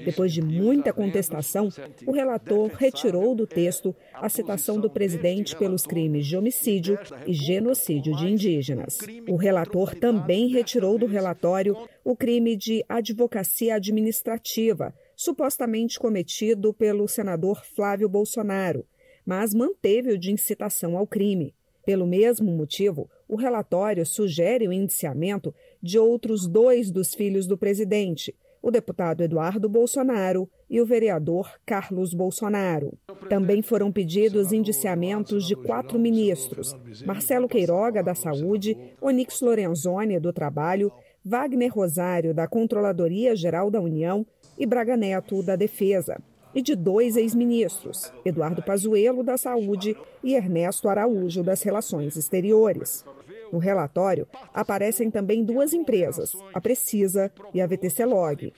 Depois 0.04 0.32
de 0.32 0.40
muita 0.40 0.92
contestação, 0.92 1.68
o 2.06 2.12
relator 2.12 2.68
retirou 2.68 3.34
do 3.34 3.46
texto 3.46 3.94
a 4.14 4.28
citação 4.28 4.80
do 4.80 4.88
presidente 4.88 5.54
pelos 5.54 5.86
crimes 5.86 6.26
de 6.26 6.36
homicídio 6.36 6.98
e 7.26 7.34
genocídio 7.34 8.16
de 8.16 8.26
indígenas. 8.26 8.98
O 9.28 9.36
relator 9.36 9.94
também 9.94 10.48
retirou 10.48 10.98
do 10.98 11.06
relatório 11.06 11.76
o 12.02 12.16
crime 12.16 12.56
de 12.56 12.82
advocacia 12.88 13.74
administrativa, 13.74 14.94
supostamente 15.14 15.98
cometido 15.98 16.72
pelo 16.72 17.06
senador 17.06 17.62
Flávio 17.64 18.08
Bolsonaro, 18.08 18.86
mas 19.24 19.52
manteve 19.52 20.12
o 20.12 20.18
de 20.18 20.32
incitação 20.32 20.96
ao 20.96 21.06
crime. 21.06 21.54
Pelo 21.84 22.04
mesmo 22.04 22.50
motivo, 22.50 23.08
o 23.28 23.36
relatório 23.36 24.04
sugere 24.04 24.66
o 24.66 24.72
indiciamento 24.72 25.54
de 25.86 25.98
outros 25.98 26.46
dois 26.46 26.90
dos 26.90 27.14
filhos 27.14 27.46
do 27.46 27.56
presidente, 27.56 28.34
o 28.60 28.70
deputado 28.70 29.22
Eduardo 29.22 29.68
Bolsonaro 29.68 30.50
e 30.68 30.80
o 30.80 30.84
vereador 30.84 31.48
Carlos 31.64 32.12
Bolsonaro. 32.12 32.98
Também 33.28 33.62
foram 33.62 33.92
pedidos 33.92 34.52
indiciamentos 34.52 35.46
de 35.46 35.54
quatro 35.54 35.98
ministros: 35.98 36.74
Marcelo 37.06 37.46
Queiroga, 37.46 38.02
da 38.02 38.14
Saúde, 38.14 38.76
Onix 39.00 39.40
Lorenzoni, 39.40 40.18
do 40.18 40.32
Trabalho, 40.32 40.90
Wagner 41.24 41.72
Rosário, 41.72 42.34
da 42.34 42.48
Controladoria 42.48 43.36
Geral 43.36 43.70
da 43.70 43.80
União 43.80 44.26
e 44.58 44.66
Braga 44.66 44.96
Neto, 44.96 45.42
da 45.42 45.54
Defesa. 45.54 46.20
E 46.54 46.62
de 46.62 46.74
dois 46.74 47.16
ex-ministros, 47.16 48.10
Eduardo 48.24 48.62
Pazuello, 48.62 49.22
da 49.22 49.36
Saúde, 49.36 49.94
e 50.24 50.34
Ernesto 50.34 50.88
Araújo, 50.88 51.42
das 51.42 51.62
Relações 51.62 52.16
Exteriores. 52.16 53.04
No 53.52 53.58
relatório, 53.58 54.26
aparecem 54.52 55.10
também 55.10 55.44
duas 55.44 55.72
empresas, 55.72 56.32
a 56.52 56.60
Precisa 56.60 57.32
e 57.54 57.60
a 57.60 57.66
VTC 57.66 58.04
Log. 58.04 58.52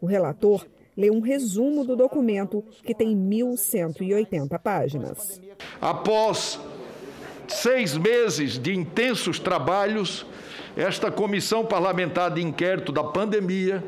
O 0.00 0.06
relator 0.06 0.66
lê 0.96 1.10
um 1.10 1.20
resumo 1.20 1.84
do 1.84 1.96
documento, 1.96 2.64
que 2.84 2.94
tem 2.94 3.16
1.180 3.16 4.58
páginas. 4.60 5.40
Após 5.80 6.60
seis 7.48 7.96
meses 7.96 8.58
de 8.58 8.74
intensos 8.74 9.38
trabalhos, 9.38 10.26
esta 10.76 11.10
comissão 11.10 11.64
parlamentar 11.64 12.32
de 12.32 12.42
inquérito 12.42 12.92
da 12.92 13.04
pandemia 13.04 13.82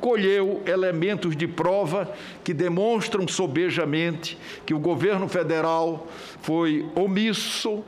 colheu 0.00 0.62
elementos 0.66 1.36
de 1.36 1.46
prova 1.46 2.10
que 2.42 2.54
demonstram 2.54 3.28
sobejamente 3.28 4.38
que 4.64 4.72
o 4.72 4.78
governo 4.78 5.28
federal 5.28 6.06
foi 6.40 6.88
omisso, 6.94 7.84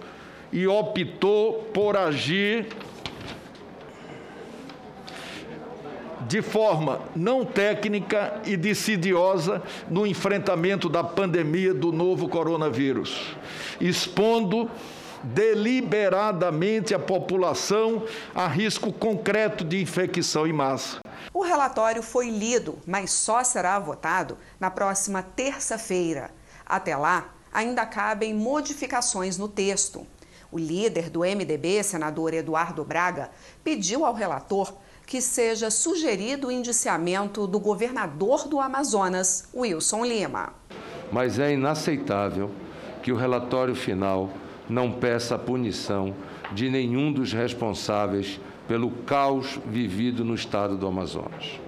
e 0.52 0.66
optou 0.66 1.64
por 1.72 1.96
agir 1.96 2.68
de 6.28 6.40
forma 6.40 7.00
não 7.14 7.44
técnica 7.44 8.40
e 8.44 8.56
decidiosa 8.56 9.62
no 9.88 10.06
enfrentamento 10.06 10.88
da 10.88 11.02
pandemia 11.02 11.74
do 11.74 11.92
novo 11.92 12.28
coronavírus, 12.28 13.36
expondo 13.80 14.70
deliberadamente 15.22 16.94
a 16.94 16.98
população 16.98 18.04
a 18.34 18.46
risco 18.46 18.92
concreto 18.92 19.64
de 19.64 19.80
infecção 19.80 20.46
em 20.46 20.52
massa. 20.52 20.98
O 21.32 21.42
relatório 21.42 22.02
foi 22.02 22.28
lido, 22.28 22.78
mas 22.86 23.10
só 23.12 23.44
será 23.44 23.78
votado 23.78 24.36
na 24.58 24.70
próxima 24.70 25.22
terça-feira. 25.22 26.30
Até 26.66 26.96
lá, 26.96 27.32
ainda 27.52 27.86
cabem 27.86 28.34
modificações 28.34 29.38
no 29.38 29.48
texto. 29.48 30.06
O 30.52 30.58
líder 30.58 31.08
do 31.08 31.20
MDB, 31.20 31.82
senador 31.82 32.34
Eduardo 32.34 32.84
Braga, 32.84 33.30
pediu 33.64 34.04
ao 34.04 34.12
relator 34.12 34.74
que 35.06 35.18
seja 35.18 35.70
sugerido 35.70 36.48
o 36.48 36.52
indiciamento 36.52 37.46
do 37.46 37.58
governador 37.58 38.46
do 38.46 38.60
Amazonas, 38.60 39.48
Wilson 39.54 40.04
Lima. 40.04 40.52
Mas 41.10 41.38
é 41.38 41.54
inaceitável 41.54 42.50
que 43.02 43.10
o 43.10 43.16
relatório 43.16 43.74
final 43.74 44.28
não 44.68 44.92
peça 44.92 45.36
a 45.36 45.38
punição 45.38 46.14
de 46.52 46.68
nenhum 46.68 47.10
dos 47.10 47.32
responsáveis 47.32 48.38
pelo 48.68 48.90
caos 48.90 49.58
vivido 49.64 50.22
no 50.22 50.34
estado 50.34 50.76
do 50.76 50.86
Amazonas. 50.86 51.58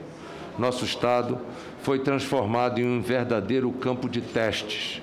Nosso 0.58 0.84
estado 0.84 1.40
foi 1.82 2.00
transformado 2.00 2.78
em 2.78 2.84
um 2.86 3.00
verdadeiro 3.00 3.72
campo 3.72 4.10
de 4.10 4.20
testes 4.20 5.00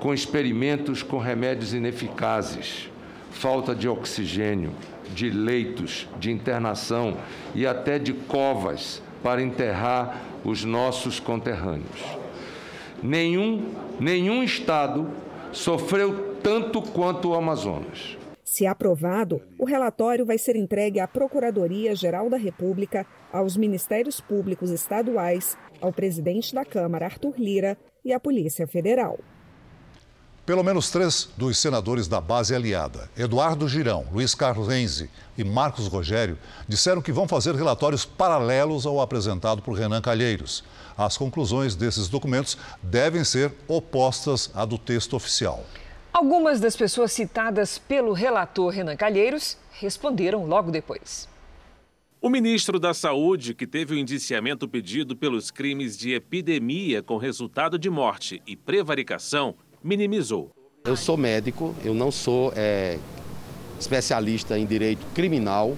com 0.00 0.12
experimentos 0.12 1.02
com 1.02 1.18
remédios 1.18 1.72
ineficazes, 1.72 2.90
falta 3.30 3.74
de 3.74 3.88
oxigênio, 3.88 4.72
de 5.14 5.30
leitos 5.30 6.08
de 6.18 6.30
internação 6.30 7.16
e 7.54 7.66
até 7.66 7.98
de 7.98 8.12
covas 8.12 9.02
para 9.22 9.42
enterrar 9.42 10.22
os 10.44 10.64
nossos 10.64 11.18
conterrâneos. 11.18 12.18
Nenhum, 13.02 13.72
nenhum 14.00 14.42
estado 14.42 15.08
sofreu 15.52 16.36
tanto 16.42 16.80
quanto 16.80 17.30
o 17.30 17.34
Amazonas. 17.34 18.16
Se 18.44 18.66
aprovado, 18.66 19.42
o 19.58 19.64
relatório 19.64 20.24
vai 20.24 20.38
ser 20.38 20.56
entregue 20.56 21.00
à 21.00 21.06
Procuradoria-Geral 21.06 22.30
da 22.30 22.36
República, 22.36 23.04
aos 23.32 23.56
Ministérios 23.56 24.20
Públicos 24.20 24.70
Estaduais, 24.70 25.58
ao 25.80 25.92
presidente 25.92 26.54
da 26.54 26.64
Câmara, 26.64 27.06
Arthur 27.06 27.34
Lira, 27.36 27.76
e 28.04 28.12
à 28.12 28.20
Polícia 28.20 28.66
Federal. 28.66 29.18
Pelo 30.46 30.62
menos 30.62 30.90
três 30.90 31.28
dos 31.36 31.58
senadores 31.58 32.06
da 32.06 32.20
base 32.20 32.54
aliada, 32.54 33.10
Eduardo 33.18 33.68
Girão, 33.68 34.06
Luiz 34.12 34.32
Carlos 34.32 34.68
Renzi 34.68 35.10
e 35.36 35.42
Marcos 35.42 35.88
Rogério, 35.88 36.38
disseram 36.68 37.02
que 37.02 37.10
vão 37.10 37.26
fazer 37.26 37.56
relatórios 37.56 38.04
paralelos 38.04 38.86
ao 38.86 39.00
apresentado 39.00 39.60
por 39.60 39.76
Renan 39.76 40.00
Calheiros. 40.00 40.62
As 40.96 41.16
conclusões 41.16 41.74
desses 41.74 42.06
documentos 42.06 42.56
devem 42.80 43.24
ser 43.24 43.52
opostas 43.66 44.48
à 44.54 44.64
do 44.64 44.78
texto 44.78 45.16
oficial. 45.16 45.64
Algumas 46.12 46.60
das 46.60 46.76
pessoas 46.76 47.10
citadas 47.10 47.76
pelo 47.76 48.12
relator 48.12 48.72
Renan 48.72 48.96
Calheiros 48.96 49.58
responderam 49.72 50.46
logo 50.46 50.70
depois. 50.70 51.28
O 52.20 52.30
ministro 52.30 52.80
da 52.80 52.94
Saúde, 52.94 53.52
que 53.52 53.66
teve 53.66 53.94
o 53.94 53.98
indiciamento 53.98 54.66
pedido 54.66 55.14
pelos 55.14 55.50
crimes 55.50 55.98
de 55.98 56.14
epidemia 56.14 57.02
com 57.02 57.18
resultado 57.18 57.78
de 57.78 57.90
morte 57.90 58.42
e 58.46 58.56
prevaricação, 58.56 59.54
minimizou. 59.82 60.50
Eu 60.84 60.96
sou 60.96 61.16
médico, 61.16 61.74
eu 61.84 61.94
não 61.94 62.10
sou 62.10 62.52
é, 62.54 62.98
especialista 63.78 64.58
em 64.58 64.64
direito 64.64 65.04
criminal. 65.14 65.76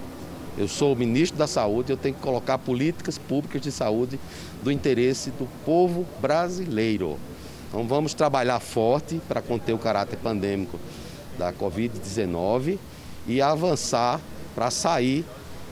Eu 0.57 0.67
sou 0.67 0.95
ministro 0.95 1.37
da 1.37 1.47
Saúde, 1.47 1.91
eu 1.91 1.97
tenho 1.97 2.15
que 2.15 2.21
colocar 2.21 2.57
políticas 2.57 3.17
públicas 3.17 3.61
de 3.61 3.71
saúde 3.71 4.19
do 4.61 4.71
interesse 4.71 5.31
do 5.31 5.47
povo 5.63 6.05
brasileiro. 6.19 7.17
Então 7.69 7.87
vamos 7.87 8.13
trabalhar 8.13 8.59
forte 8.59 9.21
para 9.27 9.41
conter 9.41 9.73
o 9.73 9.77
caráter 9.77 10.17
pandêmico 10.17 10.79
da 11.37 11.53
Covid-19 11.53 12.77
e 13.27 13.41
avançar 13.41 14.19
para 14.53 14.69
sair 14.69 15.23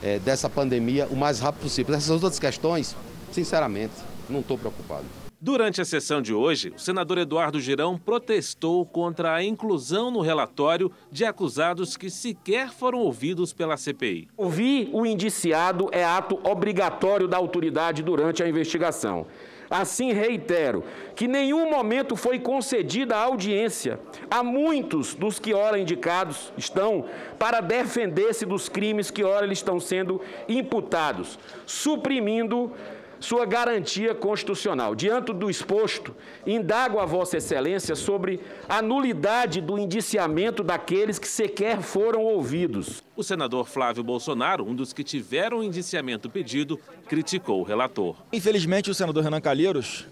é, 0.01 0.19
dessa 0.19 0.49
pandemia 0.49 1.07
o 1.11 1.15
mais 1.15 1.39
rápido 1.39 1.63
possível. 1.63 1.93
Essas 1.95 2.09
outras 2.23 2.39
questões, 2.39 2.95
sinceramente, 3.31 3.93
não 4.29 4.39
estou 4.39 4.57
preocupado. 4.57 5.26
Durante 5.39 5.79
a 5.79 5.85
sessão 5.85 6.19
de 6.19 6.33
hoje, 6.33 6.73
o 6.75 6.79
senador 6.79 7.19
Eduardo 7.19 7.59
Girão 7.59 7.95
protestou 7.95 8.83
contra 8.87 9.35
a 9.35 9.43
inclusão 9.43 10.09
no 10.09 10.19
relatório 10.19 10.91
de 11.11 11.25
acusados 11.25 11.95
que 11.95 12.09
sequer 12.09 12.71
foram 12.71 12.97
ouvidos 12.97 13.53
pela 13.53 13.77
CPI. 13.77 14.29
Ouvir 14.35 14.89
o 14.91 15.05
indiciado 15.05 15.89
é 15.91 16.03
ato 16.03 16.39
obrigatório 16.43 17.27
da 17.27 17.37
autoridade 17.37 18.01
durante 18.01 18.41
a 18.41 18.49
investigação. 18.49 19.27
Assim, 19.69 20.11
reitero 20.11 20.83
que 21.15 21.27
nenhum 21.27 21.69
momento 21.69 22.15
foi 22.15 22.39
concedida 22.39 23.15
a 23.15 23.23
audiência 23.23 23.99
a 24.31 24.41
muitos 24.41 25.13
dos 25.13 25.39
que 25.39 25.53
ora 25.53 25.77
indicados 25.77 26.51
estão 26.57 27.05
para 27.37 27.59
defender-se 27.59 28.45
dos 28.45 28.69
crimes 28.69 29.11
que 29.11 29.23
ora 29.23 29.45
eles 29.45 29.59
estão 29.59 29.79
sendo 29.79 30.19
imputados, 30.47 31.37
suprimindo 31.65 32.71
sua 33.19 33.45
garantia 33.45 34.13
constitucional. 34.13 34.95
Diante 34.95 35.33
do 35.33 35.49
exposto, 35.49 36.15
indago 36.45 36.99
a 36.99 37.05
Vossa 37.05 37.37
Excelência 37.37 37.95
sobre 37.95 38.39
a 38.67 38.81
nulidade 38.81 39.61
do 39.61 39.77
indiciamento 39.77 40.63
daqueles 40.63 41.17
que 41.19 41.27
sequer 41.27 41.81
foram 41.81 42.23
ouvidos. 42.23 43.03
O 43.15 43.23
senador 43.23 43.65
Flávio 43.67 44.03
Bolsonaro, 44.03 44.65
um 44.65 44.75
dos 44.75 44.93
que 44.93 45.03
tiveram 45.03 45.59
o 45.59 45.63
indiciamento 45.63 46.29
pedido, 46.29 46.79
criticou 47.07 47.61
o 47.61 47.63
relator. 47.63 48.15
Infelizmente, 48.31 48.91
o 48.91 48.93
senador 48.93 49.23
Renan 49.23 49.41
Calheiros, 49.41 50.05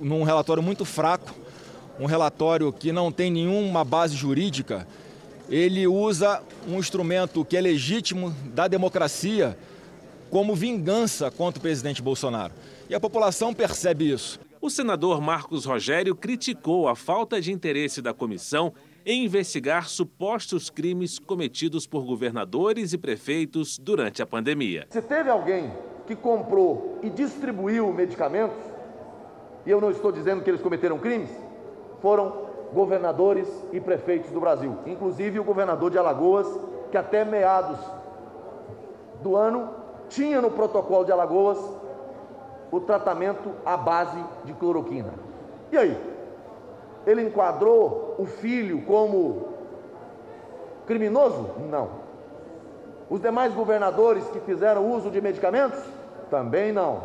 num 0.00 0.22
relatório 0.22 0.62
muito 0.62 0.84
fraco, 0.84 1.34
um 1.98 2.06
relatório 2.06 2.72
que 2.72 2.92
não 2.92 3.12
tem 3.12 3.30
nenhuma 3.30 3.84
base 3.84 4.16
jurídica, 4.16 4.86
ele 5.48 5.86
usa 5.86 6.42
um 6.66 6.78
instrumento 6.78 7.44
que 7.44 7.56
é 7.56 7.60
legítimo 7.60 8.34
da 8.46 8.66
democracia 8.66 9.56
como 10.32 10.54
vingança 10.54 11.30
contra 11.30 11.58
o 11.58 11.62
presidente 11.62 12.00
Bolsonaro. 12.00 12.54
E 12.88 12.94
a 12.94 12.98
população 12.98 13.52
percebe 13.52 14.10
isso. 14.10 14.40
O 14.62 14.70
senador 14.70 15.20
Marcos 15.20 15.66
Rogério 15.66 16.16
criticou 16.16 16.88
a 16.88 16.96
falta 16.96 17.38
de 17.38 17.52
interesse 17.52 18.00
da 18.00 18.14
comissão 18.14 18.72
em 19.04 19.26
investigar 19.26 19.90
supostos 19.90 20.70
crimes 20.70 21.18
cometidos 21.18 21.86
por 21.86 22.06
governadores 22.06 22.94
e 22.94 22.98
prefeitos 22.98 23.78
durante 23.78 24.22
a 24.22 24.26
pandemia. 24.26 24.86
Se 24.88 25.02
teve 25.02 25.28
alguém 25.28 25.70
que 26.06 26.16
comprou 26.16 26.98
e 27.02 27.10
distribuiu 27.10 27.92
medicamentos, 27.92 28.56
e 29.66 29.70
eu 29.70 29.82
não 29.82 29.90
estou 29.90 30.10
dizendo 30.10 30.42
que 30.42 30.48
eles 30.48 30.62
cometeram 30.62 30.98
crimes, 30.98 31.28
foram 32.00 32.46
governadores 32.72 33.48
e 33.70 33.78
prefeitos 33.78 34.30
do 34.30 34.40
Brasil, 34.40 34.78
inclusive 34.86 35.38
o 35.38 35.44
governador 35.44 35.90
de 35.90 35.98
Alagoas, 35.98 36.46
que 36.90 36.96
até 36.96 37.22
meados 37.22 37.78
do 39.22 39.36
ano 39.36 39.81
tinha 40.12 40.40
no 40.40 40.50
protocolo 40.50 41.04
de 41.04 41.12
Alagoas 41.12 41.58
o 42.70 42.80
tratamento 42.80 43.50
à 43.64 43.76
base 43.76 44.22
de 44.44 44.52
cloroquina. 44.54 45.12
E 45.70 45.76
aí? 45.76 45.96
Ele 47.06 47.22
enquadrou 47.22 48.14
o 48.18 48.26
filho 48.26 48.82
como 48.82 49.48
criminoso? 50.86 51.50
Não. 51.70 52.02
Os 53.10 53.20
demais 53.20 53.52
governadores 53.52 54.24
que 54.28 54.40
fizeram 54.40 54.90
uso 54.90 55.10
de 55.10 55.20
medicamentos? 55.20 55.80
Também 56.30 56.72
não. 56.72 57.02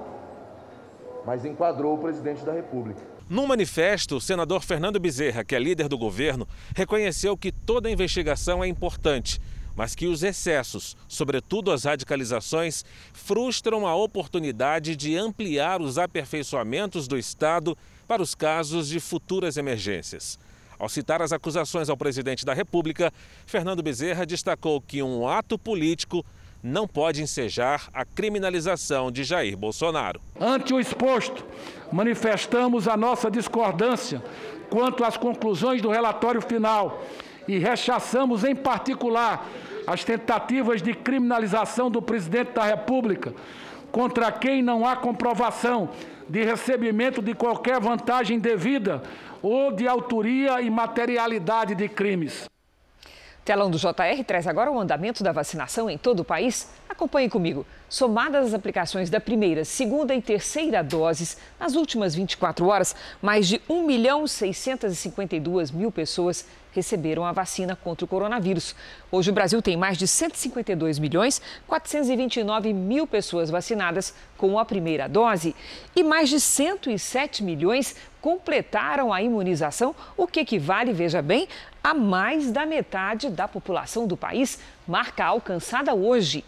Mas 1.25 1.43
enquadrou 1.43 1.95
o 1.95 1.97
presidente 1.97 2.45
da 2.45 2.53
República. 2.53 3.01
No 3.29 3.45
manifesto, 3.45 4.15
o 4.15 4.21
senador 4.21 4.61
Fernando 4.61 4.99
Bezerra, 4.99 5.43
que 5.43 5.53
é 5.53 5.59
líder 5.59 5.89
do 5.89 5.97
governo, 5.97 6.47
reconheceu 6.73 7.35
que 7.35 7.51
toda 7.51 7.89
investigação 7.89 8.63
é 8.63 8.67
importante 8.67 9.41
mas 9.78 9.93
que 9.93 10.07
os 10.07 10.23
excessos, 10.23 10.97
sobretudo 11.07 11.71
as 11.71 11.84
radicalizações, 11.84 12.84
frustram 13.13 13.86
a 13.86 13.95
oportunidade 13.95 14.95
de 14.95 15.15
ampliar 15.15 15.80
os 15.80 15.99
aperfeiçoamentos 15.99 17.07
do 17.07 17.15
Estado 17.15 17.78
para 18.07 18.23
os 18.23 18.34
casos 18.34 18.89
de 18.89 18.99
futuras 18.99 19.55
emergências. 19.55 20.39
Ao 20.80 20.89
citar 20.89 21.21
as 21.21 21.32
acusações 21.32 21.89
ao 21.89 21.97
presidente 21.97 22.43
da 22.43 22.53
República, 22.53 23.13
Fernando 23.45 23.84
Bezerra 23.84 24.25
destacou 24.25 24.82
que 24.82 25.03
um 25.03 25.28
ato 25.28 25.59
político 25.59 26.25
não 26.61 26.88
pode 26.88 27.21
ensejar 27.21 27.88
a 27.93 28.03
criminalização 28.03 29.11
de 29.11 29.23
Jair 29.23 29.55
Bolsonaro. 29.55 30.19
Ante 30.39 30.73
o 30.73 30.80
exposto, 30.80 31.45
manifestamos 31.91 32.88
a 32.88 32.97
nossa 32.97 33.30
discordância 33.30 34.23
quanto 34.69 35.03
às 35.03 35.17
conclusões 35.17 35.82
do 35.84 35.89
relatório 35.89 36.41
final 36.41 37.03
e 37.47 37.57
rechaçamos, 37.57 38.43
em 38.43 38.55
particular, 38.55 39.47
as 39.88 40.03
tentativas 40.03 40.81
de 40.81 40.93
criminalização 40.93 41.89
do 41.89 42.01
presidente 42.01 42.51
da 42.51 42.65
República, 42.65 43.33
contra 43.89 44.29
quem 44.29 44.61
não 44.61 44.85
há 44.85 44.97
comprovação 44.97 45.89
de 46.27 46.43
recebimento 46.43 47.21
de 47.21 47.33
qualquer 47.33 47.79
vantagem 47.79 48.38
devida 48.38 49.01
ou 49.41 49.71
de 49.71 49.88
autoria 49.88 50.61
e 50.61 50.69
materialidade 50.69 51.73
de 51.73 51.88
crimes. 51.88 52.49
Telão 53.45 53.71
do 53.71 53.77
JR 53.77 54.21
traz 54.25 54.45
agora 54.45 54.69
o 54.69 54.77
andamento 54.77 55.23
da 55.23 55.31
vacinação 55.31 55.89
em 55.89 55.97
todo 55.97 56.19
o 56.19 56.25
país. 56.25 56.69
Acompanhe 56.89 57.29
comigo. 57.29 57.65
Somadas 57.88 58.47
as 58.47 58.53
aplicações 58.53 59.09
da 59.09 59.21
primeira, 59.21 59.63
segunda 59.63 60.13
e 60.13 60.21
terceira 60.21 60.83
doses, 60.83 61.38
nas 61.57 61.73
últimas 61.73 62.13
24 62.13 62.67
horas, 62.67 62.93
mais 63.21 63.47
de 63.47 63.61
1 63.69 63.85
milhão 63.85 64.27
652 64.27 65.71
mil 65.71 65.89
pessoas 65.93 66.45
receberam 66.72 67.26
a 67.26 67.32
vacina 67.32 67.76
contra 67.76 68.05
o 68.05 68.07
coronavírus. 68.07 68.76
Hoje 69.11 69.32
o 69.32 69.34
Brasil 69.34 69.61
tem 69.61 69.76
mais 69.76 69.97
de 69.97 70.07
152 70.07 70.99
milhões 70.99 71.41
429 71.68 72.74
mil 72.74 73.07
pessoas 73.07 73.49
vacinadas 73.49 74.13
com 74.38 74.59
a 74.59 74.65
primeira 74.65 75.07
dose 75.07 75.55
e 75.95 76.03
mais 76.03 76.30
de 76.30 76.39
107 76.39 77.43
milhões 77.43 77.95
completaram 78.22 79.13
a 79.13 79.22
imunização, 79.22 79.95
o 80.18 80.28
que 80.28 80.41
equivale, 80.41 80.91
veja 80.91 81.22
bem, 81.22 81.47
a 81.84 81.93
mais 81.93 82.51
da 82.51 82.65
metade 82.65 83.30
da 83.30 83.47
população 83.47 84.05
do 84.05 84.18
país, 84.18 84.59
marca 84.86 85.24
alcançada 85.24 85.93
hoje. 85.93 86.43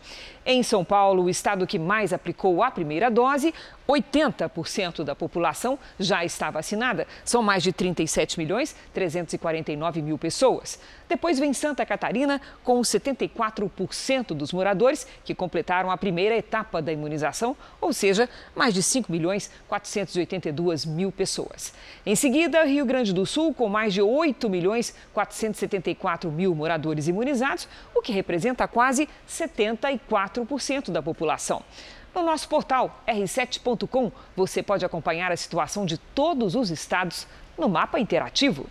Em 0.45 0.61
São 0.63 0.83
Paulo, 0.83 1.23
o 1.23 1.29
estado 1.29 1.65
que 1.67 1.79
mais 1.79 2.11
aplicou 2.11 2.61
a 2.61 2.69
primeira 2.69 3.09
dose, 3.09 3.53
80% 3.89 5.03
da 5.03 5.15
população 5.15 5.79
já 5.99 6.23
está 6.23 6.51
vacinada. 6.51 7.07
São 7.25 7.41
mais 7.41 7.63
de 7.63 7.73
37 7.73 8.37
milhões 8.37 8.75
349 8.93 10.01
mil 10.03 10.17
pessoas. 10.17 10.79
Depois 11.07 11.39
vem 11.39 11.53
Santa 11.53 11.83
Catarina, 11.85 12.39
com 12.63 12.79
74% 12.81 14.27
dos 14.27 14.53
moradores 14.53 15.07
que 15.25 15.33
completaram 15.33 15.89
a 15.89 15.97
primeira 15.97 16.35
etapa 16.37 16.81
da 16.83 16.93
imunização, 16.93 17.57
ou 17.81 17.91
seja, 17.91 18.29
mais 18.55 18.75
de 18.75 18.83
5 18.83 19.11
milhões 19.11 19.49
482 19.67 20.85
mil 20.85 21.11
pessoas. 21.11 21.73
Em 22.05 22.15
seguida, 22.15 22.63
Rio 22.63 22.85
Grande 22.85 23.11
do 23.11 23.25
Sul, 23.25 23.55
com 23.55 23.67
mais 23.67 23.91
de 23.91 24.03
8 24.03 24.47
milhões 24.49 24.93
474 25.13 26.31
mil 26.31 26.53
moradores 26.53 27.07
imunizados, 27.07 27.67
o 27.95 28.01
que 28.03 28.11
representa 28.11 28.67
quase 28.67 29.09
74% 29.27 30.91
da 30.91 31.01
população. 31.01 31.63
No 32.19 32.25
nosso 32.25 32.49
portal 32.49 33.01
r7.com, 33.07 34.11
você 34.35 34.61
pode 34.61 34.83
acompanhar 34.83 35.31
a 35.31 35.37
situação 35.37 35.85
de 35.85 35.97
todos 35.97 36.53
os 36.53 36.69
estados 36.69 37.25
no 37.57 37.69
mapa 37.69 37.97
interativo. 37.97 38.65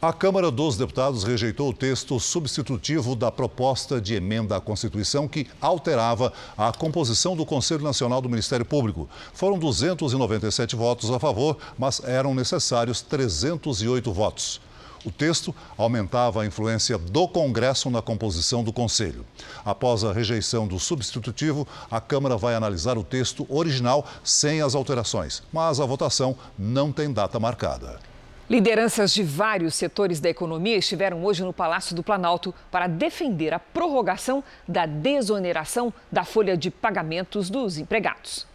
A 0.00 0.14
Câmara 0.14 0.50
dos 0.50 0.74
Deputados 0.78 1.24
rejeitou 1.24 1.68
o 1.68 1.74
texto 1.74 2.18
substitutivo 2.18 3.14
da 3.14 3.30
proposta 3.30 4.00
de 4.00 4.14
emenda 4.14 4.56
à 4.56 4.62
Constituição 4.62 5.28
que 5.28 5.46
alterava 5.60 6.32
a 6.56 6.72
composição 6.72 7.36
do 7.36 7.44
Conselho 7.44 7.84
Nacional 7.84 8.22
do 8.22 8.30
Ministério 8.30 8.64
Público. 8.64 9.10
Foram 9.34 9.58
297 9.58 10.74
votos 10.74 11.10
a 11.10 11.20
favor, 11.20 11.58
mas 11.78 12.02
eram 12.02 12.34
necessários 12.34 13.02
308 13.02 14.10
votos. 14.10 14.58
O 15.04 15.10
texto 15.10 15.54
aumentava 15.76 16.42
a 16.42 16.46
influência 16.46 16.96
do 16.96 17.28
Congresso 17.28 17.90
na 17.90 18.00
composição 18.00 18.64
do 18.64 18.72
Conselho. 18.72 19.26
Após 19.64 20.02
a 20.02 20.12
rejeição 20.12 20.66
do 20.66 20.78
substitutivo, 20.78 21.68
a 21.90 22.00
Câmara 22.00 22.36
vai 22.38 22.54
analisar 22.54 22.96
o 22.96 23.04
texto 23.04 23.46
original 23.50 24.06
sem 24.22 24.62
as 24.62 24.74
alterações, 24.74 25.42
mas 25.52 25.78
a 25.78 25.84
votação 25.84 26.36
não 26.58 26.90
tem 26.90 27.12
data 27.12 27.38
marcada. 27.38 27.98
Lideranças 28.48 29.12
de 29.12 29.22
vários 29.22 29.74
setores 29.74 30.20
da 30.20 30.28
economia 30.28 30.76
estiveram 30.76 31.24
hoje 31.24 31.42
no 31.42 31.52
Palácio 31.52 31.96
do 31.96 32.02
Planalto 32.02 32.54
para 32.70 32.86
defender 32.86 33.54
a 33.54 33.58
prorrogação 33.58 34.44
da 34.68 34.84
desoneração 34.84 35.92
da 36.12 36.24
folha 36.24 36.56
de 36.56 36.70
pagamentos 36.70 37.48
dos 37.48 37.78
empregados. 37.78 38.46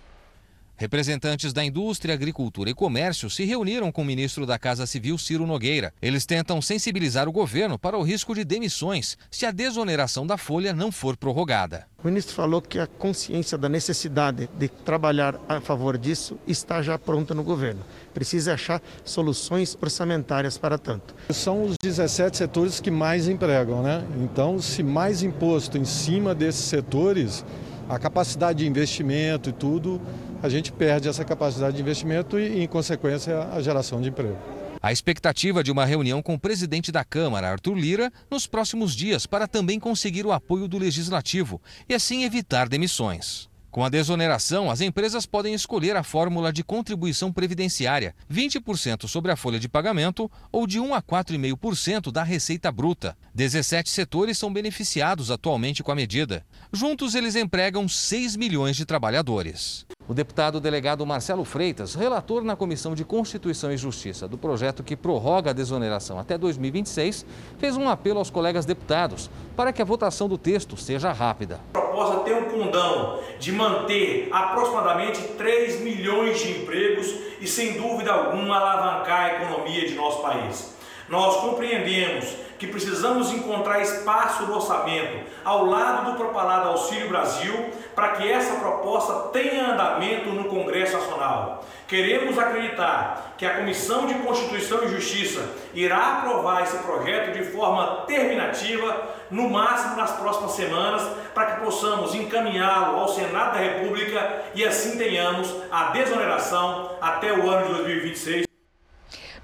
Representantes 0.79 1.51
da 1.51 1.61
indústria, 1.61 2.13
agricultura 2.13 2.69
e 2.69 2.73
comércio 2.73 3.29
se 3.29 3.43
reuniram 3.43 3.91
com 3.91 4.01
o 4.01 4.05
ministro 4.05 4.45
da 4.45 4.57
Casa 4.57 4.85
Civil, 4.85 5.17
Ciro 5.17 5.45
Nogueira. 5.45 5.93
Eles 6.01 6.25
tentam 6.25 6.61
sensibilizar 6.61 7.27
o 7.27 7.33
governo 7.33 7.77
para 7.77 7.97
o 7.97 8.01
risco 8.01 8.33
de 8.33 8.45
demissões 8.45 9.17
se 9.29 9.45
a 9.45 9.51
desoneração 9.51 10.25
da 10.25 10.37
folha 10.37 10.71
não 10.71 10.89
for 10.89 11.17
prorrogada. 11.17 11.85
O 12.01 12.07
ministro 12.07 12.33
falou 12.33 12.61
que 12.61 12.79
a 12.79 12.87
consciência 12.87 13.57
da 13.57 13.67
necessidade 13.67 14.49
de 14.57 14.69
trabalhar 14.69 15.35
a 15.49 15.59
favor 15.59 15.97
disso 15.97 16.39
está 16.47 16.81
já 16.81 16.97
pronta 16.97 17.33
no 17.33 17.43
governo. 17.43 17.81
Precisa 18.13 18.53
achar 18.53 18.81
soluções 19.03 19.77
orçamentárias 19.81 20.57
para 20.57 20.77
tanto. 20.77 21.13
São 21.31 21.61
os 21.65 21.75
17 21.83 22.37
setores 22.37 22.79
que 22.79 22.89
mais 22.89 23.27
empregam, 23.27 23.83
né? 23.83 24.07
Então, 24.23 24.61
se 24.61 24.81
mais 24.81 25.23
imposto 25.23 25.77
em 25.77 25.83
cima 25.83 26.33
desses 26.33 26.63
setores, 26.63 27.43
a 27.89 27.97
capacidade 27.97 28.59
de 28.59 28.67
investimento 28.67 29.49
e 29.49 29.51
tudo 29.51 29.99
a 30.41 30.49
gente 30.49 30.71
perde 30.71 31.07
essa 31.07 31.25
capacidade 31.25 31.75
de 31.75 31.81
investimento 31.81 32.39
e, 32.39 32.63
em 32.63 32.67
consequência, 32.67 33.43
a 33.51 33.61
geração 33.61 34.01
de 34.01 34.09
emprego. 34.09 34.37
A 34.81 34.93
expectativa 34.93 35.61
de 35.61 35.71
uma 35.71 35.83
reunião 35.83 36.21
com 36.21 36.35
o 36.35 36.39
presidente 36.39 36.91
da 36.91 37.03
Câmara, 37.03 37.51
Arthur 37.51 37.75
Lira, 37.75 38.13
nos 38.31 38.47
próximos 38.47 38.95
dias 38.95 39.25
para 39.25 39.47
também 39.47 39.77
conseguir 39.77 40.25
o 40.25 40.31
apoio 40.31 40.69
do 40.69 40.77
legislativo 40.77 41.61
e 41.87 41.93
assim 41.93 42.23
evitar 42.23 42.69
demissões. 42.69 43.49
Com 43.69 43.83
a 43.83 43.89
desoneração, 43.89 44.71
as 44.71 44.81
empresas 44.81 45.27
podem 45.27 45.53
escolher 45.53 45.95
a 45.95 46.01
fórmula 46.01 46.51
de 46.51 46.63
contribuição 46.63 47.31
previdenciária, 47.31 48.15
20% 48.31 49.07
sobre 49.07 49.31
a 49.31 49.35
folha 49.35 49.59
de 49.59 49.69
pagamento 49.69 50.31
ou 50.51 50.65
de 50.65 50.79
1 50.79 50.93
a 50.95 51.01
4,5% 51.03 52.11
da 52.11 52.23
receita 52.23 52.71
bruta. 52.71 53.15
17 53.35 53.89
setores 53.89 54.39
são 54.39 54.51
beneficiados 54.51 55.29
atualmente 55.29 55.83
com 55.83 55.91
a 55.91 55.95
medida. 55.95 56.43
Juntos, 56.73 57.13
eles 57.13 57.35
empregam 57.35 57.87
6 57.87 58.35
milhões 58.37 58.75
de 58.75 58.85
trabalhadores. 58.85 59.85
O 60.09 60.13
deputado 60.15 60.59
delegado 60.59 61.05
Marcelo 61.05 61.45
Freitas, 61.45 61.93
relator 61.93 62.43
na 62.43 62.55
Comissão 62.55 62.95
de 62.95 63.05
Constituição 63.05 63.71
e 63.71 63.77
Justiça 63.77 64.27
do 64.27 64.39
projeto 64.39 64.81
que 64.81 64.95
prorroga 64.95 65.51
a 65.51 65.53
desoneração 65.53 66.17
até 66.17 66.35
2026, 66.35 67.23
fez 67.59 67.77
um 67.77 67.87
apelo 67.87 68.17
aos 68.17 68.31
colegas 68.31 68.65
deputados 68.65 69.29
para 69.55 69.71
que 69.71 69.83
a 69.83 69.85
votação 69.85 70.27
do 70.27 70.35
texto 70.35 70.75
seja 70.75 71.11
rápida. 71.11 71.59
A 71.75 71.79
proposta 71.79 72.21
tem 72.21 72.33
um 72.33 72.45
condão 72.45 73.19
de 73.39 73.51
manter 73.51 74.29
aproximadamente 74.31 75.21
3 75.37 75.81
milhões 75.81 76.39
de 76.39 76.53
empregos 76.53 77.13
e, 77.39 77.45
sem 77.45 77.79
dúvida 77.79 78.11
alguma, 78.11 78.55
alavancar 78.55 79.25
a 79.25 79.43
economia 79.43 79.87
de 79.87 79.93
nosso 79.93 80.23
país. 80.23 80.73
Nós 81.07 81.37
compreendemos 81.37 82.35
que 82.59 82.67
precisamos 82.67 83.31
encontrar 83.31 83.81
espaço 83.81 84.43
no 84.43 84.55
orçamento 84.55 85.25
ao 85.45 85.65
lado 85.65 86.11
do 86.11 86.17
propalado 86.17 86.67
Auxílio 86.69 87.07
Brasil 87.07 87.53
para 87.95 88.09
que 88.09 88.29
essa 88.29 88.59
proposta 88.59 89.29
tenha 89.29 89.71
andamento 89.71 90.29
no 90.29 90.43
Congresso 90.45 90.97
Nacional. 90.97 91.65
Queremos 91.87 92.37
acreditar 92.37 93.33
que 93.37 93.45
a 93.45 93.55
Comissão 93.55 94.05
de 94.05 94.13
Constituição 94.15 94.83
e 94.83 94.89
Justiça 94.89 95.41
irá 95.73 96.19
aprovar 96.19 96.61
esse 96.63 96.77
projeto 96.77 97.33
de 97.33 97.43
forma 97.45 98.03
terminativa, 98.05 99.15
no 99.31 99.49
máximo 99.49 99.95
nas 99.95 100.11
próximas 100.11 100.51
semanas, 100.51 101.01
para 101.33 101.45
que 101.53 101.61
possamos 101.61 102.13
encaminhá-lo 102.13 102.99
ao 102.99 103.07
Senado 103.07 103.53
da 103.53 103.59
República 103.59 104.43
e 104.53 104.65
assim 104.65 104.97
tenhamos 104.97 105.53
a 105.71 105.85
desoneração 105.85 106.91
até 107.01 107.31
o 107.33 107.49
ano 107.49 107.67
de 107.67 107.73
2026. 107.73 108.48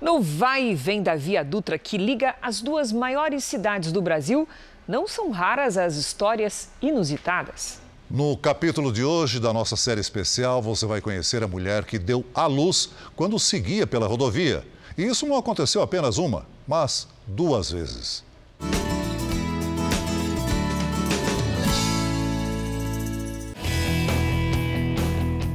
No 0.01 0.19
vai 0.19 0.71
e 0.71 0.75
vem 0.75 1.01
da 1.01 1.15
Via 1.15 1.43
Dutra 1.43 1.79
que 1.79 1.97
liga 1.97 2.35
as 2.41 2.61
duas 2.61 2.91
maiores 2.91 3.43
cidades 3.43 3.91
do 3.91 4.01
Brasil, 4.01 4.47
não 4.87 5.07
são 5.07 5.31
raras 5.31 5.77
as 5.77 5.95
histórias 5.95 6.69
inusitadas. 6.81 7.79
No 8.09 8.37
capítulo 8.37 8.91
de 8.91 9.03
hoje 9.03 9.39
da 9.39 9.53
nossa 9.53 9.75
série 9.75 10.01
especial, 10.01 10.61
você 10.61 10.85
vai 10.85 11.01
conhecer 11.01 11.43
a 11.43 11.47
mulher 11.47 11.85
que 11.85 11.97
deu 11.97 12.25
à 12.35 12.45
luz 12.45 12.91
quando 13.15 13.39
seguia 13.39 13.87
pela 13.87 14.05
rodovia. 14.05 14.63
E 14.97 15.03
isso 15.03 15.25
não 15.25 15.37
aconteceu 15.37 15.81
apenas 15.81 16.17
uma, 16.17 16.45
mas 16.67 17.07
duas 17.25 17.71
vezes. 17.71 18.23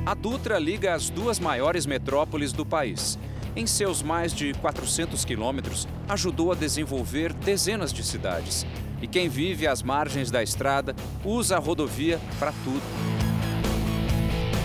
A 0.04 0.14
Dutra 0.14 0.58
liga 0.58 0.94
as 0.94 1.08
duas 1.08 1.38
maiores 1.38 1.86
metrópoles 1.86 2.52
do 2.52 2.66
país 2.66 3.16
em 3.56 3.66
seus 3.66 4.02
mais 4.02 4.32
de 4.32 4.52
400 4.54 5.24
quilômetros, 5.24 5.86
ajudou 6.08 6.52
a 6.52 6.54
desenvolver 6.54 7.32
dezenas 7.32 7.92
de 7.92 8.02
cidades. 8.02 8.66
E 9.02 9.06
quem 9.06 9.28
vive 9.28 9.66
às 9.66 9.82
margens 9.82 10.30
da 10.30 10.42
estrada 10.42 10.94
usa 11.24 11.56
a 11.56 11.58
rodovia 11.58 12.20
para 12.38 12.52
tudo. 12.64 12.82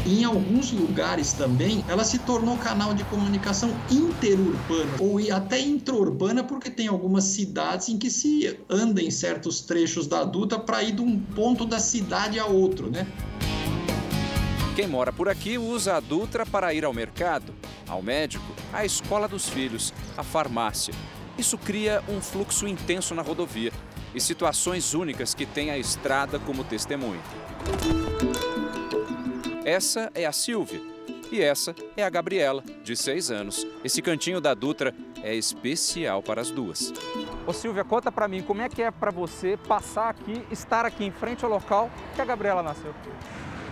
Em 0.07 0.23
alguns 0.23 0.71
lugares 0.71 1.33
também, 1.33 1.83
ela 1.87 2.03
se 2.03 2.19
tornou 2.19 2.55
canal 2.57 2.93
de 2.93 3.03
comunicação 3.05 3.75
interurbana 3.89 4.91
ou 4.99 5.17
até 5.33 5.59
intraurbana, 5.59 6.43
porque 6.43 6.69
tem 6.69 6.87
algumas 6.87 7.23
cidades 7.23 7.89
em 7.89 7.97
que 7.97 8.11
se 8.11 8.55
anda 8.69 9.01
em 9.01 9.09
certos 9.09 9.61
trechos 9.61 10.05
da 10.05 10.23
Dutra 10.23 10.59
para 10.59 10.83
ir 10.83 10.91
de 10.91 11.01
um 11.01 11.19
ponto 11.19 11.65
da 11.65 11.79
cidade 11.79 12.37
a 12.37 12.45
outro, 12.45 12.91
né? 12.91 13.07
Quem 14.75 14.87
mora 14.87 15.13
por 15.13 15.29
aqui 15.29 15.57
usa 15.57 15.95
a 15.95 15.99
Dutra 16.01 16.45
para 16.45 16.73
ir 16.73 16.83
ao 16.83 16.93
mercado, 16.93 17.53
ao 17.87 18.01
médico, 18.01 18.43
à 18.73 18.83
escola 18.83 19.25
dos 19.25 19.47
filhos, 19.47 19.93
à 20.17 20.23
farmácia. 20.23 20.93
Isso 21.37 21.57
cria 21.57 22.03
um 22.09 22.19
fluxo 22.19 22.67
intenso 22.67 23.15
na 23.15 23.21
rodovia 23.21 23.71
e 24.13 24.19
situações 24.19 24.93
únicas 24.93 25.33
que 25.33 25.45
tem 25.45 25.71
a 25.71 25.77
estrada 25.77 26.37
como 26.39 26.65
testemunha. 26.65 27.21
Essa 29.63 30.11
é 30.13 30.25
a 30.25 30.33
Silvia 30.33 30.81
e 31.31 31.41
essa 31.41 31.73
é 31.95 32.03
a 32.03 32.09
Gabriela, 32.09 32.61
de 32.83 32.97
6 32.97 33.31
anos. 33.31 33.65
Esse 33.81 34.01
cantinho 34.01 34.41
da 34.41 34.53
Dutra 34.53 34.93
é 35.23 35.33
especial 35.33 36.21
para 36.21 36.41
as 36.41 36.51
duas. 36.51 36.93
Ô 37.47 37.53
Silvia, 37.53 37.85
conta 37.85 38.11
para 38.11 38.27
mim 38.27 38.43
como 38.43 38.61
é 38.61 38.67
que 38.67 38.81
é 38.81 38.91
para 38.91 39.09
você 39.09 39.55
passar 39.55 40.09
aqui, 40.09 40.45
estar 40.51 40.85
aqui 40.85 41.05
em 41.05 41.11
frente 41.11 41.45
ao 41.45 41.49
local 41.49 41.89
que 42.13 42.21
a 42.21 42.25
Gabriela 42.25 42.61
nasceu. 42.61 42.93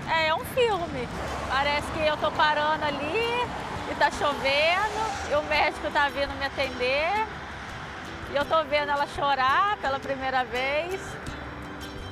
É, 0.09 0.27
é 0.27 0.35
um 0.35 0.43
filme. 0.45 1.07
Parece 1.49 1.91
que 1.91 2.05
eu 2.05 2.17
tô 2.17 2.31
parando 2.31 2.85
ali 2.85 3.47
e 3.91 3.95
tá 3.95 4.09
chovendo 4.11 5.31
e 5.31 5.35
o 5.35 5.43
médico 5.43 5.89
tá 5.91 6.09
vindo 6.09 6.37
me 6.37 6.45
atender. 6.45 7.25
E 8.31 8.35
eu 8.35 8.45
tô 8.45 8.63
vendo 8.63 8.89
ela 8.89 9.05
chorar 9.07 9.77
pela 9.77 9.99
primeira 9.99 10.43
vez. 10.43 10.99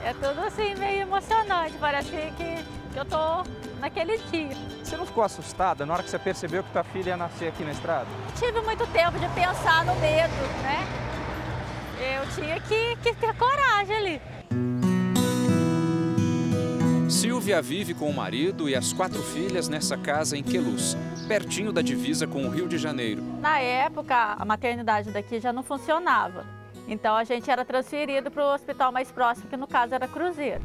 É 0.03 0.13
tudo 0.13 0.39
assim 0.41 0.75
meio 0.75 1.01
emocionante. 1.01 1.75
Parece 1.79 2.09
que, 2.09 2.31
que, 2.31 2.65
eu 2.95 3.05
tô 3.05 3.43
naquele 3.79 4.17
dia. 4.17 4.55
Você 4.83 4.97
não 4.97 5.05
ficou 5.05 5.23
assustada 5.23 5.85
na 5.85 5.93
hora 5.93 6.03
que 6.03 6.09
você 6.09 6.19
percebeu 6.19 6.63
que 6.63 6.71
tua 6.71 6.83
filha 6.83 7.11
ia 7.11 7.17
nascer 7.17 7.49
aqui 7.49 7.63
na 7.63 7.71
estrada? 7.71 8.07
Tive 8.37 8.61
muito 8.61 8.85
tempo 8.87 9.17
de 9.19 9.27
pensar 9.29 9.85
no 9.85 9.95
medo, 9.95 10.33
né? 10.63 10.87
Eu 11.99 12.27
tinha 12.33 12.59
que, 12.59 12.95
que 12.97 13.13
ter 13.15 13.35
coragem 13.35 13.95
ali. 13.95 14.40
Silvia 17.11 17.61
vive 17.61 17.93
com 17.93 18.09
o 18.09 18.13
marido 18.13 18.69
e 18.69 18.75
as 18.75 18.93
quatro 18.93 19.21
filhas 19.21 19.67
nessa 19.67 19.97
casa 19.97 20.37
em 20.37 20.41
Queluz, 20.41 20.95
pertinho 21.27 21.73
da 21.73 21.81
divisa 21.81 22.25
com 22.25 22.45
o 22.45 22.49
Rio 22.49 22.69
de 22.69 22.77
Janeiro. 22.77 23.21
Na 23.41 23.59
época, 23.59 24.15
a 24.39 24.45
maternidade 24.45 25.11
daqui 25.11 25.37
já 25.37 25.51
não 25.51 25.61
funcionava. 25.61 26.45
Então 26.87 27.13
a 27.15 27.25
gente 27.25 27.51
era 27.51 27.65
transferido 27.65 28.31
para 28.31 28.45
o 28.45 28.53
hospital 28.53 28.93
mais 28.93 29.11
próximo, 29.11 29.49
que 29.49 29.57
no 29.57 29.67
caso 29.67 29.93
era 29.93 30.07
Cruzeiro. 30.07 30.61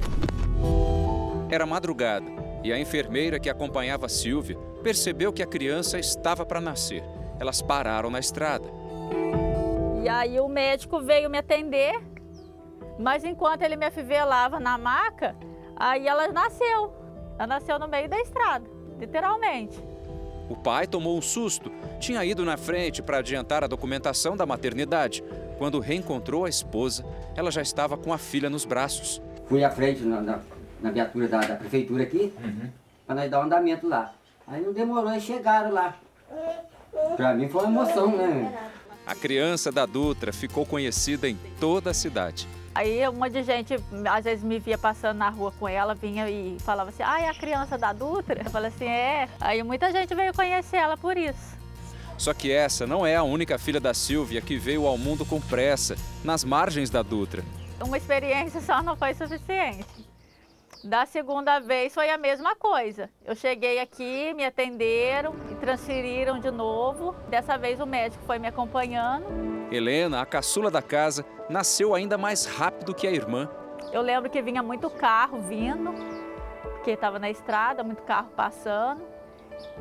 Era 1.51 1.67
madrugada 1.67 2.25
e 2.63 2.73
a 2.73 2.79
enfermeira 2.79 3.41
que 3.41 3.51
acompanhava 3.51 4.09
Silvia 4.09 4.57
percebeu 4.85 5.33
que 5.33 5.43
a 5.43 5.47
criança 5.47 5.99
estava 5.99 6.47
para 6.47 6.61
nascer. 6.61 7.03
Elas 7.41 7.61
pararam 7.61 8.09
na 8.09 8.21
estrada. 8.21 8.69
E 10.03 10.09
aí 10.09 10.39
o 10.39 10.49
médico 10.49 11.01
veio 11.01 11.29
me 11.29 11.39
atender, 11.39 12.01
mas 13.01 13.25
enquanto 13.25 13.63
ele 13.63 13.75
me 13.75 13.85
afivelava 13.85 14.61
na 14.61 14.79
maca, 14.79 15.35
Aí 15.77 16.09
ela 16.09 16.29
nasceu. 16.29 16.93
Ela 17.39 17.47
nasceu 17.47 17.79
no 17.79 17.87
meio 17.87 18.09
da 18.09 18.18
estrada, 18.20 18.64
literalmente. 18.99 19.79
O 20.49 20.57
pai 20.57 20.87
tomou 20.87 21.18
um 21.18 21.22
susto. 21.22 21.70
Tinha 21.99 22.24
ido 22.24 22.45
na 22.45 22.57
frente 22.57 23.03
para 23.03 23.18
adiantar 23.18 23.64
a 23.64 23.66
documentação 23.66 24.37
da 24.37 24.47
maternidade. 24.47 25.22
Quando 25.59 25.81
reencontrou 25.81 26.45
a 26.45 26.49
esposa, 26.49 27.05
ela 27.35 27.51
já 27.51 27.61
estava 27.61 27.97
com 27.97 28.12
a 28.12 28.18
filha 28.18 28.49
nos 28.49 28.64
braços. 28.64 29.20
Fui 29.47 29.64
à 29.64 29.70
frente 29.70 30.03
na, 30.03 30.20
na, 30.20 30.41
na 30.81 30.91
viatura 30.91 31.29
da, 31.29 31.41
da, 31.41 31.57
prefeitura 31.57 32.05
aqui, 32.05 32.33
uhum. 32.43 32.70
para 33.07 33.16
nós 33.16 33.31
dar 33.31 33.41
um 33.41 33.45
andamento 33.45 33.89
lá. 33.89 34.14
Aí 34.47 34.62
não 34.62 34.72
demorou, 34.72 35.12
e 35.12 35.20
chegaram 35.20 35.72
lá. 35.72 35.97
Para 37.16 37.35
mim 37.35 37.49
foi 37.49 37.64
uma 37.64 37.83
emoção, 37.83 38.16
né? 38.16 38.70
A 39.07 39.14
criança 39.14 39.70
da 39.70 39.87
Dutra 39.87 40.33
ficou 40.33 40.66
conhecida 40.66 41.29
em 41.29 41.39
toda 41.61 41.91
a 41.91 41.95
cidade. 41.95 42.49
Aí 42.77 43.09
um 43.09 43.12
monte 43.12 43.33
de 43.33 43.43
gente, 43.43 43.74
às 44.07 44.24
vezes, 44.24 44.45
me 44.45 44.59
via 44.59 44.77
passando 44.77 45.16
na 45.16 45.31
rua 45.31 45.51
com 45.59 45.66
ela, 45.66 45.95
vinha 45.95 46.29
e 46.29 46.59
falava 46.61 46.91
assim, 46.91 47.03
ah, 47.03 47.18
é 47.22 47.27
a 47.31 47.33
criança 47.33 47.79
da 47.79 47.91
Dutra? 47.91 48.43
Eu 48.45 48.51
falei 48.51 48.68
assim, 48.68 48.85
é. 48.85 49.31
Aí 49.41 49.62
muita 49.62 49.91
gente 49.91 50.14
veio 50.14 50.35
conhecer 50.35 50.77
ela 50.77 50.95
por 50.95 51.16
isso. 51.16 51.57
Só 52.18 52.35
que 52.35 52.53
essa 52.53 52.87
não 52.87 53.07
é 53.07 53.16
a 53.16 53.22
única 53.22 53.59
filha 53.59 53.81
da 53.81 53.95
Silvia 53.95 54.43
que 54.43 54.59
veio 54.59 54.87
ao 54.87 54.99
mundo 54.99 55.24
com 55.24 55.41
pressa, 55.41 55.97
nas 56.22 56.45
margens 56.45 56.91
da 56.91 57.01
Dutra. 57.01 57.43
Uma 57.83 57.97
experiência 57.97 58.61
só 58.61 58.83
não 58.83 58.95
foi 58.95 59.14
suficiente. 59.14 59.87
Da 60.85 61.07
segunda 61.07 61.59
vez 61.59 61.95
foi 61.95 62.11
a 62.11 62.18
mesma 62.18 62.55
coisa. 62.55 63.09
Eu 63.24 63.35
cheguei 63.35 63.81
aqui, 63.81 64.35
me 64.35 64.45
atenderam 64.45 65.35
e 65.51 65.55
transferiram 65.55 66.39
de 66.39 66.51
novo. 66.51 67.16
Dessa 67.31 67.57
vez 67.57 67.81
o 67.81 67.87
médico 67.87 68.22
foi 68.27 68.39
me 68.39 68.49
acompanhando. 68.49 69.56
Helena, 69.71 70.21
a 70.21 70.27
caçula 70.27 70.71
da 70.71 70.81
casa, 70.81 71.25
nasceu 71.49 71.95
ainda 71.95 72.17
mais 72.17 72.47
rápido 72.47 72.95
que 72.95 73.07
a 73.07 73.11
irmã. 73.11 73.49
Eu 73.93 74.03
lembro 74.03 74.31
que 74.31 74.41
vinha 74.43 74.62
muito 74.62 74.89
carro 74.89 75.41
vindo, 75.41 75.93
porque 76.75 76.93
estava 76.93 77.19
na 77.19 77.31
estrada, 77.31 77.83
muito 77.83 78.03
carro 78.03 78.29
passando. 78.37 79.03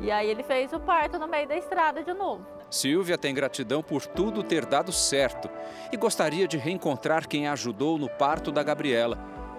E 0.00 0.10
aí 0.10 0.28
ele 0.28 0.42
fez 0.42 0.72
o 0.72 0.80
parto 0.80 1.18
no 1.18 1.28
meio 1.28 1.46
da 1.46 1.56
estrada 1.56 2.02
de 2.02 2.12
novo. 2.12 2.44
Silvia 2.68 3.16
tem 3.16 3.32
gratidão 3.32 3.82
por 3.82 4.04
tudo 4.06 4.42
ter 4.42 4.66
dado 4.66 4.90
certo 4.90 5.48
e 5.92 5.96
gostaria 5.96 6.48
de 6.48 6.56
reencontrar 6.56 7.28
quem 7.28 7.46
a 7.46 7.52
ajudou 7.52 7.96
no 7.96 8.08
parto 8.08 8.50
da 8.50 8.62
Gabriela, 8.62 9.18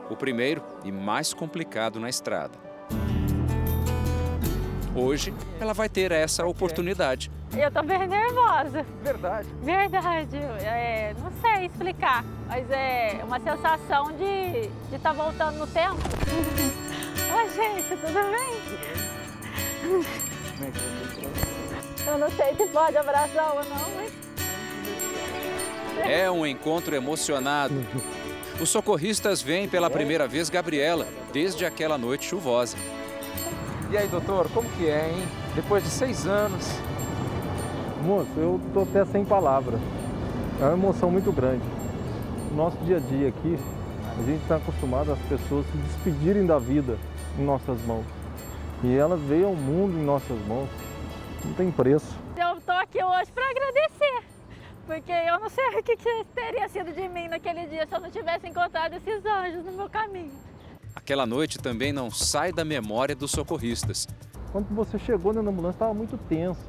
o 0.10 0.16
primeiro 0.16 0.62
e 0.84 0.92
mais 0.92 1.34
complicado 1.34 2.00
na 2.00 2.10
estrada. 2.10 2.67
Hoje, 4.98 5.32
ela 5.62 5.76
vai 5.76 5.88
ter 5.88 6.12
essa 6.12 6.44
oportunidade. 6.48 7.30
Eu 7.56 7.70
tô 7.70 7.84
bem 7.84 8.08
nervosa. 8.08 8.84
Verdade. 9.04 9.48
Verdade. 9.62 10.38
É, 10.64 11.14
não 11.22 11.32
sei 11.40 11.68
explicar, 11.68 12.26
mas 12.48 12.68
é 12.72 13.22
uma 13.24 13.40
sensação 13.40 14.12
de 14.14 14.72
estar 14.96 15.14
tá 15.14 15.14
voltando 15.14 15.60
no 15.60 15.68
tempo. 15.68 15.98
Oi, 17.36 17.50
gente, 17.50 17.90
tudo 17.90 18.12
bem? 18.32 18.58
Eu 22.08 22.18
não 22.18 22.32
sei 22.32 22.56
se 22.56 22.66
pode 22.70 22.98
abraçar 22.98 23.54
ou 23.54 23.64
não, 23.66 23.92
mas. 23.98 24.12
É 26.10 26.32
um 26.32 26.44
encontro 26.44 26.96
emocionado. 26.96 27.76
Os 28.60 28.70
socorristas 28.70 29.44
veem 29.44 29.70
pela 29.70 29.92
primeira 29.92 30.28
vez 30.28 30.50
Gabriela, 30.50 31.08
desde 31.32 31.66
aquela 31.66 32.00
noite 32.00 32.26
chuvosa. 32.26 32.76
E 33.90 33.98
aí, 33.98 34.06
doutor, 34.10 34.50
como 34.50 34.70
que 34.72 34.86
é, 34.86 35.12
hein? 35.12 35.26
Depois 35.56 35.82
de 35.82 35.90
seis 35.90 36.28
anos. 36.28 36.78
Moço, 38.04 38.30
eu 38.36 38.60
tô 38.74 38.82
até 38.82 39.06
sem 39.06 39.24
palavras. 39.24 39.80
É 40.60 40.66
uma 40.66 40.74
emoção 40.74 41.10
muito 41.10 41.32
grande. 41.32 41.64
No 42.52 42.58
nosso 42.58 42.76
dia 42.80 42.98
a 42.98 43.00
dia 43.00 43.30
aqui, 43.30 43.58
a 44.20 44.24
gente 44.24 44.42
está 44.42 44.58
acostumado 44.58 45.14
às 45.14 45.20
pessoas 45.20 45.66
se 45.68 45.78
despedirem 45.78 46.46
da 46.46 46.60
vida 46.60 46.98
em 47.40 47.46
nossas 47.46 47.82
mãos. 47.86 48.06
E 48.84 48.94
elas 48.94 49.22
veem 49.22 49.46
o 49.46 49.56
mundo 49.56 49.98
em 49.98 50.04
nossas 50.04 50.38
mãos. 50.46 50.68
Não 51.46 51.54
tem 51.54 51.72
preço. 51.72 52.14
Eu 52.36 52.60
tô 52.60 52.74
aqui 52.74 53.02
hoje 53.02 53.32
para 53.32 53.50
agradecer. 53.50 54.24
Porque 54.86 55.12
eu 55.14 55.40
não 55.40 55.50
sei 55.50 55.66
o 55.80 55.84
que, 55.84 55.96
que 55.96 56.26
teria 56.36 56.68
sido 56.68 56.92
de 56.92 57.08
mim 57.08 57.30
naquele 57.30 57.66
dia 57.68 57.88
se 57.88 57.96
eu 57.96 58.02
não 58.02 58.12
tivesse 58.12 58.48
encontrado 58.48 58.96
esses 58.96 59.26
anjos 59.26 59.64
no 59.64 59.72
meu 59.72 59.90
caminho. 59.90 60.32
Aquela 60.98 61.28
noite 61.28 61.60
também 61.60 61.94
não 61.94 62.10
sai 62.10 62.52
da 62.52 62.66
memória 62.66 63.16
dos 63.16 63.30
socorristas. 63.30 64.08
Quando 64.52 64.68
você 64.74 64.98
chegou 64.98 65.32
na 65.32 65.42
ambulância, 65.42 65.76
estava 65.76 65.94
muito 65.94 66.18
tenso. 66.28 66.60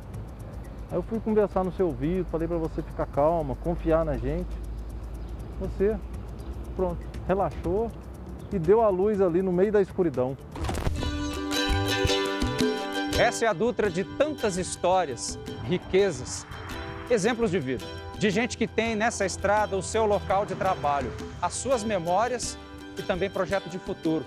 Aí 0.90 0.98
eu 0.98 1.02
fui 1.02 1.18
conversar 1.18 1.64
no 1.64 1.72
seu 1.72 1.86
ouvido, 1.86 2.26
falei 2.30 2.46
para 2.46 2.58
você 2.58 2.82
ficar 2.82 3.06
calma, 3.06 3.56
confiar 3.56 4.04
na 4.04 4.18
gente. 4.18 4.54
Você, 5.58 5.96
pronto, 6.76 6.98
relaxou 7.26 7.90
e 8.52 8.58
deu 8.58 8.82
a 8.82 8.90
luz 8.90 9.18
ali 9.18 9.40
no 9.40 9.50
meio 9.50 9.72
da 9.72 9.80
escuridão. 9.80 10.36
Essa 13.18 13.46
é 13.46 13.48
a 13.48 13.54
Dutra 13.54 13.88
de 13.88 14.04
tantas 14.04 14.58
histórias, 14.58 15.38
riquezas, 15.64 16.46
exemplos 17.08 17.50
de 17.50 17.58
vida. 17.58 17.84
De 18.18 18.28
gente 18.28 18.58
que 18.58 18.66
tem 18.66 18.94
nessa 18.94 19.24
estrada 19.24 19.74
o 19.74 19.82
seu 19.82 20.04
local 20.04 20.44
de 20.44 20.54
trabalho, 20.54 21.10
as 21.40 21.54
suas 21.54 21.82
memórias 21.82 22.58
e 22.99 23.03
também 23.03 23.30
projeto 23.30 23.68
de 23.68 23.78
futuro. 23.78 24.24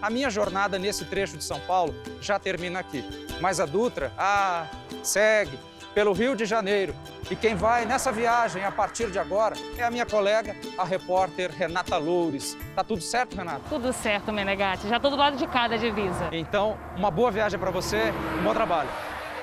A 0.00 0.10
minha 0.10 0.28
jornada 0.30 0.78
nesse 0.78 1.04
trecho 1.04 1.36
de 1.36 1.44
São 1.44 1.60
Paulo 1.60 1.94
já 2.20 2.38
termina 2.38 2.80
aqui, 2.80 3.04
mas 3.40 3.60
a 3.60 3.66
Dutra, 3.66 4.12
ah, 4.18 4.66
segue 5.02 5.58
pelo 5.94 6.12
Rio 6.12 6.34
de 6.34 6.44
Janeiro. 6.44 6.94
E 7.30 7.36
quem 7.36 7.54
vai 7.54 7.84
nessa 7.84 8.10
viagem 8.10 8.64
a 8.64 8.72
partir 8.72 9.10
de 9.10 9.18
agora 9.18 9.54
é 9.76 9.82
a 9.82 9.90
minha 9.90 10.04
colega, 10.04 10.56
a 10.76 10.84
repórter 10.84 11.50
Renata 11.50 11.96
Loures. 11.98 12.56
Tá 12.74 12.82
tudo 12.82 13.00
certo, 13.00 13.36
Renata? 13.36 13.62
Tudo 13.68 13.92
certo, 13.92 14.32
Menegatti. 14.32 14.88
Já 14.88 14.98
tô 14.98 15.10
do 15.10 15.16
lado 15.16 15.36
de 15.36 15.46
cada 15.46 15.78
divisa. 15.78 16.28
Então, 16.32 16.76
uma 16.96 17.10
boa 17.10 17.30
viagem 17.30 17.58
para 17.58 17.70
você, 17.70 18.12
um 18.40 18.42
bom 18.42 18.52
trabalho. 18.52 18.88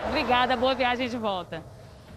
Obrigada, 0.07 0.55
boa 0.57 0.75
viagem 0.75 1.07
de 1.07 1.17
volta. 1.17 1.63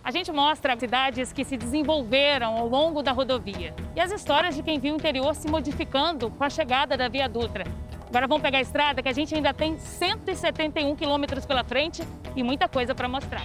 A 0.04 0.10
gente 0.10 0.32
mostra 0.32 0.76
cidades 0.76 1.32
que 1.32 1.44
se 1.44 1.56
desenvolveram 1.56 2.56
ao 2.56 2.66
longo 2.66 3.04
da 3.04 3.12
rodovia 3.12 3.72
e 3.94 4.00
as 4.00 4.10
histórias 4.10 4.56
de 4.56 4.62
quem 4.62 4.80
viu 4.80 4.94
o 4.94 4.96
interior 4.96 5.32
se 5.32 5.48
modificando 5.48 6.28
com 6.28 6.42
a 6.42 6.50
chegada 6.50 6.96
da 6.96 7.08
Via 7.08 7.28
Dutra. 7.28 7.64
Agora 8.08 8.26
vamos 8.26 8.42
pegar 8.42 8.58
a 8.58 8.62
estrada 8.62 9.00
que 9.00 9.08
a 9.08 9.12
gente 9.12 9.32
ainda 9.32 9.54
tem 9.54 9.78
171 9.78 10.96
quilômetros 10.96 11.46
pela 11.46 11.62
frente 11.62 12.02
e 12.34 12.42
muita 12.42 12.68
coisa 12.68 12.96
para 12.96 13.08
mostrar. 13.08 13.42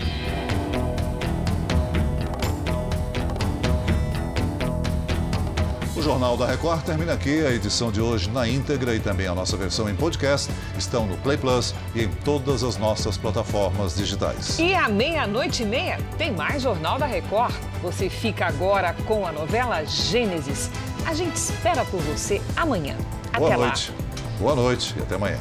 O 5.98 6.02
Jornal 6.04 6.38
da 6.38 6.46
Record 6.46 6.84
termina 6.84 7.14
aqui. 7.14 7.44
A 7.44 7.52
edição 7.52 7.92
de 7.92 8.00
hoje 8.00 8.30
na 8.30 8.48
íntegra 8.48 8.94
e 8.94 9.00
também 9.00 9.26
a 9.26 9.34
nossa 9.34 9.58
versão 9.58 9.90
em 9.90 9.96
podcast 9.96 10.48
estão 10.78 11.08
no 11.08 11.18
Play 11.18 11.38
Plus 11.38 11.74
e 11.96 12.04
em 12.04 12.10
todas 12.24 12.64
as 12.64 12.78
nossas 12.78 13.18
plataformas 13.18 13.96
digitais. 13.96 14.60
E 14.60 14.76
à 14.76 14.88
meia-noite 14.88 15.64
e 15.64 15.66
meia 15.66 15.98
tem 16.16 16.32
mais 16.32 16.62
Jornal 16.62 17.00
da 17.00 17.08
Record. 17.08 17.56
Você 17.82 18.12
fica 18.12 18.46
agora 18.46 18.94
com 19.08 19.26
a 19.26 19.32
novela 19.32 19.84
Gênesis. 19.86 20.70
A 21.04 21.16
gente 21.16 21.36
espera 21.36 21.84
por 21.86 22.00
você 22.02 22.40
amanhã. 22.56 22.96
Até 23.30 23.40
Boa 23.40 23.56
lá. 23.56 23.66
noite. 23.66 23.92
Boa 24.40 24.56
noite 24.56 24.94
e 25.00 25.02
até 25.02 25.16
amanhã. 25.16 25.40